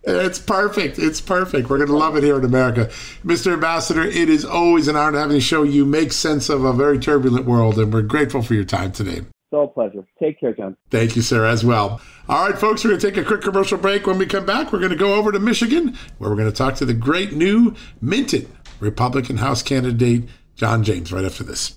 it's 0.02 0.38
perfect. 0.38 0.98
It's 0.98 1.20
perfect. 1.20 1.68
We're 1.68 1.78
going 1.78 1.88
to 1.88 1.96
love 1.96 2.16
it 2.16 2.22
here 2.22 2.38
in 2.38 2.44
America. 2.44 2.86
Mr. 3.24 3.52
Ambassador, 3.52 4.02
it 4.02 4.28
is 4.28 4.44
always 4.44 4.88
an 4.88 4.96
honor 4.96 5.12
to 5.12 5.18
have 5.20 5.32
you 5.32 5.40
show 5.40 5.62
you 5.62 5.84
make 5.84 6.12
sense 6.12 6.48
of 6.48 6.64
a 6.64 6.72
very 6.72 6.98
turbulent 6.98 7.46
world, 7.46 7.78
and 7.78 7.92
we're 7.92 8.02
grateful 8.02 8.42
for 8.42 8.54
your 8.54 8.64
time 8.64 8.92
today. 8.92 9.22
So 9.50 9.62
a 9.62 9.68
pleasure. 9.68 10.04
Take 10.20 10.40
care, 10.40 10.52
John. 10.52 10.76
Thank 10.90 11.14
you, 11.14 11.22
sir, 11.22 11.46
as 11.46 11.64
well. 11.64 12.00
All 12.28 12.48
right, 12.48 12.58
folks, 12.58 12.82
we're 12.82 12.90
going 12.90 13.00
to 13.00 13.10
take 13.10 13.16
a 13.16 13.24
quick 13.24 13.42
commercial 13.42 13.78
break. 13.78 14.06
When 14.06 14.18
we 14.18 14.26
come 14.26 14.44
back, 14.44 14.72
we're 14.72 14.80
going 14.80 14.90
to 14.90 14.96
go 14.96 15.14
over 15.14 15.30
to 15.30 15.38
Michigan, 15.38 15.96
where 16.18 16.28
we're 16.28 16.36
going 16.36 16.50
to 16.50 16.56
talk 16.56 16.74
to 16.76 16.84
the 16.84 16.94
great 16.94 17.32
new 17.32 17.74
minted 18.00 18.48
Republican 18.80 19.36
House 19.36 19.62
candidate, 19.62 20.24
John 20.56 20.82
James, 20.82 21.12
right 21.12 21.24
after 21.24 21.44
this. 21.44 21.76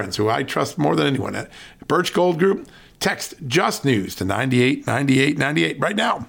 friends 0.00 0.16
who 0.16 0.30
I 0.30 0.44
trust 0.44 0.78
more 0.78 0.96
than 0.96 1.06
anyone 1.06 1.36
at 1.36 1.50
Birch 1.86 2.14
Gold 2.14 2.38
Group. 2.38 2.66
Text 3.00 3.34
Just 3.46 3.84
News 3.84 4.14
to 4.14 4.24
989898 4.24 5.78
right 5.78 5.94
now. 5.94 6.26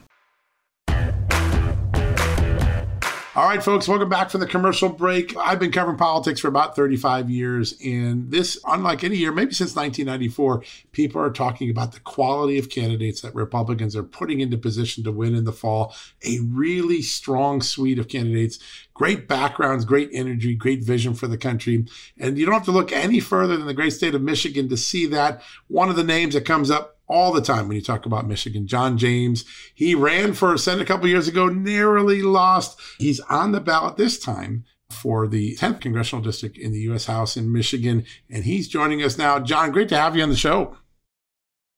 All 3.34 3.48
right, 3.48 3.64
folks, 3.64 3.88
welcome 3.88 4.10
back 4.10 4.30
from 4.30 4.42
the 4.42 4.46
commercial 4.46 4.90
break. 4.90 5.38
I've 5.38 5.58
been 5.58 5.72
covering 5.72 5.98
politics 5.98 6.42
for 6.42 6.50
about 6.50 6.76
35 6.76 7.30
years, 7.30 7.80
and 7.82 8.30
this, 8.30 8.60
unlike 8.68 9.06
any 9.06 9.16
year, 9.16 9.32
maybe 9.32 9.54
since 9.54 9.74
1994, 9.74 10.66
people 10.92 11.22
are 11.22 11.30
talking 11.30 11.70
about 11.70 11.94
the 11.94 12.02
quality 12.02 12.60
of 12.60 12.70
candidates 12.70 13.22
that 13.22 13.34
Republicans 13.34 13.96
are 13.96 14.04
putting 14.04 14.42
into 14.42 14.58
position 14.58 15.06
to 15.06 15.14
win 15.14 15.34
in 15.34 15.46
the 15.46 15.54
fall. 15.54 15.96
A 16.26 16.40
really 16.42 17.02
strong 17.02 17.62
suite 17.62 18.00
of 18.00 18.10
candidates, 18.10 18.60
great 19.02 19.28
backgrounds, 19.28 19.84
great 19.84 20.12
energy, 20.14 20.54
great 20.54 20.84
vision 20.84 21.16
for 21.16 21.26
the 21.26 21.36
country. 21.36 21.84
And 22.20 22.38
you 22.38 22.46
don't 22.46 22.54
have 22.54 22.66
to 22.66 22.72
look 22.72 22.92
any 22.92 23.20
further 23.20 23.58
than 23.58 23.66
the 23.66 23.74
great 23.74 23.94
state 23.94 24.14
of 24.14 24.22
Michigan 24.22 24.70
to 24.70 24.78
see 24.78 25.08
that. 25.08 25.42
One 25.68 25.90
of 25.90 25.96
the 25.96 26.04
names 26.04 26.36
that 26.36 26.46
comes 26.46 26.70
up 26.70 27.00
all 27.08 27.32
the 27.32 27.42
time 27.42 27.68
when 27.68 27.76
you 27.76 27.82
talk 27.82 28.06
about 28.06 28.28
Michigan. 28.28 28.68
John 28.68 29.00
James, 29.00 29.44
he 29.74 29.96
ran 29.96 30.34
for 30.34 30.56
Senate 30.56 30.84
a 30.84 30.86
couple 30.86 31.08
years 31.08 31.28
ago, 31.28 31.48
narrowly 31.48 32.22
lost. 32.22 32.80
He's 33.00 33.20
on 33.22 33.54
the 33.54 33.60
ballot 33.60 33.98
this 33.98 34.20
time 34.20 34.66
for 34.92 35.28
the 35.28 35.56
10th 35.56 35.82
congressional 35.82 36.24
district 36.24 36.60
in 36.60 36.72
the 36.72 36.82
U.S. 36.82 37.06
House 37.06 37.36
in 37.36 37.52
Michigan, 37.52 38.06
and 38.30 38.44
he's 38.44 38.68
joining 38.68 39.02
us 39.02 39.18
now. 39.18 39.40
John, 39.40 39.72
great 39.72 39.90
to 39.90 39.98
have 39.98 40.16
you 40.16 40.22
on 40.22 40.30
the 40.30 40.36
show. 40.36 40.78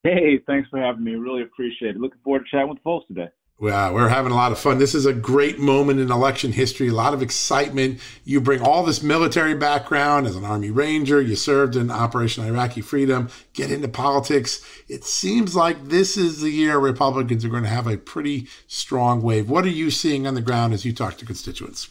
Hey, 0.02 0.40
thanks 0.46 0.68
for 0.68 0.78
having 0.78 1.02
me. 1.04 1.14
Really 1.14 1.40
appreciate 1.40 1.96
it. 1.96 2.00
Looking 2.02 2.20
forward 2.22 2.40
to 2.40 2.50
chatting 2.50 2.68
with 2.68 2.82
folks 2.82 3.06
today. 3.06 3.28
Well, 3.64 3.94
we're 3.94 4.10
having 4.10 4.30
a 4.30 4.34
lot 4.34 4.52
of 4.52 4.58
fun. 4.58 4.76
This 4.76 4.94
is 4.94 5.06
a 5.06 5.14
great 5.14 5.58
moment 5.58 5.98
in 5.98 6.12
election 6.12 6.52
history, 6.52 6.88
a 6.88 6.92
lot 6.92 7.14
of 7.14 7.22
excitement. 7.22 7.98
You 8.22 8.38
bring 8.38 8.60
all 8.60 8.84
this 8.84 9.02
military 9.02 9.54
background 9.54 10.26
as 10.26 10.36
an 10.36 10.44
Army 10.44 10.70
Ranger, 10.70 11.18
you 11.18 11.34
served 11.34 11.74
in 11.74 11.90
Operation 11.90 12.44
Iraqi 12.44 12.82
Freedom, 12.82 13.30
get 13.54 13.70
into 13.70 13.88
politics. 13.88 14.60
It 14.86 15.02
seems 15.02 15.56
like 15.56 15.88
this 15.88 16.18
is 16.18 16.42
the 16.42 16.50
year 16.50 16.76
Republicans 16.76 17.42
are 17.42 17.48
going 17.48 17.62
to 17.62 17.70
have 17.70 17.86
a 17.86 17.96
pretty 17.96 18.48
strong 18.66 19.22
wave. 19.22 19.48
What 19.48 19.64
are 19.64 19.68
you 19.68 19.90
seeing 19.90 20.26
on 20.26 20.34
the 20.34 20.42
ground 20.42 20.74
as 20.74 20.84
you 20.84 20.92
talk 20.92 21.16
to 21.16 21.24
constituents? 21.24 21.88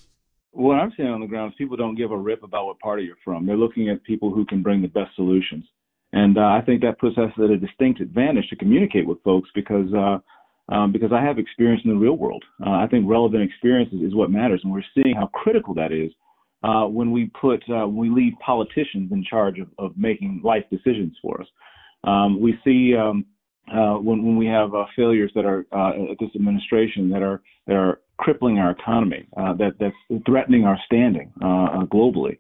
What 0.52 0.76
I'm 0.76 0.94
seeing 0.96 1.10
on 1.10 1.22
the 1.22 1.26
ground 1.26 1.54
is 1.54 1.58
people 1.58 1.76
don't 1.76 1.96
give 1.96 2.12
a 2.12 2.18
rip 2.18 2.44
about 2.44 2.68
what 2.68 2.80
party 2.82 3.02
you're 3.02 3.16
from. 3.26 3.48
They're 3.48 3.58
looking 3.58 3.90
at 3.90 4.04
people 4.04 4.32
who 4.32 4.46
can 4.46 4.62
bring 4.62 4.84
the 4.84 4.90
best 4.90 5.16
solutions. 5.16 5.66
And 6.12 6.38
uh, 6.38 6.42
I 6.42 6.62
think 6.64 6.84
that 6.84 7.00
puts 7.00 7.18
us 7.18 7.32
at 7.36 7.50
a 7.50 7.58
distinct 7.58 8.00
advantage 8.00 8.48
to 8.50 8.56
communicate 8.58 9.08
with 9.08 9.24
folks 9.24 9.50
because 9.56 9.92
uh, 9.92 10.20
um, 10.70 10.92
because 10.92 11.12
I 11.12 11.22
have 11.22 11.40
experience 11.40 11.82
in 11.84 11.92
the 11.92 11.98
real 11.98 12.18
world. 12.18 12.44
Uh, 12.66 12.72
I 12.72 12.88
think 12.88 13.06
relevant 13.08 13.44
experience 13.44 13.92
is, 13.94 14.16
what 14.16 14.32
matters, 14.32 14.62
and 14.64 14.72
we're 14.72 14.84
seeing 14.94 15.16
how 15.16 15.28
critical 15.28 15.74
that 15.76 15.92
is 15.92 16.12
uh, 16.64 16.86
when 16.86 17.12
we 17.12 17.30
put 17.40 17.62
uh, 17.70 17.88
when 17.88 18.10
we 18.14 18.24
leave 18.24 18.34
politicians 18.46 19.12
in 19.12 19.24
charge 19.30 19.60
of, 19.60 19.68
of 19.78 19.92
making 19.98 20.42
life 20.44 20.64
decisions 20.72 21.16
for 21.22 21.42
us. 21.42 21.48
Um, 22.06 22.42
we 22.42 22.58
see 22.64 22.96
um, 22.96 23.26
uh, 23.74 23.96
when, 23.96 24.24
when 24.24 24.38
we 24.38 24.46
have 24.46 24.74
uh, 24.74 24.86
failures 24.96 25.32
that 25.36 25.46
are 25.46 25.66
uh, 25.72 26.12
at 26.12 26.18
this 26.20 26.30
administration 26.36 27.10
that 27.10 27.22
are 27.22 27.42
that 27.68 27.76
are 27.76 28.00
crippling 28.18 28.60
our 28.60 28.72
economy, 28.72 29.28
that 29.36 29.74
that's 29.80 30.24
threatening 30.26 30.64
our 30.64 30.78
standing 30.86 31.32
globally. 31.42 32.38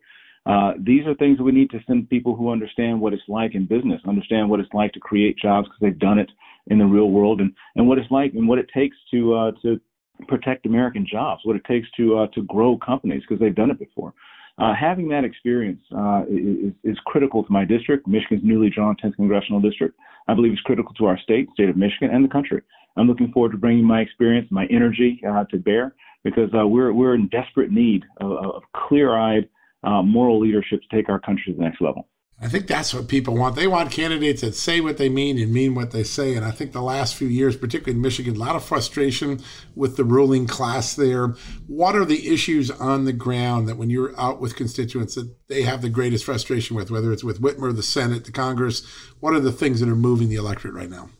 These 0.79 1.05
are 1.07 1.15
things 1.15 1.39
we 1.39 1.51
need 1.51 1.71
to 1.71 1.79
send 1.87 2.09
people 2.09 2.35
who 2.35 2.51
understand 2.51 3.01
what 3.01 3.13
it's 3.13 3.23
like 3.27 3.55
in 3.55 3.65
business, 3.65 4.01
understand 4.07 4.49
what 4.49 4.59
it's 4.59 4.73
like 4.73 4.93
to 4.93 4.99
create 4.99 5.37
jobs 5.37 5.67
because 5.67 5.79
they've 5.81 5.99
done 5.99 6.19
it 6.19 6.29
in 6.67 6.77
the 6.77 6.85
real 6.85 7.09
world, 7.09 7.41
and, 7.41 7.53
and 7.75 7.87
what 7.87 7.97
it's 7.97 8.09
like 8.11 8.33
and 8.33 8.47
what 8.47 8.59
it 8.59 8.69
takes 8.73 8.95
to 9.11 9.33
uh, 9.33 9.51
to 9.61 9.79
protect 10.27 10.65
American 10.65 11.05
jobs, 11.09 11.41
what 11.43 11.55
it 11.55 11.63
takes 11.65 11.87
to 11.97 12.17
uh, 12.17 12.27
to 12.27 12.43
grow 12.43 12.77
companies 12.77 13.21
because 13.27 13.39
they've 13.39 13.55
done 13.55 13.71
it 13.71 13.79
before. 13.79 14.13
Uh, 14.59 14.73
having 14.79 15.07
that 15.09 15.23
experience 15.23 15.81
uh, 15.97 16.21
is, 16.29 16.73
is 16.83 16.97
critical 17.07 17.43
to 17.43 17.51
my 17.51 17.65
district, 17.65 18.07
Michigan's 18.07 18.43
newly 18.43 18.69
drawn 18.69 18.95
10th 19.03 19.15
congressional 19.15 19.59
district. 19.59 19.97
I 20.27 20.35
believe 20.35 20.51
it's 20.51 20.61
critical 20.61 20.93
to 20.93 21.05
our 21.05 21.17
state, 21.17 21.49
state 21.53 21.69
of 21.69 21.75
Michigan, 21.75 22.11
and 22.13 22.23
the 22.23 22.29
country. 22.29 22.61
I'm 22.95 23.07
looking 23.07 23.31
forward 23.31 23.53
to 23.53 23.57
bringing 23.57 23.83
my 23.83 24.01
experience, 24.01 24.47
my 24.51 24.67
energy 24.67 25.19
uh, 25.27 25.45
to 25.45 25.57
bear 25.57 25.95
because 26.23 26.49
uh, 26.53 26.67
we're 26.67 26.93
we're 26.93 27.15
in 27.15 27.27
desperate 27.29 27.71
need 27.71 28.03
of, 28.21 28.31
of 28.31 28.63
clear-eyed 28.87 29.49
uh, 29.83 30.01
moral 30.03 30.39
leadership 30.39 30.81
to 30.81 30.95
take 30.95 31.09
our 31.09 31.19
country 31.19 31.51
to 31.51 31.57
the 31.57 31.63
next 31.63 31.81
level. 31.81 32.07
I 32.43 32.49
think 32.49 32.67
that's 32.67 32.93
what 32.93 33.07
people 33.07 33.37
want. 33.37 33.55
They 33.55 33.67
want 33.67 33.89
candidates 33.89 34.41
that 34.41 34.53
say 34.53 34.81
what 34.81 34.97
they 34.97 35.07
mean 35.07 35.39
and 35.39 35.53
mean 35.53 35.75
what 35.75 35.91
they 35.91 36.03
say. 36.03 36.35
And 36.35 36.43
I 36.43 36.51
think 36.51 36.73
the 36.73 36.81
last 36.81 37.15
few 37.15 37.29
years, 37.29 37.55
particularly 37.55 37.95
in 37.95 38.01
Michigan, 38.01 38.35
a 38.35 38.39
lot 38.39 38.57
of 38.57 38.65
frustration 38.65 39.39
with 39.75 39.95
the 39.95 40.03
ruling 40.03 40.45
class 40.45 40.93
there. 40.93 41.35
What 41.67 41.95
are 41.95 42.03
the 42.03 42.27
issues 42.33 42.69
on 42.69 43.05
the 43.05 43.13
ground 43.13 43.69
that 43.69 43.77
when 43.77 43.89
you're 43.89 44.19
out 44.19 44.41
with 44.41 44.57
constituents 44.57 45.15
that 45.15 45.33
they 45.47 45.61
have 45.61 45.81
the 45.81 45.89
greatest 45.89 46.25
frustration 46.25 46.75
with, 46.75 46.91
whether 46.91 47.13
it's 47.13 47.23
with 47.23 47.41
Whitmer, 47.41 47.73
the 47.73 47.81
Senate, 47.81 48.25
the 48.25 48.31
Congress? 48.33 48.85
What 49.21 49.33
are 49.33 49.39
the 49.39 49.53
things 49.53 49.79
that 49.79 49.87
are 49.87 49.95
moving 49.95 50.27
the 50.27 50.35
electorate 50.35 50.73
right 50.73 50.89
now? 50.89 51.11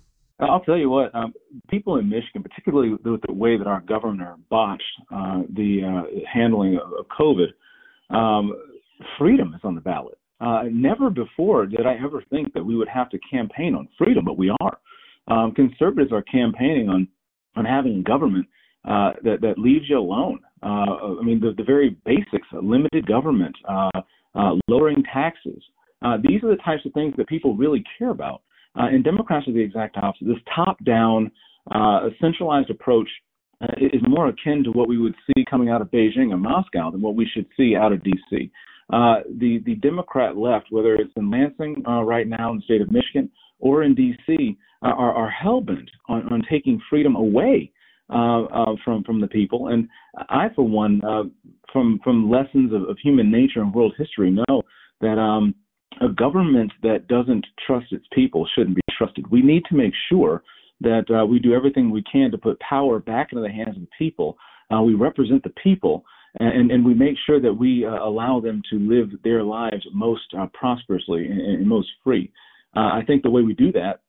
I'll 0.41 0.59
tell 0.59 0.78
you 0.78 0.89
what, 0.89 1.15
um, 1.15 1.32
people 1.69 1.95
in 1.99 2.09
Michigan, 2.09 2.43
particularly 2.43 2.89
with 2.89 3.21
the 3.21 3.32
way 3.32 3.55
that 3.55 3.67
our 3.67 3.80
governor 3.80 4.36
botched 4.49 4.84
uh, 5.09 5.43
the 5.49 5.84
uh, 5.86 6.19
handling 6.30 6.78
of 6.78 7.05
COVID, 7.17 7.53
um, 8.09 8.51
freedom 9.17 9.53
is 9.53 9.61
on 9.63 9.76
the 9.76 9.82
ballot. 9.82 10.17
Uh, 10.44 10.64
never 10.72 11.10
before 11.10 11.66
did 11.66 11.86
I 11.86 11.96
ever 12.04 12.22
think 12.30 12.54
that 12.54 12.66
we 12.66 12.76
would 12.76 12.89
have 12.89 13.10
to 13.12 13.20
campaign 13.32 13.76
on 13.76 13.88
freedom, 13.98 14.26
but 14.26 14.38
we 14.38 14.52
are. 14.60 14.78
Um, 15.30 15.54
conservatives 15.54 16.12
are 16.12 16.22
campaigning 16.24 16.89
on 16.89 17.08
on 17.56 17.66
having 17.66 18.00
a 18.00 18.04
government 18.04 18.48
uh, 18.84 19.12
that 19.24 19.39
that 19.41 19.58
leaves 19.58 19.86
you 19.88 19.98
alone. 19.98 20.39
Uh, 20.62 21.18
I 21.20 21.24
mean, 21.24 21.39
the, 21.39 21.54
the 21.56 21.64
very 21.64 21.96
basics: 22.06 22.48
limited 22.52 23.08
government, 23.08 23.56
uh, 23.70 24.02
uh, 24.36 24.56
lowering 24.68 25.02
taxes. 25.14 25.64
Uh, 26.02 26.18
these 26.22 26.44
are 26.44 26.50
the 26.50 26.62
types 26.66 26.86
of 26.86 26.91
things 26.91 27.14
that 27.18 27.28
people 27.30 27.56
really 27.56 27.82
care 27.98 28.10
about. 28.10 28.41
and 28.76 29.02
Democrats 29.02 29.48
are 29.48 29.54
the 29.54 29.62
exact 29.62 29.96
opposite. 29.96 30.28
This 30.28 30.44
top-down, 30.54 31.32
centralized 32.20 32.70
approach 32.70 33.08
is 33.78 34.02
more 34.06 34.28
akin 34.28 34.66
to 34.66 34.72
what 34.72 34.89
we 34.89 34.98
would 34.98 35.16
see 35.28 35.46
coming 35.50 35.70
out 35.70 35.82
of 35.82 35.89
Beijing 35.89 36.34
and 36.34 36.41
Moscow 36.41 36.91
than 36.91 37.02
what 37.02 37.16
we 37.16 37.26
should 37.34 37.46
see 37.56 37.78
out 37.78 37.94
of 37.94 38.04
D.C. 38.04 38.52
Uh, 38.94 39.22
the 39.39 39.60
the 39.66 39.74
Democrat 39.76 40.38
left, 40.38 40.68
whether 40.70 40.94
it's 40.94 41.12
in 41.16 41.32
Lansing 41.32 41.82
uh, 41.88 42.04
right 42.04 42.28
now 42.28 42.52
in 42.52 42.58
the 42.58 42.64
state 42.64 42.82
of 42.82 42.91
Michigan 42.91 43.28
or 43.58 43.82
in 43.82 43.96
D.C., 43.96 44.56
uh, 44.84 44.88
are, 44.88 45.14
are 45.14 45.30
hell 45.32 45.62
bent 45.62 45.89
on, 46.10 46.32
on 46.32 46.44
taking 46.48 46.80
freedom 46.91 47.16
away 47.16 47.72
uh, 48.14 48.44
uh, 48.44 48.76
from 48.86 49.04
from 49.04 49.20
the 49.20 49.28
people. 49.28 49.70
And 49.70 49.89
I, 50.30 50.50
for 50.56 50.68
one, 50.68 51.02
from 51.72 52.00
from 52.04 52.30
lessons 52.30 52.72
of, 52.72 52.84
of 52.84 52.98
human 53.02 53.32
nature 53.32 53.62
and 53.62 53.74
world 53.74 53.96
history, 53.98 54.30
know 54.30 54.62
that 55.02 55.18
um, 55.18 55.56
a 56.00 56.10
government 56.10 56.72
that 56.84 57.08
doesn't 57.08 57.48
trust 57.66 57.88
its 57.91 58.06
people 58.14 58.48
shouldn't 58.54 58.76
be 58.76 58.82
trusted. 58.96 59.26
We 59.32 59.41
need 59.41 59.64
to 59.70 59.76
make 59.76 59.94
sure 60.08 60.44
that 60.82 61.26
we 61.28 61.39
do 61.39 61.56
everything 61.56 61.89
we 61.89 62.04
can 62.04 62.30
to 62.30 62.38
put 62.38 62.60
power 62.60 63.00
back 63.00 63.30
into 63.32 63.41
the 63.41 63.50
hands 63.50 63.76
of 63.76 63.82
the 63.82 63.88
people. 63.98 64.38
We 64.86 64.94
represent 64.94 65.41
the 65.44 65.54
people, 65.64 66.04
and, 66.39 66.71
and 66.71 66.86
we 66.86 66.93
make 66.93 67.15
sure 67.25 67.39
that 67.39 67.53
we 67.53 67.86
uh, 67.86 68.03
allow 68.03 68.39
them 68.39 68.61
to 68.71 68.79
live 68.79 69.09
their 69.23 69.43
lives 69.43 69.86
most 69.93 70.34
uh, 70.38 70.47
prosperously 70.53 71.27
and, 71.27 71.39
and, 71.39 71.67
most 71.67 71.89
free. 72.03 72.31
Uh, 72.75 72.79
I 72.79 73.03
think 73.05 73.21
the 73.21 73.29
way 73.29 73.43
we 73.43 73.53
do 73.53 73.71
that 73.73 74.01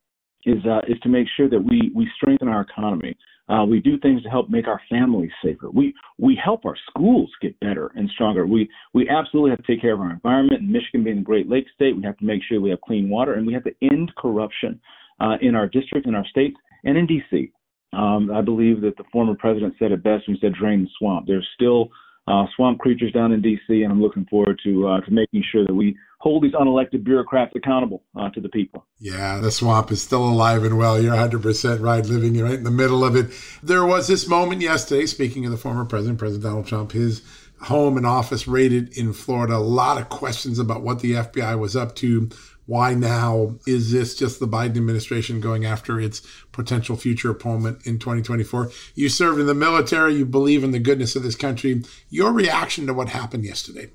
is 0.46 0.64
uh, 0.66 0.80
is 0.88 0.98
to 1.02 1.08
make 1.08 1.26
sure 1.36 1.48
that 1.48 1.60
we 1.60 1.90
we 1.94 2.08
strengthen 2.16 2.48
our 2.48 2.62
economy. 2.62 3.16
Uh, 3.46 3.64
we 3.68 3.78
do 3.78 3.98
things 3.98 4.22
to 4.22 4.30
help 4.30 4.48
make 4.48 4.66
our 4.66 4.80
families 4.88 5.30
safer. 5.42 5.70
We 5.70 5.94
we 6.18 6.38
help 6.42 6.64
our 6.64 6.76
schools 6.88 7.30
get 7.42 7.58
better 7.60 7.92
and 7.94 8.08
stronger. 8.10 8.46
We 8.46 8.68
we 8.94 9.08
absolutely 9.08 9.50
have 9.50 9.62
to 9.62 9.66
take 9.66 9.82
care 9.82 9.92
of 9.92 10.00
our 10.00 10.10
environment. 10.10 10.62
Michigan 10.62 11.04
being 11.04 11.18
a 11.18 11.22
Great 11.22 11.48
Lake 11.48 11.66
state, 11.74 11.96
we 11.96 12.02
have 12.04 12.16
to 12.18 12.24
make 12.24 12.42
sure 12.48 12.60
we 12.60 12.70
have 12.70 12.80
clean 12.80 13.10
water, 13.10 13.34
and 13.34 13.46
we 13.46 13.52
have 13.52 13.64
to 13.64 13.74
end 13.82 14.12
corruption 14.16 14.80
uh, 15.20 15.36
in 15.42 15.54
our 15.54 15.68
district, 15.68 16.06
in 16.06 16.14
our 16.14 16.26
states, 16.26 16.56
and 16.84 16.96
in 16.96 17.06
D.C. 17.06 17.52
Um, 17.92 18.30
I 18.34 18.40
believe 18.40 18.80
that 18.80 18.96
the 18.96 19.04
former 19.12 19.34
president 19.34 19.74
said 19.78 19.92
it 19.92 20.02
best 20.02 20.26
when 20.26 20.36
he 20.36 20.40
said, 20.40 20.54
"Drain 20.54 20.84
the 20.84 20.90
swamp." 20.98 21.26
There's 21.26 21.48
still 21.54 21.90
uh, 22.26 22.46
swamp 22.56 22.78
creatures 22.78 23.12
down 23.12 23.32
in 23.32 23.42
D.C., 23.42 23.82
and 23.82 23.92
I'm 23.92 24.00
looking 24.00 24.24
forward 24.26 24.60
to 24.64 24.88
uh, 24.88 25.00
to 25.00 25.10
making 25.10 25.44
sure 25.50 25.64
that 25.66 25.74
we 25.74 25.96
hold 26.18 26.42
these 26.42 26.52
unelected 26.52 27.04
bureaucrats 27.04 27.52
accountable 27.54 28.02
uh, 28.16 28.30
to 28.30 28.40
the 28.40 28.48
people. 28.48 28.86
Yeah, 28.98 29.40
the 29.40 29.50
swamp 29.50 29.90
is 29.90 30.02
still 30.02 30.24
alive 30.24 30.64
and 30.64 30.78
well. 30.78 31.00
You're 31.00 31.14
100% 31.14 31.82
right, 31.82 32.04
living 32.06 32.40
right 32.40 32.54
in 32.54 32.64
the 32.64 32.70
middle 32.70 33.04
of 33.04 33.14
it. 33.14 33.26
There 33.62 33.84
was 33.84 34.08
this 34.08 34.26
moment 34.26 34.62
yesterday, 34.62 35.04
speaking 35.04 35.44
of 35.44 35.50
the 35.50 35.58
former 35.58 35.84
president, 35.84 36.18
President 36.18 36.44
Donald 36.44 36.66
Trump, 36.66 36.92
his 36.92 37.20
home 37.60 37.98
and 37.98 38.06
office 38.06 38.48
raided 38.48 38.96
in 38.96 39.12
Florida. 39.12 39.56
A 39.56 39.58
lot 39.58 40.00
of 40.00 40.08
questions 40.08 40.58
about 40.58 40.82
what 40.82 41.00
the 41.00 41.12
FBI 41.12 41.58
was 41.58 41.76
up 41.76 41.94
to 41.96 42.30
why 42.66 42.94
now? 42.94 43.56
Is 43.66 43.92
this 43.92 44.14
just 44.14 44.40
the 44.40 44.48
Biden 44.48 44.76
administration 44.76 45.40
going 45.40 45.64
after 45.64 46.00
its 46.00 46.22
potential 46.52 46.96
future 46.96 47.30
opponent 47.30 47.86
in 47.86 47.98
2024? 47.98 48.70
You 48.94 49.08
served 49.08 49.40
in 49.40 49.46
the 49.46 49.54
military, 49.54 50.14
you 50.14 50.26
believe 50.26 50.64
in 50.64 50.70
the 50.70 50.78
goodness 50.78 51.16
of 51.16 51.22
this 51.22 51.36
country. 51.36 51.82
Your 52.08 52.32
reaction 52.32 52.86
to 52.86 52.94
what 52.94 53.10
happened 53.10 53.44
yesterday? 53.44 53.90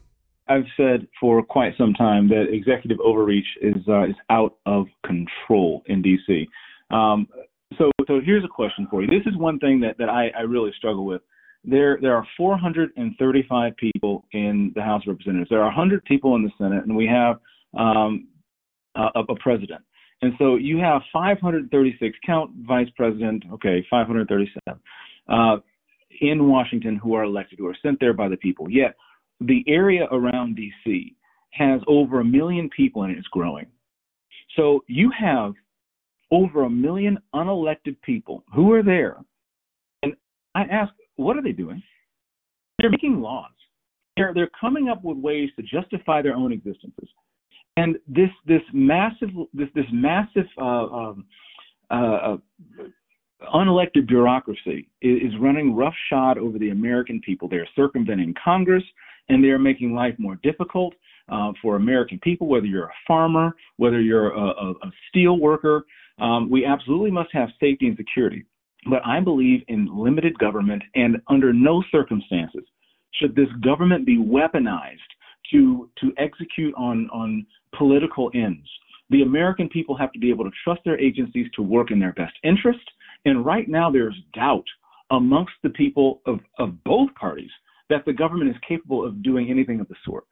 I've 0.48 0.66
said 0.76 1.08
for 1.20 1.44
quite 1.44 1.74
some 1.78 1.94
time 1.94 2.28
that 2.30 2.48
executive 2.52 3.00
overreach 3.02 3.46
is 3.62 3.76
uh, 3.88 4.06
is 4.06 4.16
out 4.32 4.56
of 4.66 4.88
control 5.06 5.84
in 5.86 6.02
D.C. 6.02 6.48
Um, 6.90 7.28
so, 7.78 7.92
so 8.08 8.20
here's 8.24 8.44
a 8.44 8.48
question 8.48 8.88
for 8.90 9.02
you. 9.02 9.08
This 9.08 9.26
is 9.28 9.38
one 9.38 9.60
thing 9.60 9.80
that, 9.82 9.98
that 10.00 10.10
I, 10.10 10.30
I 10.38 10.42
really 10.42 10.72
struggle 10.78 11.06
with. 11.06 11.22
There, 11.64 12.00
there 12.02 12.16
are 12.16 12.26
435 12.38 13.74
people 13.78 14.26
in 14.32 14.72
the 14.76 14.82
House 14.82 15.04
of 15.04 15.10
Representatives. 15.10 15.50
There 15.50 15.60
are 15.60 15.66
100 15.66 16.04
people 16.06 16.36
in 16.36 16.44
the 16.44 16.52
Senate, 16.58 16.84
and 16.86 16.96
we 16.96 17.06
have 17.06 17.38
um, 17.78 18.29
uh, 18.96 19.10
of 19.16 19.26
a 19.30 19.36
president. 19.36 19.82
And 20.22 20.34
so 20.38 20.56
you 20.56 20.78
have 20.80 21.02
536 21.14 22.18
count 22.26 22.52
vice 22.68 22.90
president, 22.96 23.44
okay, 23.54 23.86
537 23.90 24.80
uh, 25.30 25.58
in 26.22 26.50
Washington 26.50 26.98
who 26.98 27.14
are 27.14 27.24
elected, 27.24 27.60
who 27.60 27.68
are 27.68 27.78
sent 27.82 28.00
there 28.00 28.14
by 28.14 28.28
the 28.28 28.38
people. 28.38 28.70
Yet 28.70 28.96
the 29.40 29.64
area 29.68 30.06
around 30.12 30.56
D.C. 30.56 31.16
has 31.52 31.82
over 31.88 32.20
a 32.20 32.26
million 32.26 32.70
people 32.76 33.04
and 33.04 33.16
it's 33.16 33.28
growing. 33.28 33.68
So 34.58 34.84
you 34.88 35.12
have 35.18 35.54
over 36.32 36.64
a 36.64 36.70
million 36.70 37.18
unelected 37.34 37.96
people 38.02 38.44
who 38.54 38.74
are 38.74 38.84
there. 38.84 39.18
And 40.04 40.14
I 40.54 40.64
ask, 40.64 40.92
what 41.16 41.38
are 41.38 41.42
they 41.42 41.52
doing? 41.52 41.82
They're 42.78 42.90
making 42.90 43.22
laws. 43.22 43.52
They're, 44.18 44.34
they're 44.34 44.52
coming 44.60 44.90
up 44.90 45.04
with 45.04 45.18
ways 45.18 45.50
to 45.56 45.64
justify 45.64 46.22
their 46.22 46.36
own 46.36 46.52
existences. 46.52 47.10
And 47.80 47.98
this 48.08 48.30
this 48.46 48.62
massive 48.74 49.30
this 49.54 49.70
this 49.74 49.86
massive 49.94 50.48
uh, 50.58 50.88
um, 51.02 51.26
uh, 51.90 51.94
uh, 51.94 52.38
unelected 53.54 54.06
bureaucracy 54.06 54.90
is, 55.02 55.18
is 55.28 55.40
running 55.40 55.74
roughshod 55.74 56.38
over 56.38 56.60
the 56.60 56.72
American 56.72 57.22
people. 57.22 57.48
They're 57.48 57.70
circumventing 57.78 58.36
Congress 58.44 58.84
and 59.30 59.42
they're 59.42 59.60
making 59.60 59.96
life 59.96 60.16
more 60.18 60.38
difficult 60.44 60.94
uh, 61.30 61.54
for 61.62 61.78
American 61.78 62.20
people, 62.20 62.48
whether 62.48 62.66
you're 62.66 62.88
a 62.88 63.00
farmer, 63.08 63.56
whether 63.78 64.02
you're 64.02 64.32
a, 64.32 64.48
a, 64.66 64.72
a 64.72 64.92
steel 65.08 65.40
worker. 65.40 65.86
Um, 66.20 66.50
we 66.50 66.66
absolutely 66.66 67.12
must 67.12 67.30
have 67.32 67.48
safety 67.62 67.88
and 67.88 67.96
security. 67.96 68.44
But 68.90 69.06
I 69.06 69.22
believe 69.22 69.62
in 69.70 69.88
limited 70.06 70.38
government, 70.38 70.84
and 70.96 71.22
under 71.30 71.54
no 71.54 71.82
circumstances 71.92 72.64
should 73.14 73.36
this 73.36 73.52
government 73.64 74.06
be 74.06 74.18
weaponized 74.18 74.98
to 75.52 75.90
to 76.02 76.12
execute 76.18 76.74
on 76.76 77.10
on 77.12 77.46
political 77.78 78.32
ends. 78.34 78.68
The 79.10 79.24
American 79.24 79.70
people 79.70 79.98
have 79.98 80.12
to 80.12 80.20
be 80.20 80.30
able 80.30 80.46
to 80.46 80.52
trust 80.64 80.82
their 80.86 81.00
agencies 81.00 81.48
to 81.56 81.64
work 81.64 81.92
in 81.92 82.00
their 82.00 82.14
best 82.14 82.34
interest. 82.44 82.80
And 83.26 83.46
right 83.46 83.68
now, 83.68 83.90
there's 83.92 84.16
doubt 84.34 84.66
amongst 85.12 85.54
the 85.64 85.70
people 85.70 86.22
of, 86.26 86.40
of 86.60 86.84
both 86.84 87.14
parties 87.16 87.50
that 87.90 88.06
the 88.06 88.14
government 88.14 88.52
is 88.52 88.56
capable 88.68 89.06
of 89.06 89.24
doing 89.24 89.50
anything 89.50 89.80
of 89.80 89.88
the 89.88 89.96
sort. 90.06 90.26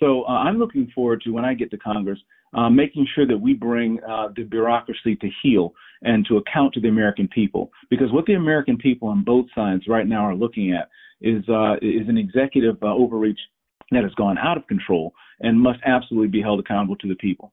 So 0.00 0.24
uh, 0.24 0.32
I'm 0.32 0.58
looking 0.58 0.90
forward 0.94 1.22
to 1.22 1.30
when 1.30 1.44
I 1.44 1.54
get 1.54 1.70
to 1.70 1.78
Congress, 1.78 2.18
uh, 2.52 2.68
making 2.68 3.06
sure 3.14 3.26
that 3.26 3.38
we 3.38 3.54
bring 3.54 4.00
uh, 4.02 4.28
the 4.34 4.42
bureaucracy 4.42 5.16
to 5.16 5.28
heel 5.42 5.72
and 6.02 6.26
to 6.26 6.38
account 6.38 6.74
to 6.74 6.80
the 6.80 6.88
American 6.88 7.28
people. 7.28 7.70
Because 7.90 8.10
what 8.12 8.26
the 8.26 8.34
American 8.34 8.76
people 8.76 9.08
on 9.08 9.22
both 9.22 9.46
sides 9.54 9.84
right 9.88 10.06
now 10.06 10.24
are 10.24 10.34
looking 10.34 10.72
at 10.72 10.88
is 11.20 11.48
uh, 11.48 11.74
is 11.80 12.08
an 12.08 12.18
executive 12.18 12.76
uh, 12.82 12.86
overreach 12.86 13.38
that 13.90 14.02
has 14.02 14.14
gone 14.14 14.38
out 14.38 14.56
of 14.56 14.66
control 14.66 15.14
and 15.40 15.60
must 15.60 15.80
absolutely 15.84 16.28
be 16.28 16.40
held 16.40 16.60
accountable 16.60 16.96
to 16.96 17.08
the 17.08 17.14
people. 17.16 17.52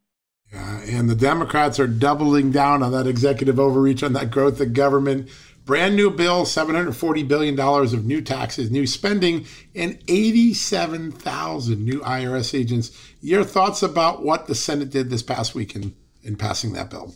Yeah, 0.52 0.82
and 0.82 1.10
the 1.10 1.16
Democrats 1.16 1.80
are 1.80 1.88
doubling 1.88 2.52
down 2.52 2.84
on 2.84 2.92
that 2.92 3.08
executive 3.08 3.60
overreach, 3.60 4.04
on 4.04 4.14
that 4.14 4.32
growth 4.32 4.60
of 4.60 4.74
government. 4.74 5.30
Brand 5.64 5.96
new 5.96 6.10
bill, 6.10 6.44
$740 6.44 7.28
billion 7.28 7.58
of 7.60 8.06
new 8.06 8.22
taxes, 8.22 8.72
new 8.72 8.86
spending, 8.88 9.46
and 9.76 10.00
87,000 10.08 11.86
new 11.86 12.02
IRS 12.02 12.58
agents. 12.58 12.92
Your 13.22 13.44
thoughts 13.44 13.84
about 13.84 14.24
what 14.24 14.48
the 14.48 14.56
Senate 14.56 14.90
did 14.90 15.10
this 15.10 15.24
past 15.24 15.56
week 15.56 15.76
in, 15.76 15.96
in 16.24 16.36
passing 16.36 16.74
that 16.74 16.90
bill? 16.90 17.14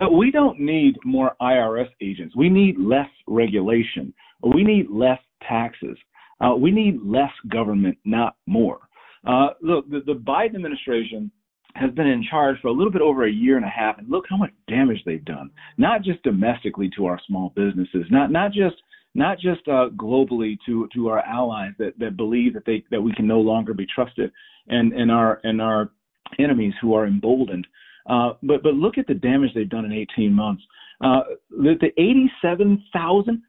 Uh, 0.00 0.08
we 0.10 0.30
don't 0.30 0.58
need 0.58 0.96
more 1.04 1.36
IRS 1.40 1.88
agents. 2.00 2.34
We 2.34 2.48
need 2.48 2.78
less 2.78 3.10
regulation. 3.28 4.12
We 4.42 4.64
need 4.64 4.90
less 4.90 5.20
taxes. 5.46 5.96
Uh, 6.42 6.54
we 6.56 6.70
need 6.70 7.00
less 7.04 7.30
government, 7.48 7.96
not 8.04 8.36
more. 8.46 8.80
Uh, 9.26 9.48
look, 9.60 9.88
the, 9.88 10.00
the 10.04 10.14
Biden 10.14 10.56
administration 10.56 11.30
has 11.74 11.90
been 11.92 12.06
in 12.06 12.24
charge 12.28 12.56
for 12.60 12.68
a 12.68 12.72
little 12.72 12.92
bit 12.92 13.00
over 13.00 13.26
a 13.26 13.30
year 13.30 13.56
and 13.56 13.64
a 13.64 13.68
half, 13.68 13.98
and 13.98 14.10
look 14.10 14.24
how 14.28 14.36
much 14.36 14.50
damage 14.68 14.98
they've 15.06 15.24
done. 15.24 15.50
Not 15.78 16.02
just 16.02 16.22
domestically 16.22 16.90
to 16.96 17.06
our 17.06 17.20
small 17.26 17.52
businesses, 17.54 18.06
not 18.10 18.30
not 18.30 18.52
just 18.52 18.76
not 19.14 19.38
just 19.38 19.66
uh, 19.68 19.88
globally 19.96 20.58
to 20.66 20.88
to 20.94 21.08
our 21.08 21.20
allies 21.20 21.72
that, 21.78 21.98
that 21.98 22.16
believe 22.16 22.54
that 22.54 22.64
they 22.66 22.84
that 22.90 23.00
we 23.00 23.14
can 23.14 23.26
no 23.26 23.40
longer 23.40 23.72
be 23.72 23.86
trusted, 23.86 24.30
and 24.68 24.92
and 24.92 25.10
our 25.10 25.40
and 25.44 25.62
our 25.62 25.90
enemies 26.38 26.74
who 26.80 26.94
are 26.94 27.06
emboldened. 27.06 27.66
Uh, 28.08 28.32
but 28.42 28.62
but 28.62 28.74
look 28.74 28.98
at 28.98 29.06
the 29.06 29.14
damage 29.14 29.50
they've 29.54 29.68
done 29.68 29.84
in 29.84 29.92
18 29.92 30.32
months. 30.32 30.62
Uh, 31.02 31.22
the, 31.50 31.74
the 31.80 31.88
87,000 32.00 33.42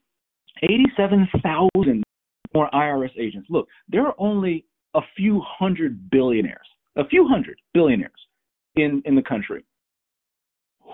87,000 0.63 2.03
more 2.53 2.69
IRS 2.73 3.11
agents. 3.19 3.47
Look, 3.49 3.67
there 3.87 4.05
are 4.05 4.15
only 4.17 4.65
a 4.93 5.01
few 5.15 5.41
hundred 5.41 6.09
billionaires, 6.09 6.67
a 6.95 7.05
few 7.05 7.27
hundred 7.27 7.57
billionaires 7.73 8.11
in, 8.75 9.01
in 9.05 9.15
the 9.15 9.21
country. 9.21 9.65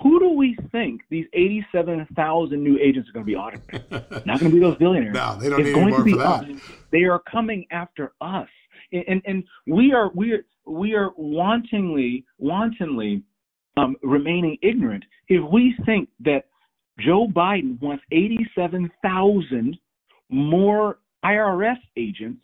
Who 0.02 0.20
do 0.20 0.30
we 0.30 0.56
think 0.72 1.02
these 1.10 1.26
87,000 1.34 2.64
new 2.64 2.78
agents 2.80 3.10
are 3.10 3.12
going 3.12 3.26
to 3.26 3.30
be 3.30 3.36
auditing? 3.36 3.82
Not 4.26 4.40
going 4.40 4.52
to 4.52 4.56
be 4.56 4.60
those 4.60 4.78
billionaires. 4.78 5.14
No, 5.14 5.38
they 5.38 5.50
don't 5.50 5.60
it's 5.60 5.68
need 5.68 5.76
going 5.76 5.96
to 5.96 6.04
be 6.04 6.18
us. 6.18 6.46
They 6.92 7.04
are 7.04 7.20
coming 7.30 7.66
after 7.72 8.14
us. 8.22 8.48
And, 8.94 9.04
and, 9.08 9.22
and 9.26 9.44
we 9.68 9.92
are 9.92 10.10
we 10.16 10.32
are 10.32 10.46
we 10.66 10.94
are 10.94 11.12
wantingly 11.20 12.24
wantonly 12.38 13.24
um, 13.76 13.98
remaining 14.02 14.58
ignorant 14.62 15.04
if 15.28 15.44
we 15.52 15.76
think 15.86 16.10
that 16.22 16.46
Joe 17.00 17.28
Biden 17.28 17.82
wants 17.82 18.04
87,000 18.12 19.78
more 20.30 21.00
IRS 21.26 21.78
agents 21.98 22.42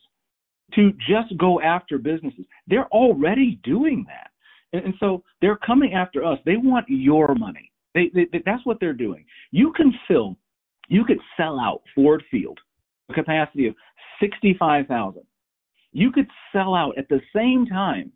to 0.73 0.91
just 1.07 1.38
go 1.38 1.61
after 1.61 1.97
businesses. 1.97 2.45
They're 2.67 2.88
already 2.88 3.59
doing 3.63 4.05
that. 4.07 4.32
And, 4.73 4.86
and 4.86 4.93
so 4.99 5.23
they're 5.41 5.57
coming 5.57 5.93
after 5.93 6.23
us. 6.26 6.39
They 6.45 6.57
want 6.57 6.86
your 6.89 7.36
money. 7.36 7.71
They, 7.93 8.11
they, 8.13 8.28
that's 8.45 8.65
what 8.65 8.80
they're 8.80 8.93
doing. 8.93 9.26
You 9.51 9.71
can 9.73 9.93
fill, 10.07 10.36
you 10.89 11.05
could 11.05 11.19
sell 11.38 11.59
out 11.59 11.82
Ford 11.93 12.23
Field, 12.30 12.59
a 13.09 13.13
capacity 13.13 13.67
of 13.67 13.76
65,000. 14.19 15.21
You 15.93 16.11
could 16.11 16.28
sell 16.51 16.76
out 16.76 16.97
at 16.97 17.07
the 17.07 17.21
same 17.34 17.65
time 17.65 18.11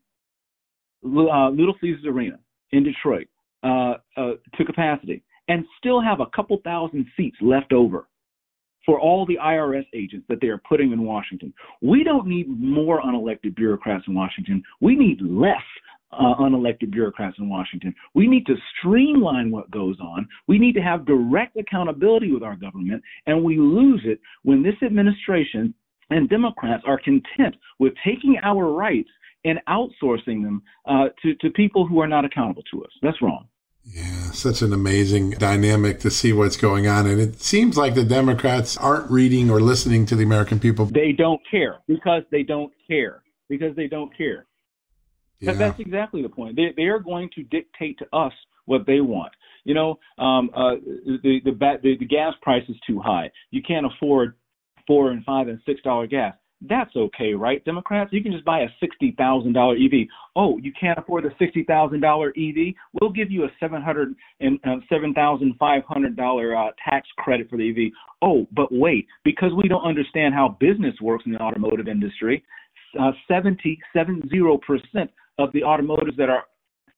uh, 1.05 1.49
Little 1.49 1.75
Caesars 1.79 2.05
Arena 2.05 2.39
in 2.71 2.83
Detroit 2.83 3.27
uh, 3.63 3.93
uh, 4.17 4.31
to 4.55 4.65
capacity 4.65 5.23
and 5.47 5.65
still 5.77 6.01
have 6.01 6.19
a 6.19 6.27
couple 6.35 6.59
thousand 6.63 7.05
seats 7.15 7.37
left 7.41 7.71
over 7.73 8.07
for 8.85 8.99
all 8.99 9.25
the 9.25 9.37
IRS 9.37 9.85
agents 9.93 10.25
that 10.29 10.39
they 10.41 10.47
are 10.47 10.61
putting 10.67 10.91
in 10.91 11.03
Washington. 11.03 11.53
We 11.81 12.03
don't 12.03 12.27
need 12.27 12.47
more 12.49 13.01
unelected 13.01 13.55
bureaucrats 13.55 14.05
in 14.07 14.15
Washington. 14.15 14.63
We 14.81 14.95
need 14.95 15.19
less 15.21 15.57
uh, 16.11 16.35
unelected 16.39 16.91
bureaucrats 16.91 17.37
in 17.39 17.49
Washington. 17.49 17.93
We 18.15 18.27
need 18.27 18.45
to 18.47 18.55
streamline 18.77 19.51
what 19.51 19.69
goes 19.69 19.97
on. 19.99 20.27
We 20.47 20.57
need 20.57 20.73
to 20.73 20.81
have 20.81 21.05
direct 21.05 21.55
accountability 21.57 22.31
with 22.31 22.43
our 22.43 22.55
government, 22.55 23.03
and 23.27 23.43
we 23.43 23.57
lose 23.57 24.01
it 24.05 24.19
when 24.43 24.63
this 24.63 24.75
administration 24.83 25.73
and 26.09 26.27
Democrats 26.29 26.83
are 26.87 26.99
content 26.99 27.55
with 27.77 27.93
taking 28.03 28.37
our 28.43 28.73
rights 28.73 29.09
and 29.45 29.59
outsourcing 29.69 30.43
them 30.43 30.61
uh, 30.87 31.05
to, 31.21 31.35
to 31.35 31.49
people 31.51 31.87
who 31.87 31.99
are 31.99 32.07
not 32.07 32.25
accountable 32.25 32.63
to 32.71 32.83
us. 32.83 32.91
That's 33.01 33.21
wrong. 33.21 33.47
Yeah, 33.85 34.31
such 34.31 34.61
an 34.61 34.71
amazing 34.73 35.31
dynamic 35.31 35.99
to 36.01 36.11
see 36.11 36.31
what's 36.31 36.57
going 36.57 36.87
on. 36.87 37.07
And 37.07 37.19
it 37.19 37.41
seems 37.41 37.75
like 37.75 37.95
the 37.95 38.03
Democrats 38.03 38.77
aren't 38.77 39.09
reading 39.09 39.49
or 39.49 39.59
listening 39.59 40.05
to 40.07 40.15
the 40.15 40.23
American 40.23 40.59
people. 40.59 40.85
They 40.85 41.11
don't 41.11 41.41
care 41.49 41.77
because 41.87 42.23
they 42.31 42.43
don't 42.43 42.71
care. 42.87 43.23
Because 43.47 43.75
they 43.75 43.87
don't 43.87 44.15
care. 44.15 44.45
Yeah. 45.39 45.53
That's 45.53 45.79
exactly 45.79 46.21
the 46.21 46.29
point. 46.29 46.55
They, 46.55 46.73
they 46.75 46.83
are 46.83 46.99
going 46.99 47.29
to 47.35 47.43
dictate 47.43 47.97
to 47.99 48.05
us 48.13 48.33
what 48.65 48.85
they 48.85 49.01
want. 49.01 49.31
You 49.63 49.73
know, 49.73 49.99
um, 50.17 50.49
uh, 50.55 50.75
the, 51.23 51.39
the, 51.43 51.51
the, 51.81 51.97
the 51.99 52.05
gas 52.05 52.33
price 52.41 52.63
is 52.69 52.75
too 52.85 52.99
high. 52.99 53.31
You 53.51 53.61
can't 53.61 53.85
afford 53.85 54.35
four 54.85 55.11
and 55.11 55.23
five 55.23 55.47
and 55.47 55.59
six 55.65 55.81
dollar 55.81 56.07
gas. 56.07 56.35
That's 56.61 56.93
okay, 56.93 57.33
right, 57.33 57.63
Democrats? 57.63 58.11
You 58.11 58.21
can 58.21 58.33
just 58.33 58.43
buy 58.43 58.59
a 58.61 58.67
sixty 58.81 59.15
thousand 59.17 59.53
dollar 59.53 59.75
EV. 59.75 60.07
Oh, 60.35 60.57
you 60.57 60.73
can't 60.77 60.99
afford 60.99 61.23
the 61.23 61.31
sixty 61.39 61.63
thousand 61.63 62.01
dollar 62.01 62.33
EV? 62.37 62.73
We'll 62.99 63.11
give 63.11 63.31
you 63.31 63.45
a 63.45 63.49
seven 63.61 63.81
hundred 63.81 64.13
and 64.41 64.59
uh, 64.65 64.75
seven 64.89 65.13
thousand 65.13 65.55
five 65.57 65.83
hundred 65.87 66.17
dollar 66.17 66.57
uh, 66.57 66.71
tax 66.83 67.07
credit 67.17 67.49
for 67.49 67.55
the 67.55 67.69
EV. 67.69 67.93
Oh, 68.21 68.45
but 68.51 68.67
wait, 68.71 69.07
because 69.23 69.51
we 69.55 69.69
don't 69.69 69.85
understand 69.85 70.33
how 70.33 70.57
business 70.59 70.95
works 71.01 71.23
in 71.25 71.31
the 71.31 71.39
automotive 71.39 71.87
industry, 71.87 72.43
uh, 72.99 73.11
70 73.27 73.79
percent 74.67 75.09
of 75.37 75.53
the 75.53 75.63
automotives 75.63 76.17
that 76.17 76.29
are 76.29 76.43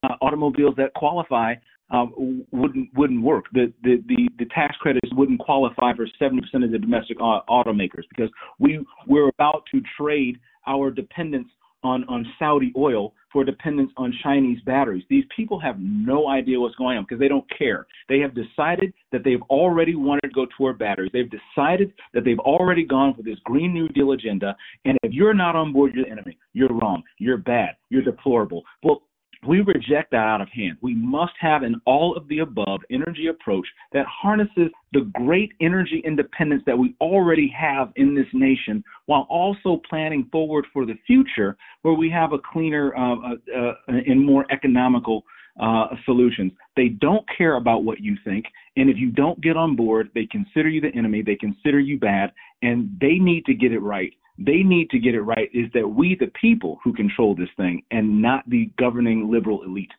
uh, 0.03 0.15
automobiles 0.21 0.73
that 0.77 0.93
qualify 0.95 1.53
um, 1.91 2.45
wouldn't 2.51 2.89
wouldn't 2.95 3.21
work. 3.21 3.45
The, 3.53 3.71
the 3.83 4.03
the 4.07 4.29
the 4.39 4.45
tax 4.53 4.75
credits 4.77 5.09
wouldn't 5.13 5.39
qualify 5.39 5.93
for 5.93 6.07
70% 6.19 6.39
of 6.63 6.71
the 6.71 6.79
domestic 6.79 7.17
automakers 7.19 8.03
because 8.09 8.29
we 8.59 8.85
we're 9.07 9.29
about 9.29 9.63
to 9.71 9.81
trade 9.97 10.37
our 10.67 10.89
dependence 10.89 11.47
on 11.83 12.03
on 12.05 12.25
Saudi 12.39 12.71
oil 12.77 13.13
for 13.31 13.43
dependence 13.43 13.91
on 13.97 14.13
Chinese 14.23 14.59
batteries. 14.65 15.03
These 15.09 15.23
people 15.35 15.59
have 15.59 15.77
no 15.79 16.27
idea 16.27 16.59
what's 16.59 16.75
going 16.75 16.97
on 16.97 17.03
because 17.03 17.19
they 17.19 17.27
don't 17.27 17.45
care. 17.57 17.87
They 18.09 18.19
have 18.19 18.33
decided 18.35 18.93
that 19.11 19.23
they've 19.23 19.41
already 19.43 19.95
wanted 19.95 20.21
to 20.23 20.29
go 20.29 20.47
toward 20.57 20.77
batteries. 20.77 21.11
They've 21.13 21.29
decided 21.29 21.93
that 22.13 22.25
they've 22.25 22.39
already 22.39 22.83
gone 22.83 23.13
for 23.13 23.23
this 23.23 23.37
Green 23.45 23.73
New 23.73 23.87
Deal 23.89 24.11
agenda. 24.11 24.55
And 24.85 24.97
if 25.03 25.13
you're 25.13 25.33
not 25.33 25.55
on 25.55 25.71
board, 25.71 25.93
you're 25.95 26.05
the 26.05 26.11
enemy. 26.11 26.37
You're 26.53 26.73
wrong. 26.73 27.03
You're 27.19 27.37
bad. 27.37 27.75
You're 27.89 28.03
deplorable. 28.03 28.63
Well, 28.83 29.01
we 29.47 29.61
reject 29.61 30.11
that 30.11 30.17
out 30.17 30.41
of 30.41 30.49
hand. 30.49 30.77
We 30.81 30.93
must 30.93 31.33
have 31.39 31.63
an 31.63 31.81
all 31.85 32.15
of 32.15 32.27
the 32.27 32.39
above 32.39 32.81
energy 32.91 33.27
approach 33.27 33.67
that 33.91 34.05
harnesses 34.05 34.69
the 34.93 35.11
great 35.13 35.51
energy 35.61 36.01
independence 36.05 36.61
that 36.65 36.77
we 36.77 36.95
already 37.01 37.51
have 37.57 37.91
in 37.95 38.13
this 38.13 38.27
nation 38.33 38.83
while 39.07 39.25
also 39.29 39.81
planning 39.89 40.27
forward 40.31 40.65
for 40.71 40.85
the 40.85 40.97
future 41.07 41.57
where 41.81 41.95
we 41.95 42.09
have 42.09 42.33
a 42.33 42.37
cleaner 42.53 42.95
uh, 42.95 43.15
uh, 43.15 43.57
uh, 43.57 43.73
and 43.87 44.23
more 44.23 44.45
economical 44.51 45.23
uh, 45.59 45.87
solutions. 46.05 46.51
They 46.75 46.89
don't 46.89 47.25
care 47.35 47.55
about 47.55 47.83
what 47.83 47.99
you 47.99 48.15
think. 48.23 48.45
And 48.77 48.89
if 48.89 48.97
you 48.97 49.11
don't 49.11 49.41
get 49.41 49.57
on 49.57 49.75
board, 49.75 50.09
they 50.13 50.27
consider 50.27 50.69
you 50.69 50.81
the 50.81 50.95
enemy, 50.95 51.23
they 51.23 51.35
consider 51.35 51.79
you 51.79 51.99
bad, 51.99 52.31
and 52.61 52.95
they 53.01 53.15
need 53.15 53.45
to 53.45 53.53
get 53.53 53.71
it 53.71 53.79
right 53.79 54.13
they 54.37 54.63
need 54.63 54.89
to 54.91 54.99
get 54.99 55.15
it 55.15 55.21
right 55.21 55.49
is 55.53 55.71
that 55.73 55.87
we, 55.87 56.15
the 56.15 56.31
people, 56.39 56.79
who 56.83 56.93
control 56.93 57.35
this 57.35 57.49
thing 57.57 57.83
and 57.91 58.21
not 58.21 58.49
the 58.49 58.71
governing 58.77 59.31
liberal 59.31 59.63
elite. 59.63 59.91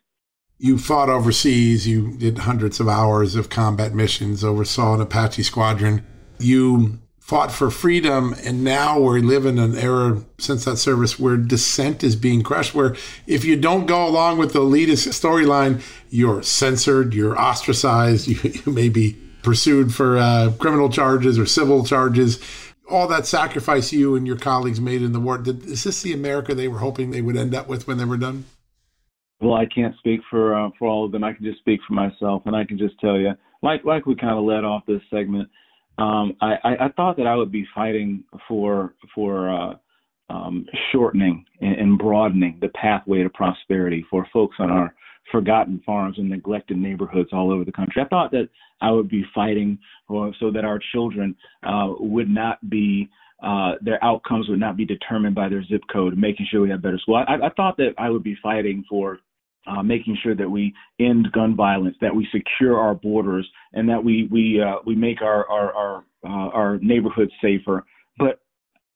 You 0.57 0.77
fought 0.77 1.09
overseas. 1.09 1.87
You 1.87 2.13
did 2.17 2.39
hundreds 2.39 2.79
of 2.79 2.87
hours 2.87 3.35
of 3.35 3.49
combat 3.49 3.93
missions, 3.93 4.43
oversaw 4.43 4.95
an 4.95 5.01
Apache 5.01 5.43
squadron. 5.43 6.05
You 6.39 6.99
fought 7.19 7.51
for 7.51 7.71
freedom, 7.71 8.35
and 8.43 8.63
now 8.63 8.99
we 8.99 9.21
live 9.21 9.45
in 9.45 9.57
an 9.57 9.77
era 9.77 10.23
since 10.37 10.65
that 10.65 10.77
service 10.77 11.17
where 11.17 11.37
dissent 11.37 12.03
is 12.03 12.15
being 12.15 12.43
crushed. 12.43 12.75
Where 12.75 12.95
if 13.27 13.45
you 13.45 13.55
don't 13.55 13.85
go 13.85 14.05
along 14.05 14.37
with 14.37 14.53
the 14.53 14.59
elitist 14.59 15.07
storyline, 15.07 15.81
you're 16.09 16.43
censored, 16.43 17.13
you're 17.13 17.39
ostracized, 17.39 18.27
you, 18.29 18.37
you 18.65 18.71
may 18.71 18.89
be 18.89 19.17
pursued 19.41 19.93
for 19.93 20.17
uh, 20.17 20.51
criminal 20.59 20.89
charges 20.89 21.37
or 21.37 21.45
civil 21.45 21.85
charges 21.85 22.39
all 22.93 23.07
that 23.07 23.25
sacrifice 23.25 23.91
you 23.91 24.15
and 24.15 24.27
your 24.27 24.37
colleagues 24.37 24.79
made 24.79 25.01
in 25.01 25.11
the 25.11 25.19
war, 25.19 25.37
did, 25.37 25.65
is 25.65 25.83
this 25.83 26.01
the 26.01 26.13
America 26.13 26.53
they 26.53 26.67
were 26.67 26.77
hoping 26.77 27.11
they 27.11 27.21
would 27.21 27.35
end 27.35 27.55
up 27.55 27.67
with 27.67 27.87
when 27.87 27.97
they 27.97 28.05
were 28.05 28.17
done? 28.17 28.45
Well, 29.41 29.55
I 29.55 29.65
can't 29.65 29.95
speak 29.97 30.21
for 30.29 30.55
uh, 30.55 30.69
for 30.79 30.87
all 30.87 31.05
of 31.05 31.11
them. 31.11 31.23
I 31.23 31.33
can 31.33 31.43
just 31.43 31.59
speak 31.59 31.81
for 31.85 31.93
myself, 31.93 32.43
and 32.45 32.55
I 32.55 32.63
can 32.63 32.77
just 32.77 32.97
tell 32.99 33.17
you, 33.17 33.31
like 33.61 33.83
like 33.83 34.05
we 34.05 34.15
kind 34.15 34.37
of 34.37 34.45
led 34.45 34.63
off 34.63 34.85
this 34.85 35.01
segment, 35.09 35.49
um, 35.97 36.37
I, 36.39 36.53
I, 36.63 36.85
I 36.85 36.89
thought 36.95 37.17
that 37.17 37.27
I 37.27 37.35
would 37.35 37.51
be 37.51 37.65
fighting 37.75 38.23
for 38.47 38.93
for 39.13 39.49
uh, 39.49 39.73
um, 40.29 40.65
shortening 40.91 41.45
and, 41.59 41.75
and 41.75 41.99
broadening 41.99 42.57
the 42.61 42.69
pathway 42.69 43.23
to 43.23 43.29
prosperity 43.29 44.05
for 44.09 44.25
folks 44.31 44.55
on 44.59 44.69
our 44.69 44.95
forgotten 45.31 45.81
farms 45.85 46.17
and 46.17 46.29
neglected 46.29 46.77
neighborhoods 46.77 47.29
all 47.31 47.51
over 47.51 47.65
the 47.65 47.71
country. 47.71 48.01
I 48.01 48.07
thought 48.07 48.31
that 48.31 48.49
I 48.81 48.91
would 48.91 49.09
be 49.09 49.23
fighting 49.33 49.79
for, 50.07 50.33
so 50.39 50.51
that 50.51 50.65
our 50.65 50.79
children 50.91 51.35
uh, 51.63 51.93
would 51.99 52.29
not 52.29 52.69
be 52.69 53.09
uh, 53.43 53.73
their 53.81 54.01
outcomes 54.03 54.47
would 54.47 54.59
not 54.59 54.77
be 54.77 54.85
determined 54.85 55.35
by 55.35 55.49
their 55.49 55.63
zip 55.65 55.81
code, 55.91 56.17
making 56.17 56.47
sure 56.49 56.61
we 56.61 56.69
have 56.69 56.81
better 56.81 56.97
school. 56.97 57.15
I, 57.15 57.33
I 57.33 57.49
thought 57.57 57.75
that 57.75 57.93
I 57.97 58.09
would 58.09 58.23
be 58.23 58.37
fighting 58.41 58.85
for 58.89 59.19
uh, 59.67 59.83
making 59.83 60.17
sure 60.23 60.35
that 60.35 60.49
we 60.49 60.73
end 60.99 61.31
gun 61.33 61.55
violence, 61.55 61.95
that 62.01 62.15
we 62.15 62.27
secure 62.31 62.77
our 62.77 62.95
borders, 62.95 63.47
and 63.73 63.87
that 63.89 64.03
we 64.03 64.27
we 64.31 64.61
uh, 64.61 64.77
we 64.85 64.95
make 64.95 65.21
our 65.21 65.47
our 65.49 65.73
our, 65.73 66.05
uh, 66.25 66.49
our 66.49 66.79
neighborhoods 66.81 67.31
safer. 67.41 67.85
But 68.17 68.39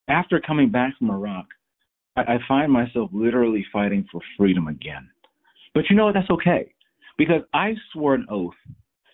after 0.08 0.40
coming 0.40 0.70
back 0.70 0.94
from 0.98 1.10
Iraq, 1.10 1.46
I, 2.16 2.22
I 2.22 2.38
find 2.48 2.72
myself 2.72 3.10
literally 3.14 3.66
fighting 3.72 4.08
for 4.12 4.22
freedom 4.38 4.68
again. 4.68 5.10
But 5.78 5.92
you 5.92 5.96
know 5.96 6.06
what? 6.06 6.16
That's 6.16 6.32
okay. 6.32 6.74
Because 7.20 7.44
I 7.54 7.76
swore 7.94 8.16
an 8.16 8.26
oath 8.32 8.56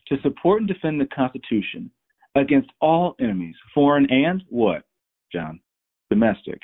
to 0.08 0.16
support 0.22 0.62
and 0.62 0.68
defend 0.68 1.02
the 1.02 1.08
Constitution 1.08 1.92
against 2.36 2.70
all 2.80 3.16
enemies, 3.20 3.56
foreign 3.74 4.10
and 4.10 4.42
what, 4.48 4.84
John? 5.30 5.60
Domestic. 6.10 6.62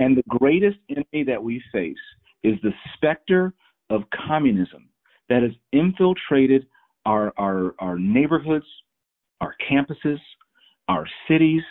And 0.00 0.16
the 0.16 0.24
greatest 0.28 0.78
enemy 0.90 1.22
that 1.24 1.40
we 1.40 1.62
face 1.70 1.94
is 2.42 2.54
the 2.64 2.72
specter 2.94 3.54
of 3.90 4.02
communism 4.26 4.88
that 5.28 5.44
has 5.44 5.52
infiltrated 5.70 6.66
our, 7.06 7.32
our, 7.36 7.76
our 7.78 7.96
neighborhoods, 7.96 8.66
our 9.40 9.54
campuses, 9.70 10.18
our 10.88 11.06
cities, 11.28 11.62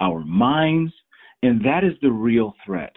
our 0.00 0.24
minds, 0.24 0.94
and 1.42 1.62
that 1.62 1.84
is 1.84 1.92
the 2.00 2.10
real 2.10 2.54
threat. 2.64 2.96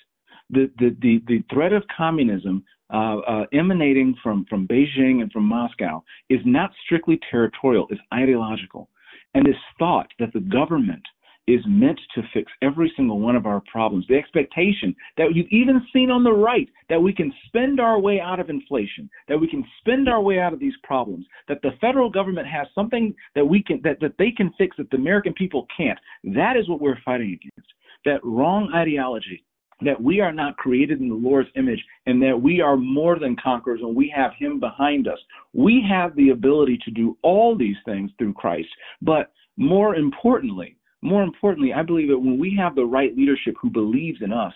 The, 0.52 0.72
the, 0.80 0.96
the, 1.02 1.22
the 1.28 1.44
threat 1.54 1.74
of 1.74 1.84
communism 1.98 2.64
uh, 2.94 3.18
uh, 3.18 3.46
emanating 3.54 4.16
from, 4.22 4.46
from 4.50 4.68
Beijing 4.68 5.22
and 5.22 5.32
from 5.32 5.44
Moscow 5.46 6.04
is 6.30 6.40
not 6.46 6.72
strictly 6.86 7.20
territorial, 7.32 7.88
it's 7.90 8.02
ideological. 8.14 8.90
And 9.34 9.46
this 9.46 9.56
thought 9.80 10.08
that 10.20 10.32
the 10.34 10.40
government 10.40 11.04
is 11.48 11.62
meant 11.68 12.00
to 12.16 12.24
fix 12.34 12.52
every 12.62 12.92
single 12.96 13.20
one 13.20 13.36
of 13.36 13.46
our 13.46 13.62
problems. 13.72 14.06
The 14.08 14.16
expectation 14.16 14.96
that 15.18 15.36
you've 15.36 15.52
even 15.52 15.86
seen 15.94 16.10
on 16.10 16.24
the 16.24 16.34
right 16.34 16.68
that 16.90 17.02
we 17.02 17.14
can 17.14 17.32
spend 17.46 17.80
our 17.80 18.00
way 18.00 18.20
out 18.20 18.40
of 18.40 18.50
inflation, 18.50 19.10
that 19.28 19.40
we 19.40 19.48
can 19.48 19.64
spend 19.80 20.10
our 20.10 20.22
way 20.22 20.40
out 20.40 20.54
of 20.54 20.60
these 20.60 20.74
problems, 20.84 21.26
that 21.48 21.62
the 21.62 21.72
federal 21.80 22.10
government 22.10 22.48
has 22.48 22.68
something 22.74 23.14
that 23.36 23.46
we 23.46 23.62
can 23.62 23.80
that, 23.84 24.00
that 24.02 24.16
they 24.18 24.32
can 24.32 24.52
fix 24.58 24.76
that 24.78 24.90
the 24.90 24.98
American 24.98 25.34
people 25.34 25.68
can't. 25.76 26.00
That 26.24 26.58
is 26.58 26.68
what 26.68 26.82
we're 26.82 26.98
fighting 27.06 27.28
against. 27.40 27.72
That 28.06 28.24
wrong 28.24 28.72
ideology 28.74 29.45
that 29.82 30.02
we 30.02 30.22
are 30.22 30.32
not 30.32 30.58
created 30.58 31.02
in 31.02 31.10
the 31.10 31.16
Lord's 31.16 31.50
image 31.56 31.84
and 32.06 32.22
that 32.22 32.40
we 32.40 32.62
are 32.62 32.78
more 32.78 33.20
than 33.20 33.36
conquerors 33.42 33.82
and 33.82 33.96
we 33.96 34.12
have 34.16 34.32
him 34.38 34.60
behind 34.60 35.08
us. 35.08 35.20
We 35.54 35.86
have 35.90 36.16
the 36.16 36.30
ability 36.30 36.80
to 36.86 36.92
do 36.92 37.18
all 37.22 37.58
these 37.58 37.76
things 37.86 38.12
through 38.18 38.34
Christ, 38.34 38.70
but 39.02 39.32
more 39.58 39.96
importantly, 39.96 40.78
more 41.02 41.24
importantly, 41.24 41.74
I 41.74 41.84
believe 41.84 42.08
that 42.08 42.18
when 42.18 42.40
we 42.40 42.56
have 42.58 42.76
the 42.76 42.86
right 42.86 43.16
leadership 43.16 43.56
who 43.62 43.70
believes 43.70 44.22
in 44.22 44.32
us, 44.32 44.54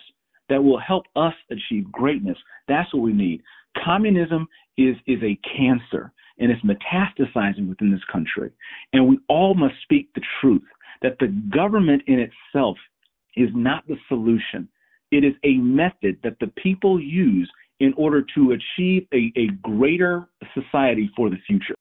that 0.49 0.63
will 0.63 0.79
help 0.79 1.05
us 1.15 1.33
achieve 1.51 1.91
greatness. 1.91 2.37
That's 2.67 2.91
what 2.93 3.03
we 3.03 3.13
need. 3.13 3.41
Communism 3.85 4.47
is, 4.77 4.95
is 5.05 5.21
a 5.21 5.39
cancer 5.55 6.11
and 6.39 6.51
it's 6.51 6.63
metastasizing 6.63 7.67
within 7.67 7.91
this 7.91 8.03
country. 8.11 8.49
And 8.93 9.07
we 9.07 9.19
all 9.27 9.53
must 9.53 9.75
speak 9.83 10.09
the 10.15 10.21
truth 10.41 10.63
that 11.01 11.17
the 11.19 11.27
government 11.53 12.01
in 12.07 12.19
itself 12.19 12.77
is 13.35 13.49
not 13.53 13.87
the 13.87 13.97
solution. 14.07 14.67
It 15.11 15.23
is 15.23 15.33
a 15.43 15.57
method 15.57 16.17
that 16.23 16.37
the 16.39 16.47
people 16.61 16.99
use 16.99 17.49
in 17.79 17.93
order 17.97 18.25
to 18.35 18.51
achieve 18.51 19.07
a, 19.13 19.31
a 19.37 19.47
greater 19.61 20.27
society 20.53 21.09
for 21.15 21.29
the 21.29 21.37
future. 21.47 21.75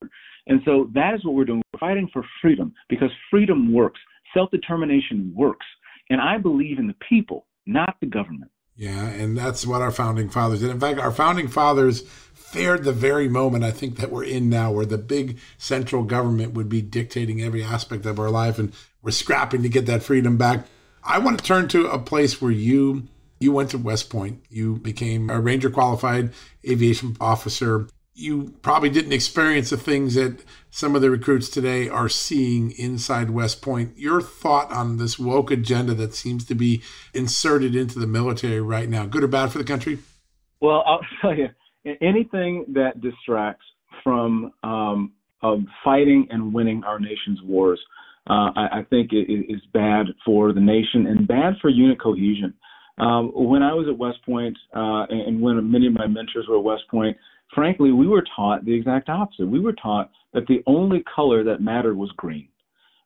And 0.47 0.61
so 0.65 0.91
that 0.95 1.15
is 1.15 1.25
what 1.25 1.35
we're 1.35 1.45
doing. 1.45 1.63
We're 1.73 1.81
fighting 1.81 2.09
for 2.13 2.25
freedom 2.41 2.73
because 2.89 3.11
freedom 3.31 3.73
works. 3.73 4.01
Self 4.35 4.51
determination 4.51 5.33
works. 5.35 5.67
And 6.11 6.21
I 6.21 6.39
believe 6.39 6.79
in 6.79 6.87
the 6.87 6.97
people, 7.09 7.47
not 7.67 7.97
the 8.01 8.07
government. 8.07 8.51
Yeah, 8.77 9.09
and 9.09 9.37
that's 9.37 9.67
what 9.67 9.83
our 9.83 9.91
founding 9.91 10.31
fathers 10.31 10.61
did. 10.61 10.71
In 10.71 10.79
fact, 10.79 11.01
our 11.01 11.11
founding 11.11 11.49
fathers 11.49 12.03
feared 12.03 12.85
the 12.85 12.93
very 12.93 13.29
moment 13.29 13.65
I 13.65 13.73
think 13.73 13.97
that 13.97 14.11
we're 14.11 14.25
in 14.25 14.49
now, 14.49 14.71
where 14.71 14.87
the 14.87 14.97
big 14.97 15.39
central 15.59 16.05
government 16.05 16.55
would 16.55 16.69
be 16.69 16.81
dictating 16.81 17.43
every 17.43 17.63
aspect 17.63 18.07
of 18.07 18.21
our 18.21 18.31
life, 18.31 18.59
and 18.59 18.73
we're 19.03 19.11
scrapping 19.11 19.63
to 19.63 19.69
get 19.69 19.87
that 19.87 20.05
freedom 20.05 20.37
back. 20.37 20.67
I 21.03 21.19
want 21.19 21.39
to 21.39 21.45
turn 21.45 21.69
to 21.69 21.91
a 21.91 21.99
place 21.99 22.41
where 22.41 22.53
you 22.53 23.09
you 23.41 23.53
went 23.53 23.71
to 23.71 23.79
West 23.79 24.11
Point. 24.11 24.45
You 24.51 24.77
became 24.77 25.31
a 25.31 25.41
Ranger 25.41 25.71
qualified 25.71 26.33
aviation 26.65 27.17
officer 27.21 27.89
you 28.19 28.53
probably 28.63 28.91
didn't 28.91 29.13
experience 29.13 29.71
the 29.71 29.77
things 29.77 30.17
that 30.17 30.45
some 30.71 30.97
of 30.97 31.03
the 31.03 31.09
recruits 31.11 31.49
today 31.49 31.89
are 31.89 32.09
seeing 32.09 32.73
inside 32.73 33.31
West 33.31 33.63
Point. 33.63 33.97
Your 33.97 34.21
thought 34.21 34.73
on 34.73 34.97
this 34.97 35.21
woke 35.21 35.53
agenda 35.53 35.95
that 35.95 36.15
seems 36.15 36.45
to 36.47 36.57
be 36.57 36.83
inserted 37.15 37.77
into 37.77 38.01
the 38.01 38.09
military 38.09 38.61
right 38.61 38.89
now, 38.89 39.07
good 39.07 39.23
or 39.23 39.29
bad 39.29 39.53
for 39.53 39.59
the 39.59 39.65
country? 39.65 40.01
Well, 40.61 40.83
I'll 40.85 41.01
tell 41.23 41.39
you, 41.39 41.49
anything 42.01 42.65
that 42.73 43.01
distracts 43.01 43.65
from 44.03 44.53
um, 44.65 45.13
fighting 45.85 46.27
and 46.31 46.53
winning 46.53 46.83
our 46.83 46.99
nation's 46.99 47.41
wars, 47.43 47.81
uh, 48.29 48.51
I, 48.57 48.69
I, 48.81 48.87
think 48.91 49.13
it 49.13 49.31
is 49.31 49.63
bad 49.73 50.07
for 50.25 50.53
the 50.53 50.61
nation 50.61 51.07
and 51.07 51.27
bad 51.27 51.55
for 51.63 51.71
unit 51.71 51.99
cohesion. 51.99 52.53
Um, 52.99 53.31
when 53.35 53.63
I 53.63 53.73
was 53.73 53.87
at 53.89 53.97
West 53.97 54.19
Point, 54.25 54.57
uh, 54.75 55.05
and 55.09 55.41
when 55.41 55.71
many 55.71 55.87
of 55.87 55.95
my 55.95 56.07
mentors 56.07 56.47
were 56.49 56.59
at 56.59 56.65
West 56.65 56.83
Point, 56.91 57.17
frankly, 57.55 57.93
we 57.93 58.07
were 58.07 58.25
taught 58.35 58.65
the 58.65 58.75
exact 58.75 59.09
opposite. 59.09 59.47
We 59.47 59.61
were 59.61 59.75
taught 59.75 60.11
that 60.35 60.47
the 60.47 60.63
only 60.67 61.05
color 61.15 61.45
that 61.45 61.61
mattered 61.61 61.97
was 61.97 62.11
green. 62.17 62.49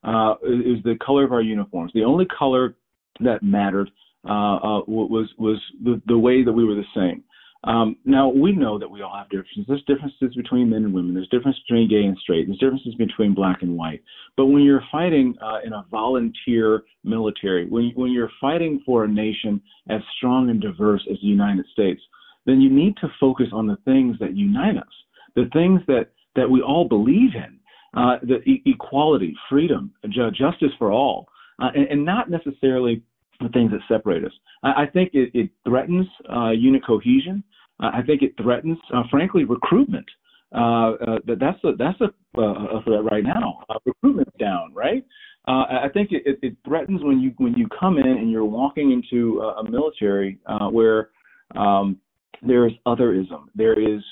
Uh, 0.05 0.35
is 0.43 0.83
the 0.83 0.97
color 1.01 1.23
of 1.25 1.33
our 1.33 1.43
uniforms. 1.43 1.93
The 1.95 2.03
only 2.03 2.27
color 2.37 2.75
that 3.21 3.41
mattered 3.45 3.89
uh, 4.29 4.57
uh, 4.57 4.81
was 4.89 5.29
was 5.39 5.61
the, 5.85 6.03
the 6.07 6.19
way 6.19 6.43
that 6.43 6.53
we 6.53 6.65
were 6.65 6.75
the 6.75 6.83
same. 6.93 7.23
Um, 7.65 7.97
now 8.05 8.29
we 8.29 8.53
know 8.53 8.79
that 8.79 8.91
we 8.91 9.03
all 9.03 9.17
have 9.17 9.29
differences. 9.29 9.65
There's 9.69 9.85
differences 9.85 10.35
between 10.35 10.71
men 10.71 10.85
and 10.85 10.93
women. 10.93 11.15
There's 11.15 11.29
differences 11.29 11.63
between 11.69 11.89
gay 11.89 12.05
and 12.05 12.19
straight. 12.19 12.47
There's 12.47 12.59
differences 12.59 12.95
between 12.97 13.35
black 13.35 13.63
and 13.63 13.77
white. 13.77 14.03
But 14.37 14.47
when 14.47 14.63
you're 14.63 14.83
fighting 14.91 15.37
uh, 15.41 15.59
in 15.65 15.73
a 15.73 15.85
volunteer 15.91 16.83
military, 17.05 17.67
when 17.69 17.93
when 17.95 18.11
you're 18.11 18.31
fighting 18.41 18.83
for 18.85 19.05
a 19.05 19.09
nation 19.09 19.63
as 19.91 20.01
strong 20.17 20.51
and 20.51 20.61
diverse 20.61 21.07
as 21.11 21.19
the 21.21 21.27
United 21.29 21.67
States, 21.73 22.01
then 22.47 22.61
you 22.61 22.71
need 22.71 22.97
to 22.99 23.09
focus 23.21 23.47
on 23.53 23.67
the 23.67 23.77
things 23.85 24.17
that 24.21 24.37
unite 24.37 24.77
us, 24.77 24.93
the 25.37 25.49
things 25.53 25.81
that, 25.87 26.09
that 26.37 26.49
we 26.49 26.61
all 26.61 26.87
believe 26.89 27.31
in, 27.35 27.59
uh, 27.95 28.17
the 28.23 28.39
e- 28.49 28.63
equality, 28.67 29.35
freedom, 29.49 29.93
justice 30.11 30.73
for 30.79 30.91
all, 30.91 31.29
uh, 31.61 31.69
and, 31.75 31.87
and, 31.89 32.05
not 32.05 32.31
necessarily 32.31 33.03
the 33.41 33.49
things 33.51 33.71
that 33.71 33.81
separate 33.87 34.25
us. 34.25 34.33
I, 34.63 34.85
I 34.85 34.87
think 34.87 35.11
it, 35.13 35.31
it 35.35 35.51
threatens 35.65 36.07
uh, 36.35 36.51
unit 36.51 36.85
cohesion. 36.85 37.45
I 37.83 38.03
think 38.07 38.23
it 38.23 38.33
threatens, 38.41 38.79
uh, 38.95 39.03
frankly, 39.11 39.45
recruitment. 39.45 40.07
Uh, 40.55 40.93
uh, 40.93 41.19
that's 41.27 41.63
a 41.65 41.73
that's 41.79 42.01
a, 42.01 42.41
a 42.41 42.83
threat 42.85 43.05
right 43.11 43.25
now. 43.25 43.61
recruitment's 43.87 44.37
down, 44.39 44.73
right? 44.75 45.05
I 45.47 45.89
think 45.93 46.11
it, 46.13 46.39
it, 46.43 46.57
threatens 46.65 47.03
when 47.03 47.19
you 47.19 47.33
when 47.39 47.55
you 47.55 47.67
come 47.79 47.99
in 47.99 48.07
and 48.07 48.31
you're 48.31 48.45
walking 48.45 48.93
into 48.93 49.41
a, 49.41 49.69
military 49.69 50.39
where 50.71 51.11
um, 51.57 51.99
there 52.43 52.67
is 52.67 52.73
otherism. 52.87 53.47
There 53.55 53.79
is 53.79 54.03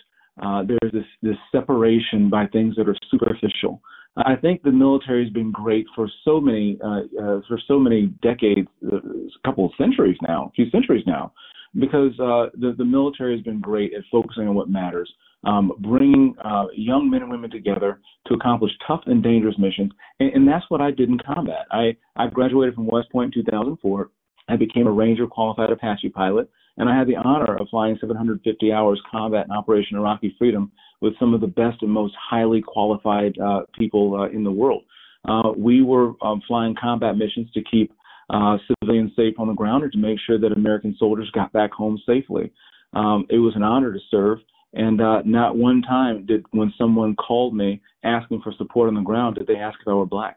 uh, 0.43 0.63
there's 0.67 0.93
this 0.93 1.05
this 1.23 1.37
separation 1.53 2.31
by 2.31 2.47
things 2.47 2.75
that 2.77 2.89
are 2.89 2.97
superficial. 3.11 3.83
I 4.17 4.35
think 4.35 4.63
the 4.63 4.73
military 4.73 5.25
has 5.25 5.33
been 5.33 5.53
great 5.53 5.87
for 5.95 6.09
so 6.25 6.41
many 6.41 6.79
uh, 6.83 7.03
uh, 7.21 7.41
for 7.47 7.61
so 7.69 7.79
many 7.79 8.07
decades, 8.23 8.69
uh, 8.91 8.97
a 8.97 9.49
couple 9.49 9.67
of 9.67 9.73
centuries 9.79 10.17
now, 10.27 10.47
a 10.47 10.51
few 10.53 10.71
centuries 10.71 11.05
now, 11.07 11.33
because 11.79 12.13
uh, 12.21 12.51
the 12.55 12.75
the 12.77 12.85
military 12.85 13.35
has 13.37 13.45
been 13.45 13.61
great 13.61 13.93
at 13.95 14.03
focusing 14.11 14.49
on 14.49 14.55
what 14.55 14.69
matters, 14.69 15.13
um, 15.45 15.73
bringing 15.81 16.35
uh, 16.45 16.67
young 16.75 17.11
men 17.11 17.23
and 17.23 17.31
women 17.31 17.51
together 17.51 18.01
to 18.27 18.35
accomplish 18.35 18.73
tough 18.87 19.03
and 19.07 19.23
dangerous 19.23 19.57
missions, 19.59 19.93
and, 20.19 20.33
and 20.33 20.49
that's 20.49 20.65
what 20.69 20.81
I 20.81 20.91
did 20.91 21.09
in 21.09 21.19
combat. 21.19 21.67
I 21.71 21.97
I 22.17 22.29
graduated 22.29 22.75
from 22.75 22.87
West 22.87 23.11
Point 23.11 23.35
in 23.37 23.43
2004. 23.45 24.11
I 24.49 24.57
became 24.57 24.87
a 24.87 24.93
Ranger 24.93 25.27
qualified 25.27 25.71
Apache 25.71 26.09
pilot 26.09 26.51
and 26.81 26.89
I 26.89 26.97
had 26.97 27.07
the 27.07 27.17
honor 27.17 27.57
of 27.57 27.69
flying 27.69 27.99
750 28.01 28.73
hours 28.73 29.01
combat 29.11 29.45
in 29.45 29.53
Operation 29.53 29.99
Iraqi 29.99 30.35
Freedom 30.39 30.73
with 31.03 31.13
some 31.19 31.35
of 31.35 31.41
the 31.43 31.47
best 31.47 31.83
and 31.83 31.91
most 31.91 32.15
highly 32.19 32.63
qualified 32.63 33.39
uh, 33.39 33.61
people 33.79 34.19
uh, 34.19 34.35
in 34.35 34.45
the 34.45 34.51
world. 34.51 34.85
Uh, 35.29 35.53
we 35.57 35.83
were 35.83 36.13
um, 36.23 36.41
flying 36.49 36.75
combat 36.81 37.17
missions 37.17 37.51
to 37.53 37.63
keep 37.71 37.93
uh, 38.33 38.57
civilians 38.67 39.13
safe 39.17 39.35
on 39.39 39.49
the 39.49 39.55
ground 39.55 39.85
or 39.85 39.91
to 39.91 39.99
make 39.99 40.19
sure 40.27 40.39
that 40.39 40.53
American 40.53 40.95
soldiers 40.99 41.31
got 41.33 41.53
back 41.53 41.73
home 41.73 42.01
safely. 42.07 42.53
Um, 42.93 43.27
it 43.29 43.39
was 43.39 43.55
an 43.57 43.63
honor 43.63 43.93
to 43.93 43.99
serve. 44.11 44.39
And 44.73 45.01
uh, 45.01 45.23
not 45.25 45.57
one 45.57 45.83
time 45.83 46.27
did, 46.27 46.45
when 46.53 46.73
someone 46.79 47.17
called 47.17 47.57
me 47.57 47.83
asking 48.05 48.41
for 48.43 48.53
support 48.57 48.89
on 48.89 48.95
the 48.95 49.01
ground, 49.01 49.37
did 49.37 49.47
they 49.47 49.57
ask 49.57 49.79
if 49.81 49.89
I 49.89 49.95
were 49.95 50.07
black. 50.07 50.37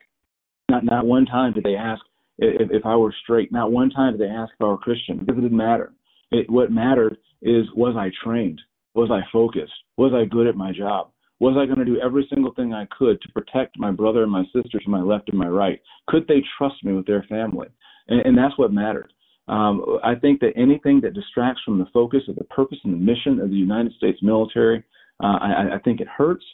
Not 0.69 0.83
not 0.83 1.05
one 1.05 1.25
time 1.25 1.53
did 1.53 1.63
they 1.63 1.75
ask 1.75 2.01
if, 2.39 2.71
if 2.71 2.85
I 2.85 2.95
were 2.95 3.13
straight. 3.23 3.51
Not 3.51 3.71
one 3.71 3.91
time 3.91 4.13
did 4.13 4.21
they 4.21 4.31
ask 4.31 4.51
if 4.53 4.61
I 4.61 4.65
were 4.65 4.77
Christian 4.77 5.19
because 5.19 5.37
it 5.37 5.41
didn't 5.41 5.57
matter. 5.57 5.93
It, 6.31 6.49
what 6.49 6.71
mattered 6.71 7.17
is 7.41 7.65
was 7.75 7.95
I 7.95 8.09
trained? 8.23 8.59
Was 8.95 9.11
I 9.11 9.21
focused? 9.31 9.73
Was 9.97 10.13
I 10.13 10.25
good 10.25 10.47
at 10.47 10.55
my 10.55 10.71
job? 10.71 11.11
Was 11.43 11.57
I 11.57 11.65
going 11.65 11.85
to 11.85 11.93
do 11.93 11.99
every 11.99 12.25
single 12.33 12.53
thing 12.53 12.73
I 12.73 12.87
could 12.97 13.21
to 13.21 13.31
protect 13.33 13.77
my 13.77 13.91
brother 13.91 14.23
and 14.23 14.31
my 14.31 14.45
sister 14.55 14.79
to 14.79 14.89
my 14.89 15.01
left 15.01 15.27
and 15.27 15.37
my 15.37 15.49
right? 15.49 15.77
Could 16.07 16.25
they 16.25 16.41
trust 16.57 16.81
me 16.85 16.93
with 16.93 17.05
their 17.05 17.23
family? 17.23 17.67
And, 18.07 18.25
and 18.25 18.37
that's 18.37 18.57
what 18.57 18.71
mattered. 18.71 19.11
Um, 19.49 19.99
I 20.05 20.15
think 20.15 20.39
that 20.39 20.53
anything 20.55 21.01
that 21.01 21.13
distracts 21.13 21.61
from 21.65 21.79
the 21.79 21.85
focus 21.93 22.21
of 22.29 22.37
the 22.37 22.45
purpose 22.45 22.77
and 22.85 22.93
the 22.93 22.97
mission 22.97 23.41
of 23.41 23.49
the 23.49 23.57
United 23.57 23.91
States 23.97 24.19
military, 24.21 24.85
uh, 25.21 25.37
I, 25.41 25.75
I, 25.75 25.79
think 25.83 25.99
it 25.99 26.07
hurts. 26.07 26.45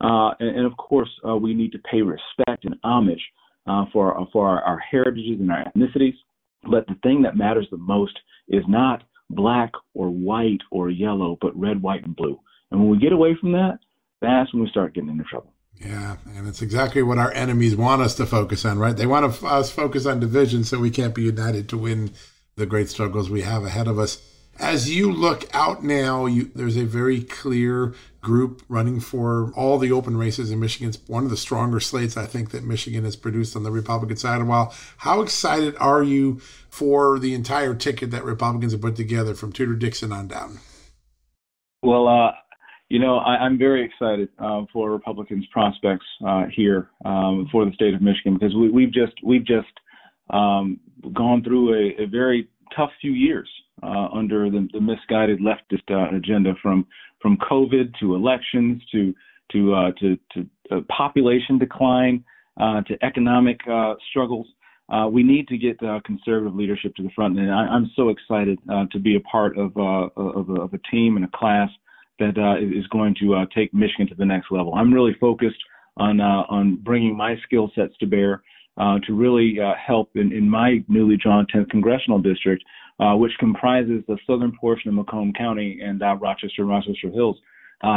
Uh, 0.00 0.30
and, 0.40 0.56
and, 0.56 0.64
of 0.64 0.74
course, 0.78 1.10
uh, 1.28 1.36
we 1.36 1.52
need 1.52 1.72
to 1.72 1.78
pay 1.80 2.00
respect 2.00 2.64
and 2.64 2.74
homage 2.82 3.22
uh, 3.66 3.84
for 3.92 4.16
for 4.32 4.48
our, 4.48 4.62
our 4.62 4.78
heritages 4.78 5.40
and 5.40 5.52
our 5.52 5.62
ethnicities. 5.66 6.16
But 6.62 6.86
the 6.86 6.96
thing 7.02 7.20
that 7.20 7.36
matters 7.36 7.66
the 7.70 7.76
most 7.76 8.18
is 8.48 8.64
not 8.66 9.02
black 9.28 9.72
or 9.92 10.08
white 10.08 10.62
or 10.70 10.88
yellow, 10.88 11.36
but 11.38 11.54
red, 11.54 11.82
white, 11.82 12.06
and 12.06 12.16
blue. 12.16 12.40
And 12.70 12.80
when 12.80 12.88
we 12.88 12.98
get 12.98 13.12
away 13.12 13.36
from 13.38 13.52
that, 13.52 13.78
that's 14.20 14.52
when 14.52 14.62
we 14.62 14.68
start 14.70 14.94
getting 14.94 15.10
into 15.10 15.24
trouble. 15.24 15.52
Yeah, 15.76 16.16
and 16.34 16.48
it's 16.48 16.60
exactly 16.60 17.02
what 17.02 17.18
our 17.18 17.32
enemies 17.32 17.76
want 17.76 18.02
us 18.02 18.16
to 18.16 18.26
focus 18.26 18.64
on, 18.64 18.78
right? 18.78 18.96
They 18.96 19.06
want 19.06 19.42
us 19.44 19.70
focus 19.70 20.06
on 20.06 20.18
division 20.18 20.64
so 20.64 20.80
we 20.80 20.90
can't 20.90 21.14
be 21.14 21.22
united 21.22 21.68
to 21.68 21.78
win 21.78 22.10
the 22.56 22.66
great 22.66 22.88
struggles 22.88 23.30
we 23.30 23.42
have 23.42 23.64
ahead 23.64 23.86
of 23.86 23.98
us 23.98 24.20
as 24.58 24.90
you 24.90 25.12
look 25.12 25.44
out 25.54 25.84
now, 25.84 26.26
you, 26.26 26.50
there's 26.54 26.76
a 26.76 26.84
very 26.84 27.22
clear 27.22 27.94
group 28.20 28.62
running 28.68 29.00
for 29.00 29.52
all 29.54 29.78
the 29.78 29.92
open 29.92 30.16
races 30.16 30.50
in 30.50 30.58
Michigan. 30.58 30.88
It's 30.88 30.98
one 31.08 31.24
of 31.24 31.30
the 31.30 31.36
stronger 31.36 31.80
slates 31.80 32.16
I 32.16 32.26
think 32.26 32.50
that 32.50 32.64
Michigan 32.64 33.04
has 33.04 33.16
produced 33.16 33.54
on 33.54 33.62
the 33.62 33.70
Republican 33.70 34.16
side 34.16 34.36
in 34.36 34.42
a 34.42 34.46
while. 34.46 34.74
How 34.98 35.20
excited 35.20 35.76
are 35.78 36.02
you 36.02 36.40
for 36.68 37.18
the 37.18 37.34
entire 37.34 37.74
ticket 37.74 38.10
that 38.10 38.24
Republicans 38.24 38.72
have 38.72 38.80
put 38.80 38.96
together 38.96 39.34
from 39.34 39.52
Tudor 39.52 39.74
Dixon 39.74 40.12
on 40.12 40.26
down? 40.26 40.58
Well, 41.82 42.08
uh, 42.08 42.32
you 42.88 42.98
know, 42.98 43.18
I, 43.18 43.44
am 43.44 43.58
very 43.58 43.84
excited 43.84 44.30
uh, 44.38 44.62
for 44.72 44.90
Republicans' 44.90 45.44
prospects 45.52 46.06
uh, 46.26 46.44
here 46.54 46.88
um, 47.04 47.46
for 47.52 47.64
the 47.66 47.72
state 47.72 47.94
of 47.94 48.00
Michigan 48.00 48.34
because 48.34 48.54
we, 48.54 48.84
have 48.84 48.92
just 48.92 49.12
we've 49.22 49.44
just 49.44 49.66
um, 50.30 50.80
gone 51.12 51.42
through 51.44 51.74
a, 51.74 52.02
a, 52.02 52.06
very 52.06 52.48
tough 52.74 52.90
few 53.00 53.12
years 53.12 53.48
uh, 53.82 54.08
under 54.12 54.50
the, 54.50 54.68
the, 54.72 54.80
misguided 54.80 55.38
leftist 55.40 55.82
uh, 55.90 56.14
agenda 56.16 56.54
from 56.62 56.86
from 57.20 57.36
COVID 57.50 57.92
to 58.00 58.14
elections 58.14 58.82
to 58.92 59.14
to 59.52 59.74
uh, 59.74 59.92
to, 60.00 60.18
to 60.32 60.46
uh, 60.70 60.80
population 60.88 61.58
decline 61.58 62.24
to 62.58 62.96
economic 63.02 63.60
struggles. 64.10 64.46
we 65.12 65.22
need 65.22 65.46
to 65.48 65.58
get 65.58 65.78
conservative 66.04 66.54
leadership 66.54 66.94
to 66.96 67.02
the 67.02 67.10
front, 67.14 67.38
and 67.38 67.52
I, 67.52 67.76
am 67.76 67.90
so 67.94 68.08
excited 68.08 68.58
to 68.92 68.98
be 68.98 69.14
a 69.16 69.20
part 69.20 69.58
of, 69.58 69.76
of, 69.76 70.48
of, 70.48 70.72
a 70.72 70.78
team 70.90 71.16
and 71.16 71.24
a 71.24 71.30
class 71.36 71.70
that 72.18 72.36
uh, 72.36 72.58
is 72.58 72.86
going 72.88 73.14
to 73.20 73.34
uh, 73.34 73.46
take 73.54 73.72
Michigan 73.72 74.08
to 74.08 74.14
the 74.14 74.24
next 74.24 74.50
level. 74.50 74.74
I'm 74.74 74.92
really 74.92 75.14
focused 75.20 75.58
on 75.96 76.20
uh, 76.20 76.44
on 76.48 76.76
bringing 76.76 77.16
my 77.16 77.36
skill 77.44 77.70
sets 77.74 77.96
to 77.98 78.06
bear 78.06 78.42
uh, 78.76 78.98
to 79.06 79.14
really 79.14 79.56
uh, 79.60 79.74
help 79.74 80.10
in, 80.14 80.32
in 80.32 80.48
my 80.48 80.84
newly 80.88 81.16
drawn 81.16 81.46
10th 81.52 81.68
congressional 81.70 82.20
district, 82.20 82.62
uh, 83.00 83.14
which 83.14 83.32
comprises 83.38 84.02
the 84.06 84.16
southern 84.26 84.52
portion 84.60 84.88
of 84.88 84.94
Macomb 84.94 85.32
County 85.32 85.80
and 85.82 86.00
Rochester 86.20 86.64
Rochester 86.64 87.10
Hills. 87.10 87.36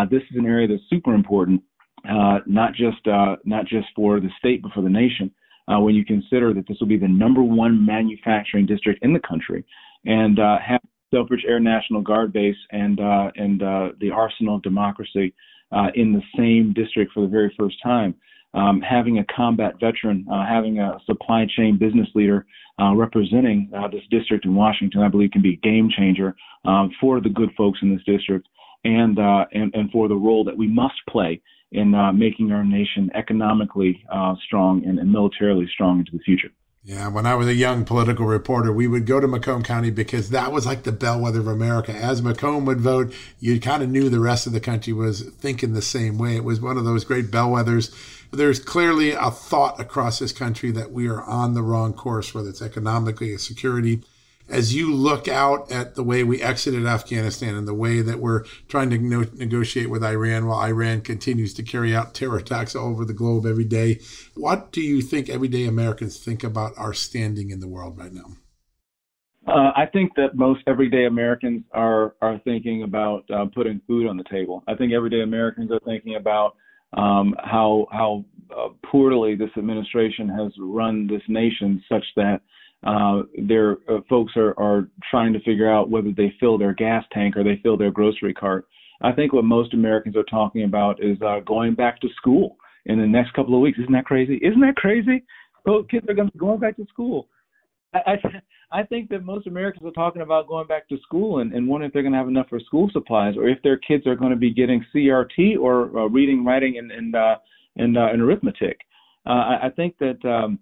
this 0.10 0.24
is 0.32 0.38
an 0.38 0.46
area 0.46 0.68
that's 0.68 0.82
super 0.90 1.14
important, 1.14 1.62
not 2.06 2.74
just 2.74 3.06
not 3.46 3.66
just 3.66 3.88
for 3.96 4.20
the 4.20 4.30
state 4.40 4.62
but 4.62 4.72
for 4.74 4.82
the 4.82 4.90
nation. 4.90 5.32
when 5.68 5.96
you 5.96 6.06
consider 6.06 6.54
that 6.54 6.68
this 6.68 6.78
will 6.80 6.88
be 6.88 6.98
the 6.98 7.08
number 7.08 7.44
one 7.44 7.86
manufacturing 7.86 8.66
district 8.66 9.04
in 9.04 9.14
the 9.14 9.20
country, 9.20 9.64
and 10.06 10.38
have 10.38 10.82
Selfridge 11.12 11.46
Air 11.48 11.60
National 11.60 12.02
Guard 12.02 12.34
base 12.34 12.56
and 12.72 13.00
uh, 13.00 13.32
and 13.36 13.62
uh, 13.62 13.90
the 14.00 14.10
Arsenal 14.12 14.56
of 14.56 14.64
Democracy 14.64 15.34
uh, 15.72 15.88
in 15.96 16.14
the 16.14 16.22
same 16.38 16.74
district 16.74 17.12
for 17.14 17.22
the 17.22 17.28
very 17.28 17.54
first 17.60 17.76
time. 17.84 18.16
Um, 18.54 18.82
having 18.82 19.20
a 19.20 19.26
combat 19.34 19.76
veteran, 19.80 20.26
uh, 20.30 20.46
having 20.46 20.80
a 20.80 21.00
supply 21.06 21.46
chain 21.56 21.78
business 21.78 22.10
leader 22.16 22.46
uh, 22.82 22.94
representing 22.94 23.72
uh, 23.74 23.88
this 23.88 24.02
district 24.10 24.44
in 24.44 24.56
Washington, 24.56 25.02
I 25.02 25.08
believe, 25.08 25.32
can 25.32 25.42
be 25.42 25.54
a 25.54 25.66
game 25.66 25.90
changer 25.98 26.36
um, 26.66 26.92
for 27.00 27.22
the 27.22 27.30
good 27.30 27.52
folks 27.56 27.80
in 27.82 27.94
this 27.94 28.04
district 28.06 28.48
and 28.84 29.18
and 29.20 29.74
and 29.74 29.92
for 29.92 30.08
the 30.08 30.16
role 30.16 30.44
that 30.44 30.58
we 30.58 30.68
must 30.68 30.96
play 31.10 31.42
in 31.72 31.92
making 32.18 32.52
our 32.52 32.66
nation 32.66 33.10
economically 33.16 34.04
strong 34.46 34.84
and, 34.86 35.00
and 35.00 35.10
militarily 35.12 35.70
strong 35.74 36.00
into 36.00 36.12
the 36.12 36.20
future. 36.20 36.50
Yeah, 36.84 37.10
when 37.10 37.28
I 37.28 37.36
was 37.36 37.48
a 37.48 37.54
young 37.54 37.86
political 37.86 38.26
reporter, 38.26 38.74
we 38.74 38.88
would 38.88 39.06
go 39.06 39.20
to 39.20 39.28
Macomb 39.28 39.62
County 39.62 39.92
because 39.92 40.32
that 40.32 40.52
was 40.52 40.66
like 40.66 40.82
the 40.82 40.92
bellwether 40.92 41.40
of 41.40 41.48
America. 41.48 41.94
As 41.94 42.24
Macomb 42.24 42.66
would 42.66 42.82
vote, 42.82 43.14
you 43.40 43.60
kind 43.60 43.84
of 43.84 43.90
knew 43.90 44.10
the 44.10 44.20
rest 44.20 44.48
of 44.48 44.54
the 44.54 44.60
country 44.60 44.92
was 44.92 45.22
thinking 45.22 45.74
the 45.74 45.82
same 45.84 46.18
way. 46.18 46.36
It 46.38 46.44
was 46.44 46.60
one 46.60 46.78
of 46.78 46.86
those 46.86 47.04
great 47.04 47.30
bellwethers. 47.30 47.94
There's 48.32 48.60
clearly 48.60 49.12
a 49.12 49.30
thought 49.30 49.80
across 49.80 50.18
this 50.18 50.32
country 50.32 50.72
that 50.72 50.92
we 50.92 51.08
are 51.08 51.22
on 51.22 51.54
the 51.54 51.62
wrong 51.62 51.94
course, 51.94 52.34
whether 52.34 52.50
it's 52.50 52.64
economically, 52.64 53.32
or 53.32 53.38
security, 53.38 54.02
as 54.52 54.76
you 54.76 54.94
look 54.94 55.28
out 55.28 55.72
at 55.72 55.96
the 55.96 56.04
way 56.04 56.24
we 56.24 56.42
exited 56.42 56.86
Afghanistan 56.86 57.56
and 57.56 57.68
the 57.68 57.74
way 57.74 58.02
that 58.02 58.20
we're 58.20 58.44
trying 58.68 58.90
to 58.90 58.98
no- 58.98 59.26
negotiate 59.34 59.90
with 59.90 60.04
Iran 60.04 60.46
while 60.46 60.60
Iran 60.60 61.02
continues 61.02 61.54
to 61.56 61.64
carry 61.64 61.96
out 61.96 62.14
terror 62.14 62.38
attacks 62.38 62.76
all 62.76 62.90
over 62.90 63.06
the 63.06 63.14
globe 63.14 63.46
every 63.46 63.64
day, 63.64 64.00
what 64.36 64.72
do 64.72 64.82
you 64.82 65.02
think 65.02 65.30
everyday 65.30 65.66
Americans 65.66 66.18
think 66.18 66.44
about 66.44 66.74
our 66.78 66.94
standing 66.94 67.50
in 67.50 67.62
the 67.62 67.68
world 67.68 67.98
right 67.98 68.14
now? 68.14 68.36
Uh, 69.48 69.72
I 69.76 69.88
think 69.92 70.14
that 70.18 70.36
most 70.36 70.62
everyday 70.68 71.06
Americans 71.06 71.64
are 71.72 72.14
are 72.22 72.40
thinking 72.44 72.84
about 72.84 73.24
uh, 73.32 73.46
putting 73.56 73.82
food 73.88 74.08
on 74.08 74.16
the 74.16 74.24
table. 74.26 74.64
I 74.68 74.76
think 74.76 74.94
everyday 74.94 75.22
Americans 75.22 75.72
are 75.72 75.80
thinking 75.84 76.16
about 76.16 76.56
um, 76.94 77.36
how 77.40 77.88
how 77.92 78.24
uh, 78.56 78.70
poorly 78.86 79.36
this 79.36 79.50
administration 79.58 80.30
has 80.30 80.52
run 80.60 81.08
this 81.08 81.24
nation, 81.28 81.84
such 81.90 82.06
that 82.18 82.42
uh, 82.84 83.24
their 83.48 83.78
uh, 83.90 84.00
folks 84.10 84.34
are, 84.36 84.58
are 84.60 84.88
trying 85.10 85.34
to 85.34 85.40
figure 85.42 85.72
out 85.72 85.90
whether 85.90 86.12
they 86.16 86.34
fill 86.40 86.58
their 86.58 86.74
gas 86.74 87.04
tank 87.12 87.38
or 87.38 87.44
they 87.44 87.60
fill 87.62 87.78
their 87.78 87.92
grocery 87.92 88.34
cart. 88.34 88.66
I 89.02 89.12
think 89.12 89.34
what 89.34 89.46
most 89.46 89.74
Americans 89.74 90.16
are 90.16 90.24
talking 90.24 90.64
about 90.64 91.04
is 91.04 91.18
uh, 91.22 91.40
going 91.46 91.76
back 91.76 92.00
to 92.02 92.08
school 92.18 92.58
in 92.86 93.00
the 93.00 93.08
next 93.08 93.34
couple 93.34 93.56
of 93.56 93.62
weeks. 93.62 93.80
Isn't 93.80 93.94
that 93.94 94.06
crazy? 94.06 94.40
Isn't 94.44 94.62
that 94.62 94.76
crazy? 94.76 95.24
Those 95.66 95.86
kids 95.90 96.06
are 96.10 96.14
going 96.14 96.28
to 96.28 96.34
be 96.34 96.40
going 96.40 96.60
back 96.60 96.76
to 96.78 96.86
school. 96.88 97.28
I, 97.94 98.00
I, 98.08 98.16
I 98.80 98.84
think 98.84 99.10
that 99.10 99.24
most 99.24 99.48
Americans 99.48 99.86
are 99.86 99.92
talking 99.92 100.22
about 100.22 100.48
going 100.48 100.66
back 100.68 100.88
to 100.90 100.98
school 101.00 101.40
and, 101.40 101.54
and 101.54 101.68
wondering 101.68 101.90
if 101.90 101.94
they're 101.94 102.04
going 102.04 102.14
to 102.14 102.18
have 102.18 102.30
enough 102.30 102.48
for 102.50 102.60
school 102.60 102.90
supplies 102.94 103.36
or 103.38 103.50
if 103.50 103.62
their 103.64 103.78
kids 103.78 104.08
are 104.08 104.16
going 104.16 104.32
to 104.32 104.38
be 104.38 104.54
getting 104.54 104.86
CRT 104.96 105.58
or 105.60 105.86
uh, 105.98 106.08
reading, 106.08 106.46
writing, 106.46 106.78
and 106.78 106.92
and 106.92 107.16
uh, 107.16 107.36
and, 107.76 107.98
uh, 107.98 108.08
and 108.12 108.22
arithmetic. 108.22 108.78
Uh, 109.26 109.30
I, 109.30 109.68
I 109.68 109.70
think 109.76 109.98
that 110.00 110.24
um, 110.26 110.60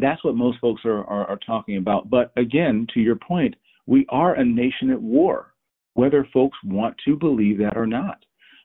that's 0.00 0.24
what 0.24 0.34
most 0.34 0.58
folks 0.60 0.82
are, 0.84 1.04
are, 1.04 1.26
are 1.26 1.38
talking 1.44 1.76
about. 1.76 2.08
But 2.08 2.32
again, 2.36 2.86
to 2.94 3.00
your 3.00 3.16
point, 3.16 3.54
we 3.86 4.06
are 4.08 4.34
a 4.34 4.44
nation 4.44 4.90
at 4.90 5.00
war, 5.00 5.52
whether 5.94 6.26
folks 6.32 6.56
want 6.64 6.96
to 7.04 7.16
believe 7.16 7.58
that 7.58 7.76
or 7.76 7.86
not. 7.86 8.24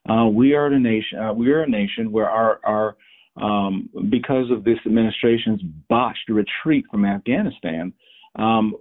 Uh, 0.10 0.28
we 0.28 0.54
are 0.54 0.68
a 0.68 0.80
nation. 0.80 1.20
Uh, 1.20 1.34
we 1.34 1.52
are 1.52 1.64
a 1.64 1.70
nation 1.70 2.12
where 2.12 2.30
our 2.30 2.60
our 2.64 2.96
um, 3.42 3.90
because 4.10 4.50
of 4.52 4.64
this 4.64 4.80
administration's 4.86 5.62
botched 5.90 6.30
retreat 6.30 6.86
from 6.90 7.06
Afghanistan, 7.06 7.94
um, 8.38 8.74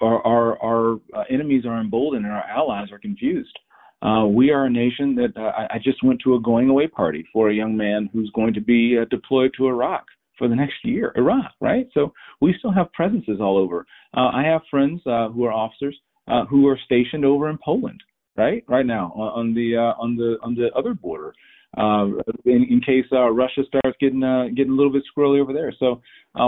our, 0.00 0.26
our, 0.26 0.62
our 0.62 0.94
uh, 1.14 1.24
enemies 1.30 1.64
are 1.64 1.80
emboldened 1.80 2.24
and 2.24 2.34
our 2.34 2.44
allies 2.44 2.90
are 2.90 2.98
confused. 2.98 3.56
Uh, 4.02 4.26
we 4.26 4.50
are 4.50 4.66
a 4.66 4.70
nation 4.70 5.14
that 5.14 5.36
uh, 5.36 5.66
I 5.70 5.78
just 5.82 6.02
went 6.02 6.20
to 6.24 6.34
a 6.34 6.40
going 6.40 6.68
away 6.68 6.86
party 6.86 7.24
for 7.32 7.48
a 7.48 7.54
young 7.54 7.76
man 7.76 8.10
who's 8.12 8.30
going 8.34 8.52
to 8.54 8.60
be 8.60 8.98
uh, 9.00 9.04
deployed 9.10 9.52
to 9.56 9.66
Iraq 9.66 10.04
for 10.38 10.48
the 10.48 10.54
next 10.54 10.76
year, 10.84 11.12
Iraq, 11.16 11.52
right? 11.60 11.86
So 11.94 12.12
we 12.40 12.54
still 12.58 12.72
have 12.72 12.92
presences 12.92 13.38
all 13.40 13.56
over. 13.56 13.86
Uh, 14.16 14.30
I 14.32 14.42
have 14.44 14.62
friends 14.70 15.00
uh, 15.06 15.28
who 15.28 15.44
are 15.44 15.52
officers 15.52 15.98
uh, 16.28 16.44
who 16.46 16.66
are 16.68 16.78
stationed 16.84 17.24
over 17.24 17.50
in 17.50 17.58
Poland, 17.62 18.00
right, 18.36 18.64
right 18.68 18.86
now 18.86 19.12
on 19.14 19.54
the 19.54 19.76
uh, 19.76 20.00
on 20.02 20.16
the 20.16 20.36
on 20.42 20.54
the 20.54 20.68
other 20.76 20.94
border, 20.94 21.34
uh, 21.76 22.06
in, 22.44 22.66
in 22.70 22.80
case 22.80 23.04
uh, 23.12 23.30
Russia 23.30 23.62
starts 23.66 23.96
getting 24.00 24.20
getting 24.56 24.72
a 24.72 24.76
little 24.76 24.92
bit 24.92 25.04
squirrely 25.16 25.40
over 25.40 25.52
there. 25.52 25.72
So 25.78 26.00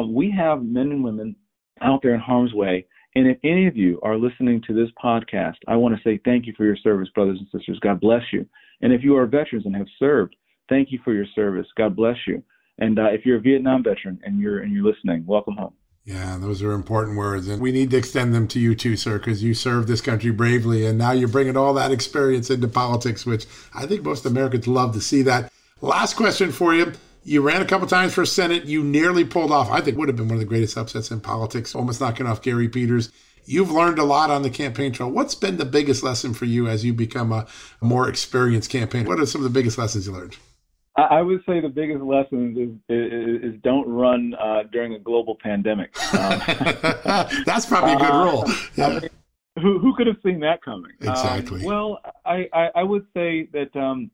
we 0.08 0.34
have 0.36 0.62
men 0.62 0.92
and 0.92 1.04
women 1.04 1.36
out 1.82 2.00
there 2.02 2.14
in 2.14 2.20
harm's 2.20 2.54
way. 2.54 2.86
And 3.14 3.26
if 3.26 3.38
any 3.44 3.66
of 3.66 3.76
you 3.76 3.98
are 4.02 4.18
listening 4.18 4.62
to 4.66 4.74
this 4.74 4.90
podcast, 5.02 5.56
I 5.66 5.76
want 5.76 5.94
to 5.96 6.02
say 6.02 6.20
thank 6.24 6.46
you 6.46 6.52
for 6.54 6.64
your 6.64 6.76
service, 6.76 7.08
brothers 7.14 7.38
and 7.38 7.48
sisters. 7.50 7.78
God 7.80 7.98
bless 7.98 8.22
you. 8.30 8.46
And 8.82 8.92
if 8.92 9.02
you 9.02 9.16
are 9.16 9.26
veterans 9.26 9.64
and 9.64 9.74
have 9.74 9.86
served, 9.98 10.36
thank 10.68 10.92
you 10.92 10.98
for 11.02 11.14
your 11.14 11.24
service. 11.34 11.66
God 11.78 11.96
bless 11.96 12.16
you. 12.26 12.42
And 12.78 12.98
uh, 12.98 13.06
if 13.06 13.24
you're 13.24 13.38
a 13.38 13.40
Vietnam 13.40 13.82
veteran 13.82 14.20
and 14.24 14.40
you're 14.40 14.60
and 14.60 14.72
you're 14.72 14.84
listening, 14.84 15.24
welcome 15.26 15.56
home. 15.56 15.72
Yeah, 16.04 16.38
those 16.38 16.62
are 16.62 16.70
important 16.70 17.16
words, 17.16 17.48
and 17.48 17.60
we 17.60 17.72
need 17.72 17.90
to 17.90 17.96
extend 17.96 18.32
them 18.32 18.46
to 18.48 18.60
you 18.60 18.76
too, 18.76 18.96
sir, 18.96 19.18
because 19.18 19.42
you 19.42 19.54
served 19.54 19.88
this 19.88 20.00
country 20.00 20.30
bravely, 20.30 20.86
and 20.86 20.96
now 20.96 21.10
you're 21.10 21.26
bringing 21.26 21.56
all 21.56 21.74
that 21.74 21.90
experience 21.90 22.48
into 22.48 22.68
politics, 22.68 23.26
which 23.26 23.44
I 23.74 23.86
think 23.86 24.04
most 24.04 24.24
Americans 24.24 24.68
love 24.68 24.94
to 24.94 25.00
see. 25.00 25.22
That 25.22 25.52
last 25.80 26.14
question 26.14 26.52
for 26.52 26.74
you. 26.74 26.92
You 27.24 27.42
ran 27.42 27.60
a 27.60 27.64
couple 27.64 27.88
times 27.88 28.14
for 28.14 28.24
Senate. 28.24 28.66
You 28.66 28.84
nearly 28.84 29.24
pulled 29.24 29.50
off, 29.50 29.68
I 29.68 29.80
think, 29.80 29.98
would 29.98 30.06
have 30.06 30.16
been 30.16 30.28
one 30.28 30.36
of 30.36 30.40
the 30.40 30.46
greatest 30.46 30.78
upsets 30.78 31.10
in 31.10 31.20
politics, 31.20 31.74
almost 31.74 32.00
knocking 32.00 32.24
off 32.24 32.40
Gary 32.40 32.68
Peters. 32.68 33.10
You've 33.44 33.72
learned 33.72 33.98
a 33.98 34.04
lot 34.04 34.30
on 34.30 34.42
the 34.42 34.50
campaign 34.50 34.92
trail. 34.92 35.10
What's 35.10 35.34
been 35.34 35.56
the 35.56 35.64
biggest 35.64 36.04
lesson 36.04 36.34
for 36.34 36.44
you 36.44 36.68
as 36.68 36.84
you 36.84 36.92
become 36.92 37.32
a 37.32 37.48
more 37.80 38.08
experienced 38.08 38.70
campaigner? 38.70 39.08
What 39.08 39.18
are 39.18 39.26
some 39.26 39.40
of 39.40 39.44
the 39.44 39.58
biggest 39.58 39.76
lessons 39.76 40.06
you 40.06 40.12
learned? 40.12 40.36
I 40.96 41.20
would 41.20 41.40
say 41.46 41.60
the 41.60 41.68
biggest 41.68 42.02
lesson 42.02 42.56
is 42.56 42.96
is, 42.96 43.54
is 43.54 43.60
don't 43.62 43.88
run 43.88 44.34
uh, 44.34 44.62
during 44.72 44.94
a 44.94 44.98
global 44.98 45.36
pandemic. 45.42 45.94
Um, 46.14 46.40
That's 47.44 47.66
probably 47.66 47.94
a 47.94 47.98
good 47.98 48.10
uh, 48.10 48.24
rule. 48.24 48.44
Yeah. 48.76 48.86
I 48.86 49.00
mean, 49.00 49.10
who 49.60 49.78
who 49.78 49.94
could 49.94 50.06
have 50.06 50.16
seen 50.24 50.40
that 50.40 50.62
coming? 50.62 50.92
Um, 51.02 51.08
exactly. 51.08 51.60
Um, 51.60 51.66
well, 51.66 51.98
I, 52.24 52.48
I, 52.52 52.68
I 52.76 52.82
would 52.82 53.06
say 53.14 53.48
that 53.52 53.74
um, 53.78 54.10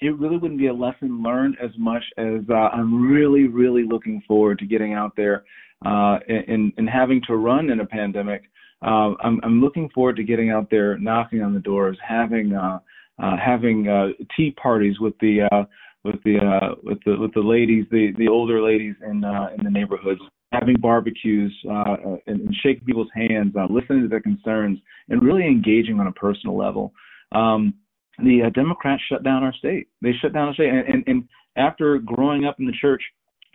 it 0.00 0.18
really 0.18 0.36
wouldn't 0.36 0.58
be 0.58 0.66
a 0.66 0.74
lesson 0.74 1.22
learned 1.22 1.56
as 1.62 1.70
much 1.78 2.02
as 2.18 2.40
uh, 2.50 2.54
I'm 2.54 3.10
really 3.10 3.46
really 3.46 3.84
looking 3.84 4.22
forward 4.26 4.58
to 4.58 4.66
getting 4.66 4.92
out 4.92 5.12
there 5.16 5.44
uh, 5.86 6.18
and 6.28 6.72
and 6.76 6.88
having 6.88 7.22
to 7.28 7.36
run 7.36 7.70
in 7.70 7.80
a 7.80 7.86
pandemic. 7.86 8.42
Uh, 8.84 9.14
I'm 9.22 9.40
I'm 9.42 9.60
looking 9.60 9.88
forward 9.90 10.16
to 10.16 10.24
getting 10.24 10.50
out 10.50 10.68
there, 10.70 10.98
knocking 10.98 11.42
on 11.42 11.54
the 11.54 11.60
doors, 11.60 11.96
having 12.06 12.54
uh, 12.54 12.80
uh, 13.22 13.36
having 13.36 13.88
uh, 13.88 14.08
tea 14.36 14.50
parties 14.52 14.98
with 15.00 15.14
the 15.20 15.42
uh, 15.52 15.64
with 16.04 16.22
the 16.24 16.38
uh, 16.38 16.74
with 16.82 16.98
the 17.04 17.16
with 17.18 17.32
the 17.34 17.40
ladies, 17.40 17.86
the 17.90 18.12
the 18.18 18.28
older 18.28 18.62
ladies 18.62 18.94
in 19.08 19.24
uh, 19.24 19.48
in 19.56 19.64
the 19.64 19.70
neighborhoods, 19.70 20.20
having 20.52 20.76
barbecues 20.76 21.54
uh, 21.68 21.72
uh, 21.72 22.16
and, 22.26 22.40
and 22.42 22.54
shaking 22.62 22.84
people's 22.84 23.10
hands, 23.14 23.54
uh, 23.58 23.66
listening 23.70 24.02
to 24.02 24.08
their 24.08 24.20
concerns, 24.20 24.78
and 25.08 25.22
really 25.22 25.46
engaging 25.46 25.98
on 26.00 26.06
a 26.06 26.12
personal 26.12 26.56
level. 26.56 26.92
Um, 27.32 27.74
the 28.18 28.42
uh, 28.46 28.50
Democrats 28.50 29.02
shut 29.08 29.24
down 29.24 29.42
our 29.42 29.54
state. 29.54 29.88
They 30.02 30.12
shut 30.20 30.32
down 30.32 30.48
our 30.48 30.54
state, 30.54 30.68
and, 30.68 30.86
and, 30.86 31.04
and 31.06 31.28
after 31.56 31.98
growing 31.98 32.44
up 32.44 32.56
in 32.60 32.66
the 32.66 32.72
church, 32.80 33.02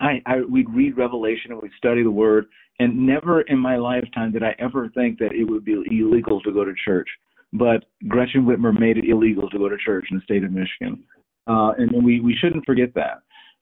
I, 0.01 0.21
I 0.25 0.41
we'd 0.41 0.69
read 0.69 0.97
Revelation 0.97 1.51
and 1.51 1.61
we'd 1.61 1.71
study 1.77 2.03
the 2.03 2.11
Word, 2.11 2.45
and 2.79 3.05
never 3.05 3.41
in 3.41 3.59
my 3.59 3.77
lifetime 3.77 4.31
did 4.31 4.43
I 4.43 4.55
ever 4.59 4.89
think 4.89 5.19
that 5.19 5.33
it 5.33 5.43
would 5.43 5.63
be 5.63 5.73
illegal 5.73 6.41
to 6.41 6.51
go 6.51 6.65
to 6.65 6.73
church. 6.83 7.07
but 7.53 7.85
Gretchen 8.07 8.45
Whitmer 8.45 8.77
made 8.77 8.97
it 8.97 9.05
illegal 9.09 9.49
to 9.49 9.57
go 9.57 9.69
to 9.69 9.77
church 9.77 10.07
in 10.11 10.17
the 10.17 10.23
state 10.23 10.43
of 10.43 10.51
Michigan, 10.51 11.03
uh, 11.47 11.71
and, 11.77 12.03
we 12.03 12.19
we 12.19 12.35
shouldn't 12.39 12.65
forget 12.65 12.89
that. 12.95 13.21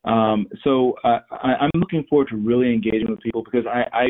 Um, 0.09 0.47
so 0.63 0.93
uh, 1.03 1.19
I, 1.31 1.55
I'm 1.61 1.71
looking 1.75 2.05
forward 2.09 2.29
to 2.29 2.37
really 2.37 2.73
engaging 2.73 3.09
with 3.09 3.19
people 3.19 3.43
because 3.43 3.65
I, 3.65 3.83
I 3.93 4.05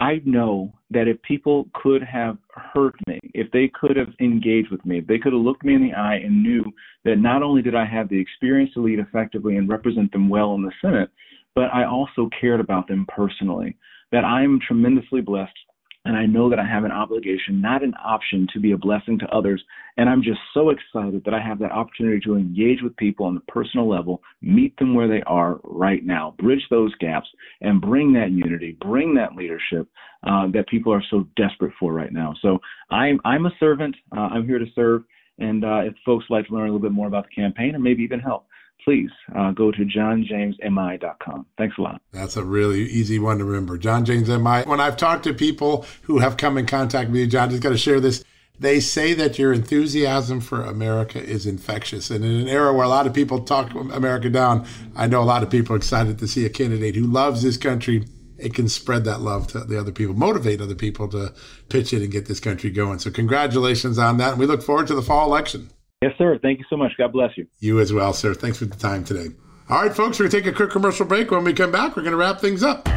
I 0.00 0.20
know 0.24 0.72
that 0.90 1.08
if 1.08 1.20
people 1.22 1.68
could 1.74 2.02
have 2.02 2.38
heard 2.54 2.94
me, 3.08 3.18
if 3.34 3.50
they 3.50 3.70
could 3.74 3.96
have 3.96 4.08
engaged 4.20 4.70
with 4.70 4.84
me, 4.86 4.98
if 4.98 5.06
they 5.06 5.18
could 5.18 5.32
have 5.32 5.42
looked 5.42 5.64
me 5.64 5.74
in 5.74 5.82
the 5.82 5.94
eye 5.94 6.16
and 6.16 6.42
knew 6.42 6.64
that 7.04 7.16
not 7.16 7.42
only 7.42 7.62
did 7.62 7.74
I 7.74 7.84
have 7.84 8.08
the 8.08 8.20
experience 8.20 8.72
to 8.74 8.82
lead 8.82 9.00
effectively 9.00 9.56
and 9.56 9.68
represent 9.68 10.12
them 10.12 10.28
well 10.28 10.54
in 10.54 10.62
the 10.62 10.72
Senate, 10.80 11.10
but 11.54 11.74
I 11.74 11.84
also 11.84 12.30
cared 12.40 12.60
about 12.60 12.86
them 12.86 13.06
personally, 13.08 13.76
that 14.12 14.24
I 14.24 14.44
am 14.44 14.60
tremendously 14.64 15.20
blessed 15.20 15.58
and 16.08 16.16
I 16.16 16.24
know 16.24 16.48
that 16.48 16.58
I 16.58 16.64
have 16.64 16.84
an 16.84 16.90
obligation, 16.90 17.60
not 17.60 17.84
an 17.84 17.92
option, 18.02 18.48
to 18.54 18.60
be 18.60 18.72
a 18.72 18.78
blessing 18.78 19.18
to 19.18 19.26
others. 19.26 19.62
And 19.98 20.08
I'm 20.08 20.22
just 20.22 20.40
so 20.54 20.70
excited 20.70 21.22
that 21.26 21.34
I 21.34 21.40
have 21.46 21.58
that 21.58 21.70
opportunity 21.70 22.18
to 22.20 22.34
engage 22.34 22.78
with 22.82 22.96
people 22.96 23.26
on 23.26 23.34
the 23.34 23.42
personal 23.42 23.86
level, 23.86 24.22
meet 24.40 24.74
them 24.78 24.94
where 24.94 25.06
they 25.06 25.22
are 25.26 25.60
right 25.64 26.02
now, 26.02 26.34
bridge 26.38 26.62
those 26.70 26.94
gaps, 26.94 27.28
and 27.60 27.82
bring 27.82 28.14
that 28.14 28.30
unity, 28.30 28.78
bring 28.80 29.14
that 29.16 29.36
leadership 29.36 29.86
uh, 30.26 30.46
that 30.54 30.66
people 30.68 30.94
are 30.94 31.04
so 31.10 31.26
desperate 31.36 31.74
for 31.78 31.92
right 31.92 32.12
now. 32.12 32.34
So 32.40 32.58
I'm 32.90 33.20
I'm 33.26 33.44
a 33.44 33.52
servant. 33.60 33.94
Uh, 34.16 34.30
I'm 34.32 34.46
here 34.46 34.58
to 34.58 34.66
serve. 34.74 35.02
And 35.38 35.62
uh, 35.62 35.80
if 35.80 35.94
folks 36.06 36.24
like 36.30 36.46
to 36.46 36.54
learn 36.54 36.70
a 36.70 36.72
little 36.72 36.80
bit 36.80 36.92
more 36.92 37.06
about 37.06 37.26
the 37.28 37.34
campaign 37.34 37.76
or 37.76 37.80
maybe 37.80 38.02
even 38.02 38.18
help, 38.18 38.46
please 38.84 39.10
uh, 39.34 39.50
go 39.52 39.70
to 39.70 39.84
johnjamesmi.com. 39.84 41.46
Thanks 41.56 41.78
a 41.78 41.82
lot. 41.82 42.00
That's 42.12 42.36
a 42.36 42.44
really 42.44 42.84
easy 42.84 43.18
one 43.18 43.38
to 43.38 43.44
remember. 43.44 43.78
John 43.78 44.04
James 44.04 44.28
MI. 44.28 44.62
When 44.62 44.80
I've 44.80 44.96
talked 44.96 45.24
to 45.24 45.34
people 45.34 45.84
who 46.02 46.18
have 46.18 46.36
come 46.36 46.56
in 46.58 46.66
contact 46.66 47.10
with 47.10 47.20
you, 47.20 47.26
John, 47.26 47.50
just 47.50 47.62
got 47.62 47.70
to 47.70 47.78
share 47.78 48.00
this. 48.00 48.24
They 48.60 48.80
say 48.80 49.14
that 49.14 49.38
your 49.38 49.52
enthusiasm 49.52 50.40
for 50.40 50.62
America 50.62 51.22
is 51.22 51.46
infectious. 51.46 52.10
And 52.10 52.24
in 52.24 52.32
an 52.32 52.48
era 52.48 52.72
where 52.72 52.84
a 52.84 52.88
lot 52.88 53.06
of 53.06 53.14
people 53.14 53.40
talk 53.40 53.72
America 53.74 54.28
down, 54.30 54.66
I 54.96 55.06
know 55.06 55.22
a 55.22 55.24
lot 55.24 55.42
of 55.42 55.50
people 55.50 55.74
are 55.74 55.76
excited 55.76 56.18
to 56.18 56.26
see 56.26 56.44
a 56.44 56.50
candidate 56.50 56.96
who 56.96 57.06
loves 57.06 57.42
this 57.42 57.56
country. 57.56 58.04
It 58.36 58.54
can 58.54 58.68
spread 58.68 59.04
that 59.04 59.20
love 59.20 59.46
to 59.48 59.60
the 59.60 59.78
other 59.78 59.92
people, 59.92 60.14
motivate 60.14 60.60
other 60.60 60.74
people 60.74 61.08
to 61.08 61.32
pitch 61.68 61.92
in 61.92 62.02
and 62.02 62.10
get 62.10 62.26
this 62.26 62.40
country 62.40 62.70
going. 62.70 63.00
So, 63.00 63.10
congratulations 63.10 63.98
on 63.98 64.16
that. 64.18 64.30
And 64.32 64.40
we 64.40 64.46
look 64.46 64.62
forward 64.62 64.86
to 64.88 64.94
the 64.94 65.02
fall 65.02 65.26
election. 65.26 65.70
Yes, 66.00 66.12
sir. 66.16 66.38
Thank 66.40 66.60
you 66.60 66.64
so 66.70 66.76
much. 66.76 66.92
God 66.96 67.12
bless 67.12 67.36
you. 67.36 67.46
You 67.58 67.80
as 67.80 67.92
well, 67.92 68.12
sir. 68.12 68.32
Thanks 68.32 68.58
for 68.58 68.66
the 68.66 68.76
time 68.76 69.04
today. 69.04 69.34
All 69.68 69.82
right, 69.82 69.94
folks, 69.94 70.18
we're 70.18 70.28
going 70.28 70.30
to 70.30 70.42
take 70.42 70.46
a 70.46 70.56
quick 70.56 70.70
commercial 70.70 71.04
break. 71.04 71.30
When 71.30 71.42
we 71.42 71.52
come 71.52 71.72
back, 71.72 71.96
we're 71.96 72.04
going 72.04 72.12
to 72.12 72.16
wrap 72.16 72.40
things 72.40 72.62
up. 72.62 72.88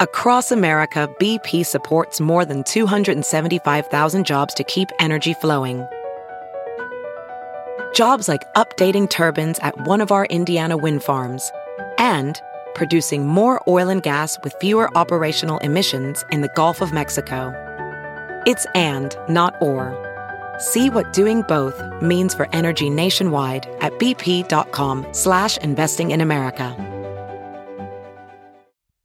Across 0.00 0.50
America, 0.50 1.08
BP 1.20 1.64
supports 1.64 2.20
more 2.20 2.44
than 2.44 2.64
275,000 2.64 4.26
jobs 4.26 4.52
to 4.54 4.64
keep 4.64 4.88
energy 4.98 5.32
flowing. 5.34 5.86
Jobs 7.94 8.26
like 8.26 8.42
updating 8.54 9.08
turbines 9.08 9.60
at 9.60 9.86
one 9.86 10.00
of 10.00 10.10
our 10.10 10.24
Indiana 10.26 10.76
wind 10.76 11.04
farms 11.04 11.52
and 11.98 12.40
producing 12.74 13.28
more 13.28 13.62
oil 13.68 13.88
and 13.88 14.02
gas 14.02 14.38
with 14.42 14.54
fewer 14.60 14.90
operational 14.96 15.58
emissions 15.58 16.24
in 16.32 16.40
the 16.40 16.50
Gulf 16.56 16.80
of 16.80 16.92
Mexico. 16.92 17.71
It's 18.44 18.66
and, 18.74 19.16
not 19.28 19.54
or. 19.60 19.94
See 20.58 20.90
what 20.90 21.12
doing 21.12 21.42
both 21.42 21.80
means 22.02 22.34
for 22.34 22.48
energy 22.52 22.90
nationwide 22.90 23.68
at 23.80 23.92
bp.com 24.00 25.06
slash 25.12 25.58
investing 25.58 26.10
in 26.10 26.20
America. 26.20 26.74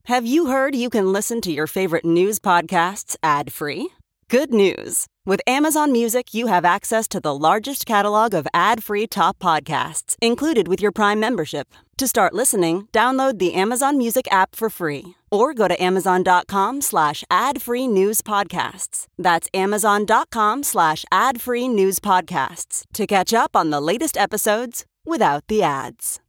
Have 0.06 0.26
you 0.26 0.46
heard 0.46 0.74
you 0.74 0.90
can 0.90 1.12
listen 1.12 1.40
to 1.42 1.52
your 1.52 1.66
favorite 1.66 2.04
news 2.04 2.38
podcasts 2.38 3.14
ad-free? 3.22 3.90
Good 4.28 4.52
news. 4.52 5.06
With 5.24 5.40
Amazon 5.46 5.92
Music, 5.92 6.34
you 6.34 6.48
have 6.48 6.64
access 6.64 7.06
to 7.08 7.20
the 7.20 7.36
largest 7.36 7.86
catalog 7.86 8.34
of 8.34 8.48
ad-free 8.52 9.06
top 9.06 9.38
podcasts 9.38 10.16
included 10.20 10.66
with 10.66 10.80
your 10.80 10.92
Prime 10.92 11.20
membership. 11.20 11.68
To 11.98 12.08
start 12.08 12.34
listening, 12.34 12.88
download 12.92 13.38
the 13.38 13.54
Amazon 13.54 13.98
Music 13.98 14.26
app 14.32 14.56
for 14.56 14.68
free 14.70 15.14
or 15.30 15.54
go 15.54 15.68
to 15.68 15.82
amazon.com 15.82 16.80
slash 16.80 17.24
ad-free 17.30 17.86
news 17.88 18.22
podcasts. 18.22 19.06
That's 19.18 19.48
amazon.com 19.54 20.62
slash 20.62 21.04
ad-free 21.10 21.68
news 21.68 21.98
podcasts 21.98 22.84
to 22.94 23.06
catch 23.06 23.34
up 23.34 23.54
on 23.54 23.70
the 23.70 23.80
latest 23.80 24.16
episodes 24.16 24.84
without 25.04 25.46
the 25.48 25.62
ads. 25.62 26.20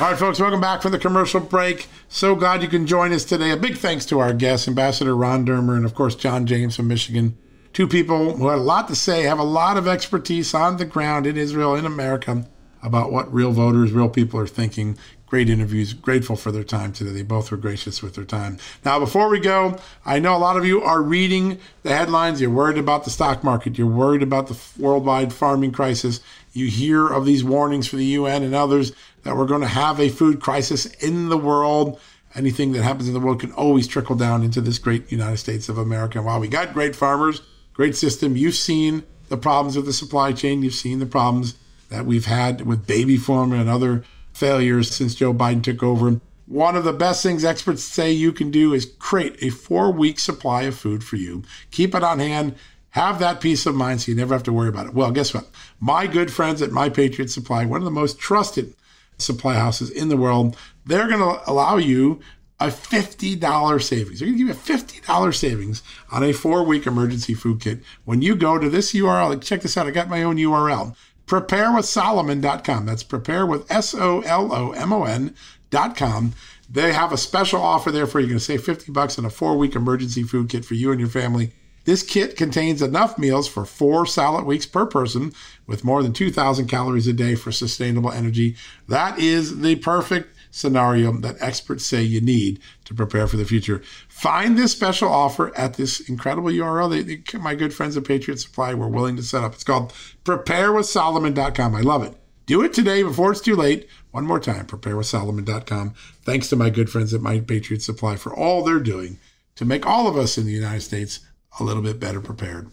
All 0.00 0.10
right, 0.10 0.18
folks, 0.18 0.40
welcome 0.40 0.60
back 0.60 0.82
from 0.82 0.90
the 0.90 0.98
commercial 0.98 1.38
break. 1.38 1.86
So 2.08 2.34
glad 2.34 2.62
you 2.62 2.68
can 2.68 2.84
join 2.84 3.12
us 3.12 3.24
today. 3.24 3.52
A 3.52 3.56
big 3.56 3.76
thanks 3.76 4.04
to 4.06 4.18
our 4.18 4.32
guests, 4.34 4.66
Ambassador 4.66 5.14
Ron 5.16 5.46
Dermer 5.46 5.76
and, 5.76 5.84
of 5.84 5.94
course, 5.94 6.16
John 6.16 6.46
James 6.46 6.74
from 6.74 6.88
Michigan. 6.88 7.38
Two 7.72 7.86
people 7.86 8.36
who 8.36 8.48
had 8.48 8.58
a 8.58 8.62
lot 8.62 8.88
to 8.88 8.96
say, 8.96 9.22
have 9.22 9.38
a 9.38 9.44
lot 9.44 9.76
of 9.76 9.86
expertise 9.86 10.52
on 10.52 10.78
the 10.78 10.84
ground 10.84 11.28
in 11.28 11.36
Israel, 11.36 11.76
in 11.76 11.86
America, 11.86 12.44
about 12.82 13.12
what 13.12 13.32
real 13.32 13.52
voters, 13.52 13.92
real 13.92 14.08
people 14.08 14.40
are 14.40 14.48
thinking. 14.48 14.98
Great 15.34 15.50
interviews. 15.50 15.94
Grateful 15.94 16.36
for 16.36 16.52
their 16.52 16.62
time 16.62 16.92
today. 16.92 17.10
They 17.10 17.24
both 17.24 17.50
were 17.50 17.56
gracious 17.56 18.04
with 18.04 18.14
their 18.14 18.24
time. 18.24 18.56
Now, 18.84 19.00
before 19.00 19.28
we 19.28 19.40
go, 19.40 19.76
I 20.06 20.20
know 20.20 20.36
a 20.36 20.38
lot 20.38 20.56
of 20.56 20.64
you 20.64 20.80
are 20.80 21.02
reading 21.02 21.58
the 21.82 21.92
headlines. 21.92 22.40
You're 22.40 22.50
worried 22.50 22.78
about 22.78 23.02
the 23.02 23.10
stock 23.10 23.42
market. 23.42 23.76
You're 23.76 23.88
worried 23.88 24.22
about 24.22 24.46
the 24.46 24.56
worldwide 24.78 25.32
farming 25.32 25.72
crisis. 25.72 26.20
You 26.52 26.68
hear 26.68 27.08
of 27.08 27.26
these 27.26 27.42
warnings 27.42 27.88
for 27.88 27.96
the 27.96 28.04
UN 28.04 28.44
and 28.44 28.54
others 28.54 28.92
that 29.24 29.36
we're 29.36 29.48
going 29.48 29.62
to 29.62 29.66
have 29.66 29.98
a 29.98 30.08
food 30.08 30.40
crisis 30.40 30.86
in 30.86 31.30
the 31.30 31.36
world. 31.36 31.98
Anything 32.36 32.70
that 32.70 32.84
happens 32.84 33.08
in 33.08 33.12
the 33.12 33.18
world 33.18 33.40
can 33.40 33.50
always 33.54 33.88
trickle 33.88 34.14
down 34.14 34.44
into 34.44 34.60
this 34.60 34.78
great 34.78 35.10
United 35.10 35.38
States 35.38 35.68
of 35.68 35.78
America. 35.78 36.18
And 36.18 36.26
while 36.26 36.38
we 36.38 36.46
got 36.46 36.72
great 36.72 36.94
farmers, 36.94 37.42
great 37.72 37.96
system, 37.96 38.36
you've 38.36 38.54
seen 38.54 39.02
the 39.30 39.36
problems 39.36 39.74
with 39.74 39.86
the 39.86 39.92
supply 39.92 40.32
chain. 40.32 40.62
You've 40.62 40.74
seen 40.74 41.00
the 41.00 41.06
problems 41.06 41.56
that 41.88 42.06
we've 42.06 42.26
had 42.26 42.60
with 42.60 42.86
baby 42.86 43.16
formula 43.16 43.60
and 43.60 43.68
other 43.68 44.04
failures 44.34 44.90
since 44.90 45.14
Joe 45.14 45.32
Biden 45.32 45.62
took 45.62 45.82
over. 45.82 46.20
One 46.46 46.76
of 46.76 46.84
the 46.84 46.92
best 46.92 47.22
things 47.22 47.44
experts 47.44 47.82
say 47.82 48.12
you 48.12 48.32
can 48.32 48.50
do 48.50 48.74
is 48.74 48.92
create 48.98 49.42
a 49.42 49.48
four 49.48 49.90
week 49.90 50.18
supply 50.18 50.62
of 50.62 50.76
food 50.76 51.02
for 51.02 51.16
you. 51.16 51.42
Keep 51.70 51.94
it 51.94 52.04
on 52.04 52.18
hand. 52.18 52.54
Have 52.90 53.18
that 53.18 53.40
peace 53.40 53.66
of 53.66 53.74
mind 53.74 54.02
so 54.02 54.12
you 54.12 54.16
never 54.16 54.34
have 54.34 54.42
to 54.44 54.52
worry 54.52 54.68
about 54.68 54.86
it. 54.86 54.94
Well, 54.94 55.10
guess 55.10 55.32
what? 55.32 55.48
My 55.80 56.06
good 56.06 56.30
friends 56.30 56.62
at 56.62 56.70
My 56.70 56.88
Patriot 56.88 57.30
Supply, 57.30 57.64
one 57.64 57.80
of 57.80 57.84
the 57.84 57.90
most 57.90 58.18
trusted 58.18 58.74
supply 59.18 59.54
houses 59.54 59.90
in 59.90 60.08
the 60.08 60.16
world, 60.16 60.56
they're 60.84 61.08
going 61.08 61.20
to 61.20 61.50
allow 61.50 61.76
you 61.76 62.20
a 62.60 62.66
$50 62.66 63.82
savings. 63.82 64.20
They're 64.20 64.28
going 64.28 64.38
to 64.38 64.44
give 64.44 64.48
you 64.48 64.52
a 64.52 64.78
$50 64.78 65.34
savings 65.34 65.82
on 66.12 66.22
a 66.22 66.32
four 66.32 66.62
week 66.62 66.86
emergency 66.86 67.34
food 67.34 67.60
kit 67.60 67.80
when 68.04 68.22
you 68.22 68.36
go 68.36 68.58
to 68.58 68.70
this 68.70 68.92
URL. 68.92 69.42
Check 69.42 69.62
this 69.62 69.76
out. 69.76 69.86
I 69.86 69.90
got 69.90 70.08
my 70.08 70.22
own 70.22 70.36
URL. 70.36 70.94
Preparewithsolomon.com. 71.26 72.86
That's 72.86 73.02
prepare 73.02 73.46
with 73.46 73.70
S 73.70 73.94
O 73.94 74.20
L 74.20 74.52
O 74.52 74.72
M 74.72 74.92
O 74.92 75.04
N.com. 75.04 76.32
They 76.70 76.92
have 76.92 77.12
a 77.12 77.16
special 77.16 77.60
offer 77.60 77.90
there 77.90 78.06
for 78.06 78.20
you. 78.20 78.26
You're 78.26 78.32
going 78.32 78.38
to 78.38 78.44
save 78.44 78.64
50 78.64 78.92
bucks 78.92 79.18
on 79.18 79.24
a 79.24 79.30
four 79.30 79.56
week 79.56 79.74
emergency 79.74 80.22
food 80.22 80.48
kit 80.48 80.64
for 80.64 80.74
you 80.74 80.90
and 80.90 81.00
your 81.00 81.08
family. 81.08 81.52
This 81.84 82.02
kit 82.02 82.36
contains 82.36 82.80
enough 82.80 83.18
meals 83.18 83.46
for 83.46 83.66
four 83.66 84.06
salad 84.06 84.46
weeks 84.46 84.64
per 84.64 84.86
person 84.86 85.32
with 85.66 85.84
more 85.84 86.02
than 86.02 86.14
2,000 86.14 86.66
calories 86.66 87.06
a 87.06 87.12
day 87.12 87.34
for 87.34 87.52
sustainable 87.52 88.10
energy. 88.10 88.56
That 88.88 89.18
is 89.18 89.60
the 89.60 89.76
perfect 89.76 90.33
scenario 90.54 91.10
that 91.12 91.36
experts 91.40 91.84
say 91.84 92.00
you 92.00 92.20
need 92.20 92.60
to 92.84 92.94
prepare 92.94 93.26
for 93.26 93.36
the 93.36 93.44
future. 93.44 93.82
Find 94.08 94.56
this 94.56 94.72
special 94.72 95.08
offer 95.08 95.56
at 95.56 95.74
this 95.74 96.00
incredible 96.08 96.50
URL 96.50 96.90
that 96.90 97.40
my 97.40 97.56
good 97.56 97.74
friends 97.74 97.96
at 97.96 98.04
Patriot 98.04 98.38
Supply 98.38 98.72
were 98.72 98.88
willing 98.88 99.16
to 99.16 99.22
set 99.22 99.42
up. 99.42 99.54
It's 99.54 99.64
called 99.64 99.92
preparewithsolomon.com. 100.24 101.74
I 101.74 101.80
love 101.80 102.04
it. 102.04 102.14
Do 102.46 102.62
it 102.62 102.72
today 102.72 103.02
before 103.02 103.32
it's 103.32 103.40
too 103.40 103.56
late. 103.56 103.88
One 104.12 104.26
more 104.26 104.38
time, 104.38 104.66
preparewithsolomon.com. 104.66 105.94
Thanks 106.22 106.48
to 106.50 106.56
my 106.56 106.70
good 106.70 106.88
friends 106.88 107.12
at 107.12 107.20
My 107.20 107.40
Patriot 107.40 107.82
Supply 107.82 108.16
for 108.16 108.32
all 108.32 108.62
they're 108.62 108.78
doing 108.78 109.18
to 109.56 109.64
make 109.64 109.86
all 109.86 110.06
of 110.06 110.16
us 110.16 110.38
in 110.38 110.46
the 110.46 110.52
United 110.52 110.82
States 110.82 111.20
a 111.58 111.64
little 111.64 111.82
bit 111.82 111.98
better 111.98 112.20
prepared. 112.20 112.70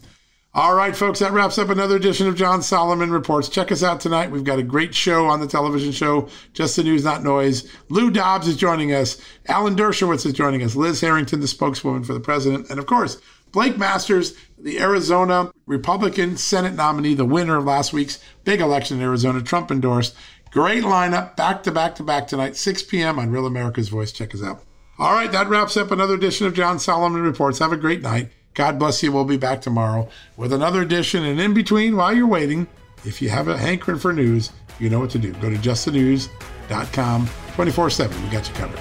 All 0.54 0.74
right, 0.74 0.94
folks, 0.94 1.20
that 1.20 1.32
wraps 1.32 1.56
up 1.56 1.70
another 1.70 1.96
edition 1.96 2.26
of 2.26 2.36
John 2.36 2.60
Solomon 2.60 3.10
Reports. 3.10 3.48
Check 3.48 3.72
us 3.72 3.82
out 3.82 4.00
tonight. 4.00 4.30
We've 4.30 4.44
got 4.44 4.58
a 4.58 4.62
great 4.62 4.94
show 4.94 5.24
on 5.24 5.40
the 5.40 5.46
television 5.46 5.92
show, 5.92 6.28
Just 6.52 6.76
the 6.76 6.82
News, 6.82 7.04
Not 7.04 7.22
Noise. 7.24 7.66
Lou 7.88 8.10
Dobbs 8.10 8.46
is 8.46 8.58
joining 8.58 8.92
us. 8.92 9.18
Alan 9.48 9.74
Dershowitz 9.74 10.26
is 10.26 10.34
joining 10.34 10.62
us. 10.62 10.76
Liz 10.76 11.00
Harrington, 11.00 11.40
the 11.40 11.48
spokeswoman 11.48 12.04
for 12.04 12.12
the 12.12 12.20
president. 12.20 12.68
And 12.68 12.78
of 12.78 12.84
course, 12.84 13.18
Blake 13.50 13.78
Masters, 13.78 14.34
the 14.58 14.78
Arizona 14.78 15.50
Republican 15.64 16.36
Senate 16.36 16.74
nominee, 16.74 17.14
the 17.14 17.24
winner 17.24 17.56
of 17.56 17.64
last 17.64 17.94
week's 17.94 18.18
big 18.44 18.60
election 18.60 18.98
in 18.98 19.02
Arizona, 19.02 19.40
Trump 19.40 19.70
endorsed. 19.70 20.14
Great 20.50 20.84
lineup, 20.84 21.34
back 21.34 21.62
to 21.62 21.72
back 21.72 21.94
to 21.94 22.02
back 22.02 22.28
tonight, 22.28 22.56
6 22.56 22.82
p.m. 22.82 23.18
on 23.18 23.30
Real 23.30 23.46
America's 23.46 23.88
Voice. 23.88 24.12
Check 24.12 24.34
us 24.34 24.42
out. 24.42 24.62
All 24.98 25.14
right, 25.14 25.32
that 25.32 25.48
wraps 25.48 25.78
up 25.78 25.90
another 25.90 26.14
edition 26.14 26.46
of 26.46 26.52
John 26.52 26.78
Solomon 26.78 27.22
Reports. 27.22 27.58
Have 27.58 27.72
a 27.72 27.78
great 27.78 28.02
night. 28.02 28.30
God 28.54 28.78
bless 28.78 29.02
you. 29.02 29.12
We'll 29.12 29.24
be 29.24 29.36
back 29.36 29.60
tomorrow 29.60 30.08
with 30.36 30.52
another 30.52 30.82
edition. 30.82 31.24
And 31.24 31.40
in 31.40 31.54
between, 31.54 31.96
while 31.96 32.12
you're 32.12 32.26
waiting, 32.26 32.66
if 33.04 33.22
you 33.22 33.30
have 33.30 33.48
a 33.48 33.56
hankering 33.56 33.98
for 33.98 34.12
news, 34.12 34.52
you 34.78 34.90
know 34.90 35.00
what 35.00 35.10
to 35.10 35.18
do. 35.18 35.32
Go 35.34 35.50
to 35.50 35.56
justthenews.com 35.56 37.28
24 37.54 37.90
7. 37.90 38.22
We 38.24 38.30
got 38.30 38.48
you 38.48 38.54
covered. 38.54 38.80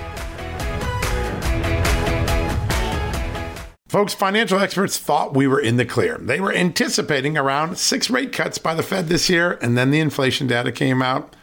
Folks, 3.87 4.13
financial 4.13 4.57
experts 4.57 4.97
thought 4.97 5.33
we 5.33 5.47
were 5.47 5.59
in 5.59 5.75
the 5.75 5.83
clear. 5.83 6.17
They 6.17 6.39
were 6.39 6.53
anticipating 6.53 7.37
around 7.37 7.77
six 7.77 8.09
rate 8.09 8.31
cuts 8.31 8.57
by 8.57 8.73
the 8.73 8.83
Fed 8.83 9.09
this 9.09 9.29
year, 9.29 9.59
and 9.61 9.77
then 9.77 9.91
the 9.91 9.99
inflation 9.99 10.47
data 10.47 10.71
came 10.71 11.01
out 11.01 11.35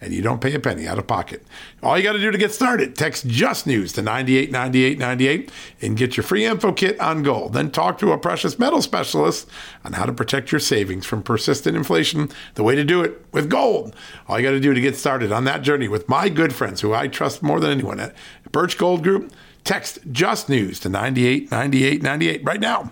and 0.00 0.12
you 0.12 0.22
don't 0.22 0.40
pay 0.40 0.54
a 0.54 0.60
penny 0.60 0.86
out 0.86 0.98
of 0.98 1.06
pocket. 1.06 1.44
All 1.82 1.96
you 1.96 2.04
got 2.04 2.12
to 2.12 2.18
do 2.18 2.30
to 2.30 2.38
get 2.38 2.52
started, 2.52 2.96
text 2.96 3.26
Just 3.26 3.66
News 3.66 3.92
to 3.92 4.02
989898 4.02 5.50
and 5.82 5.96
get 5.96 6.16
your 6.16 6.24
free 6.24 6.44
info 6.44 6.72
kit 6.72 6.98
on 7.00 7.22
gold. 7.22 7.52
Then 7.52 7.70
talk 7.70 7.98
to 7.98 8.12
a 8.12 8.18
precious 8.18 8.58
metal 8.58 8.80
specialist 8.82 9.48
on 9.84 9.92
how 9.94 10.06
to 10.06 10.12
protect 10.12 10.52
your 10.52 10.60
savings 10.60 11.06
from 11.06 11.22
persistent 11.22 11.76
inflation. 11.76 12.30
The 12.54 12.62
way 12.62 12.74
to 12.74 12.84
do 12.84 13.02
it 13.02 13.24
with 13.32 13.50
gold. 13.50 13.94
All 14.28 14.38
you 14.38 14.46
got 14.46 14.52
to 14.52 14.60
do 14.60 14.72
to 14.72 14.80
get 14.80 14.96
started 14.96 15.32
on 15.32 15.44
that 15.44 15.62
journey 15.62 15.88
with 15.88 16.08
my 16.08 16.28
good 16.28 16.54
friends 16.54 16.80
who 16.80 16.94
I 16.94 17.08
trust 17.08 17.42
more 17.42 17.60
than 17.60 17.70
anyone 17.70 18.00
at 18.00 18.14
Birch 18.52 18.78
Gold 18.78 19.02
Group, 19.02 19.32
text 19.64 19.98
Just 20.10 20.48
News 20.48 20.80
to 20.80 20.88
989898 20.88 22.44
right 22.44 22.60
now. 22.60 22.82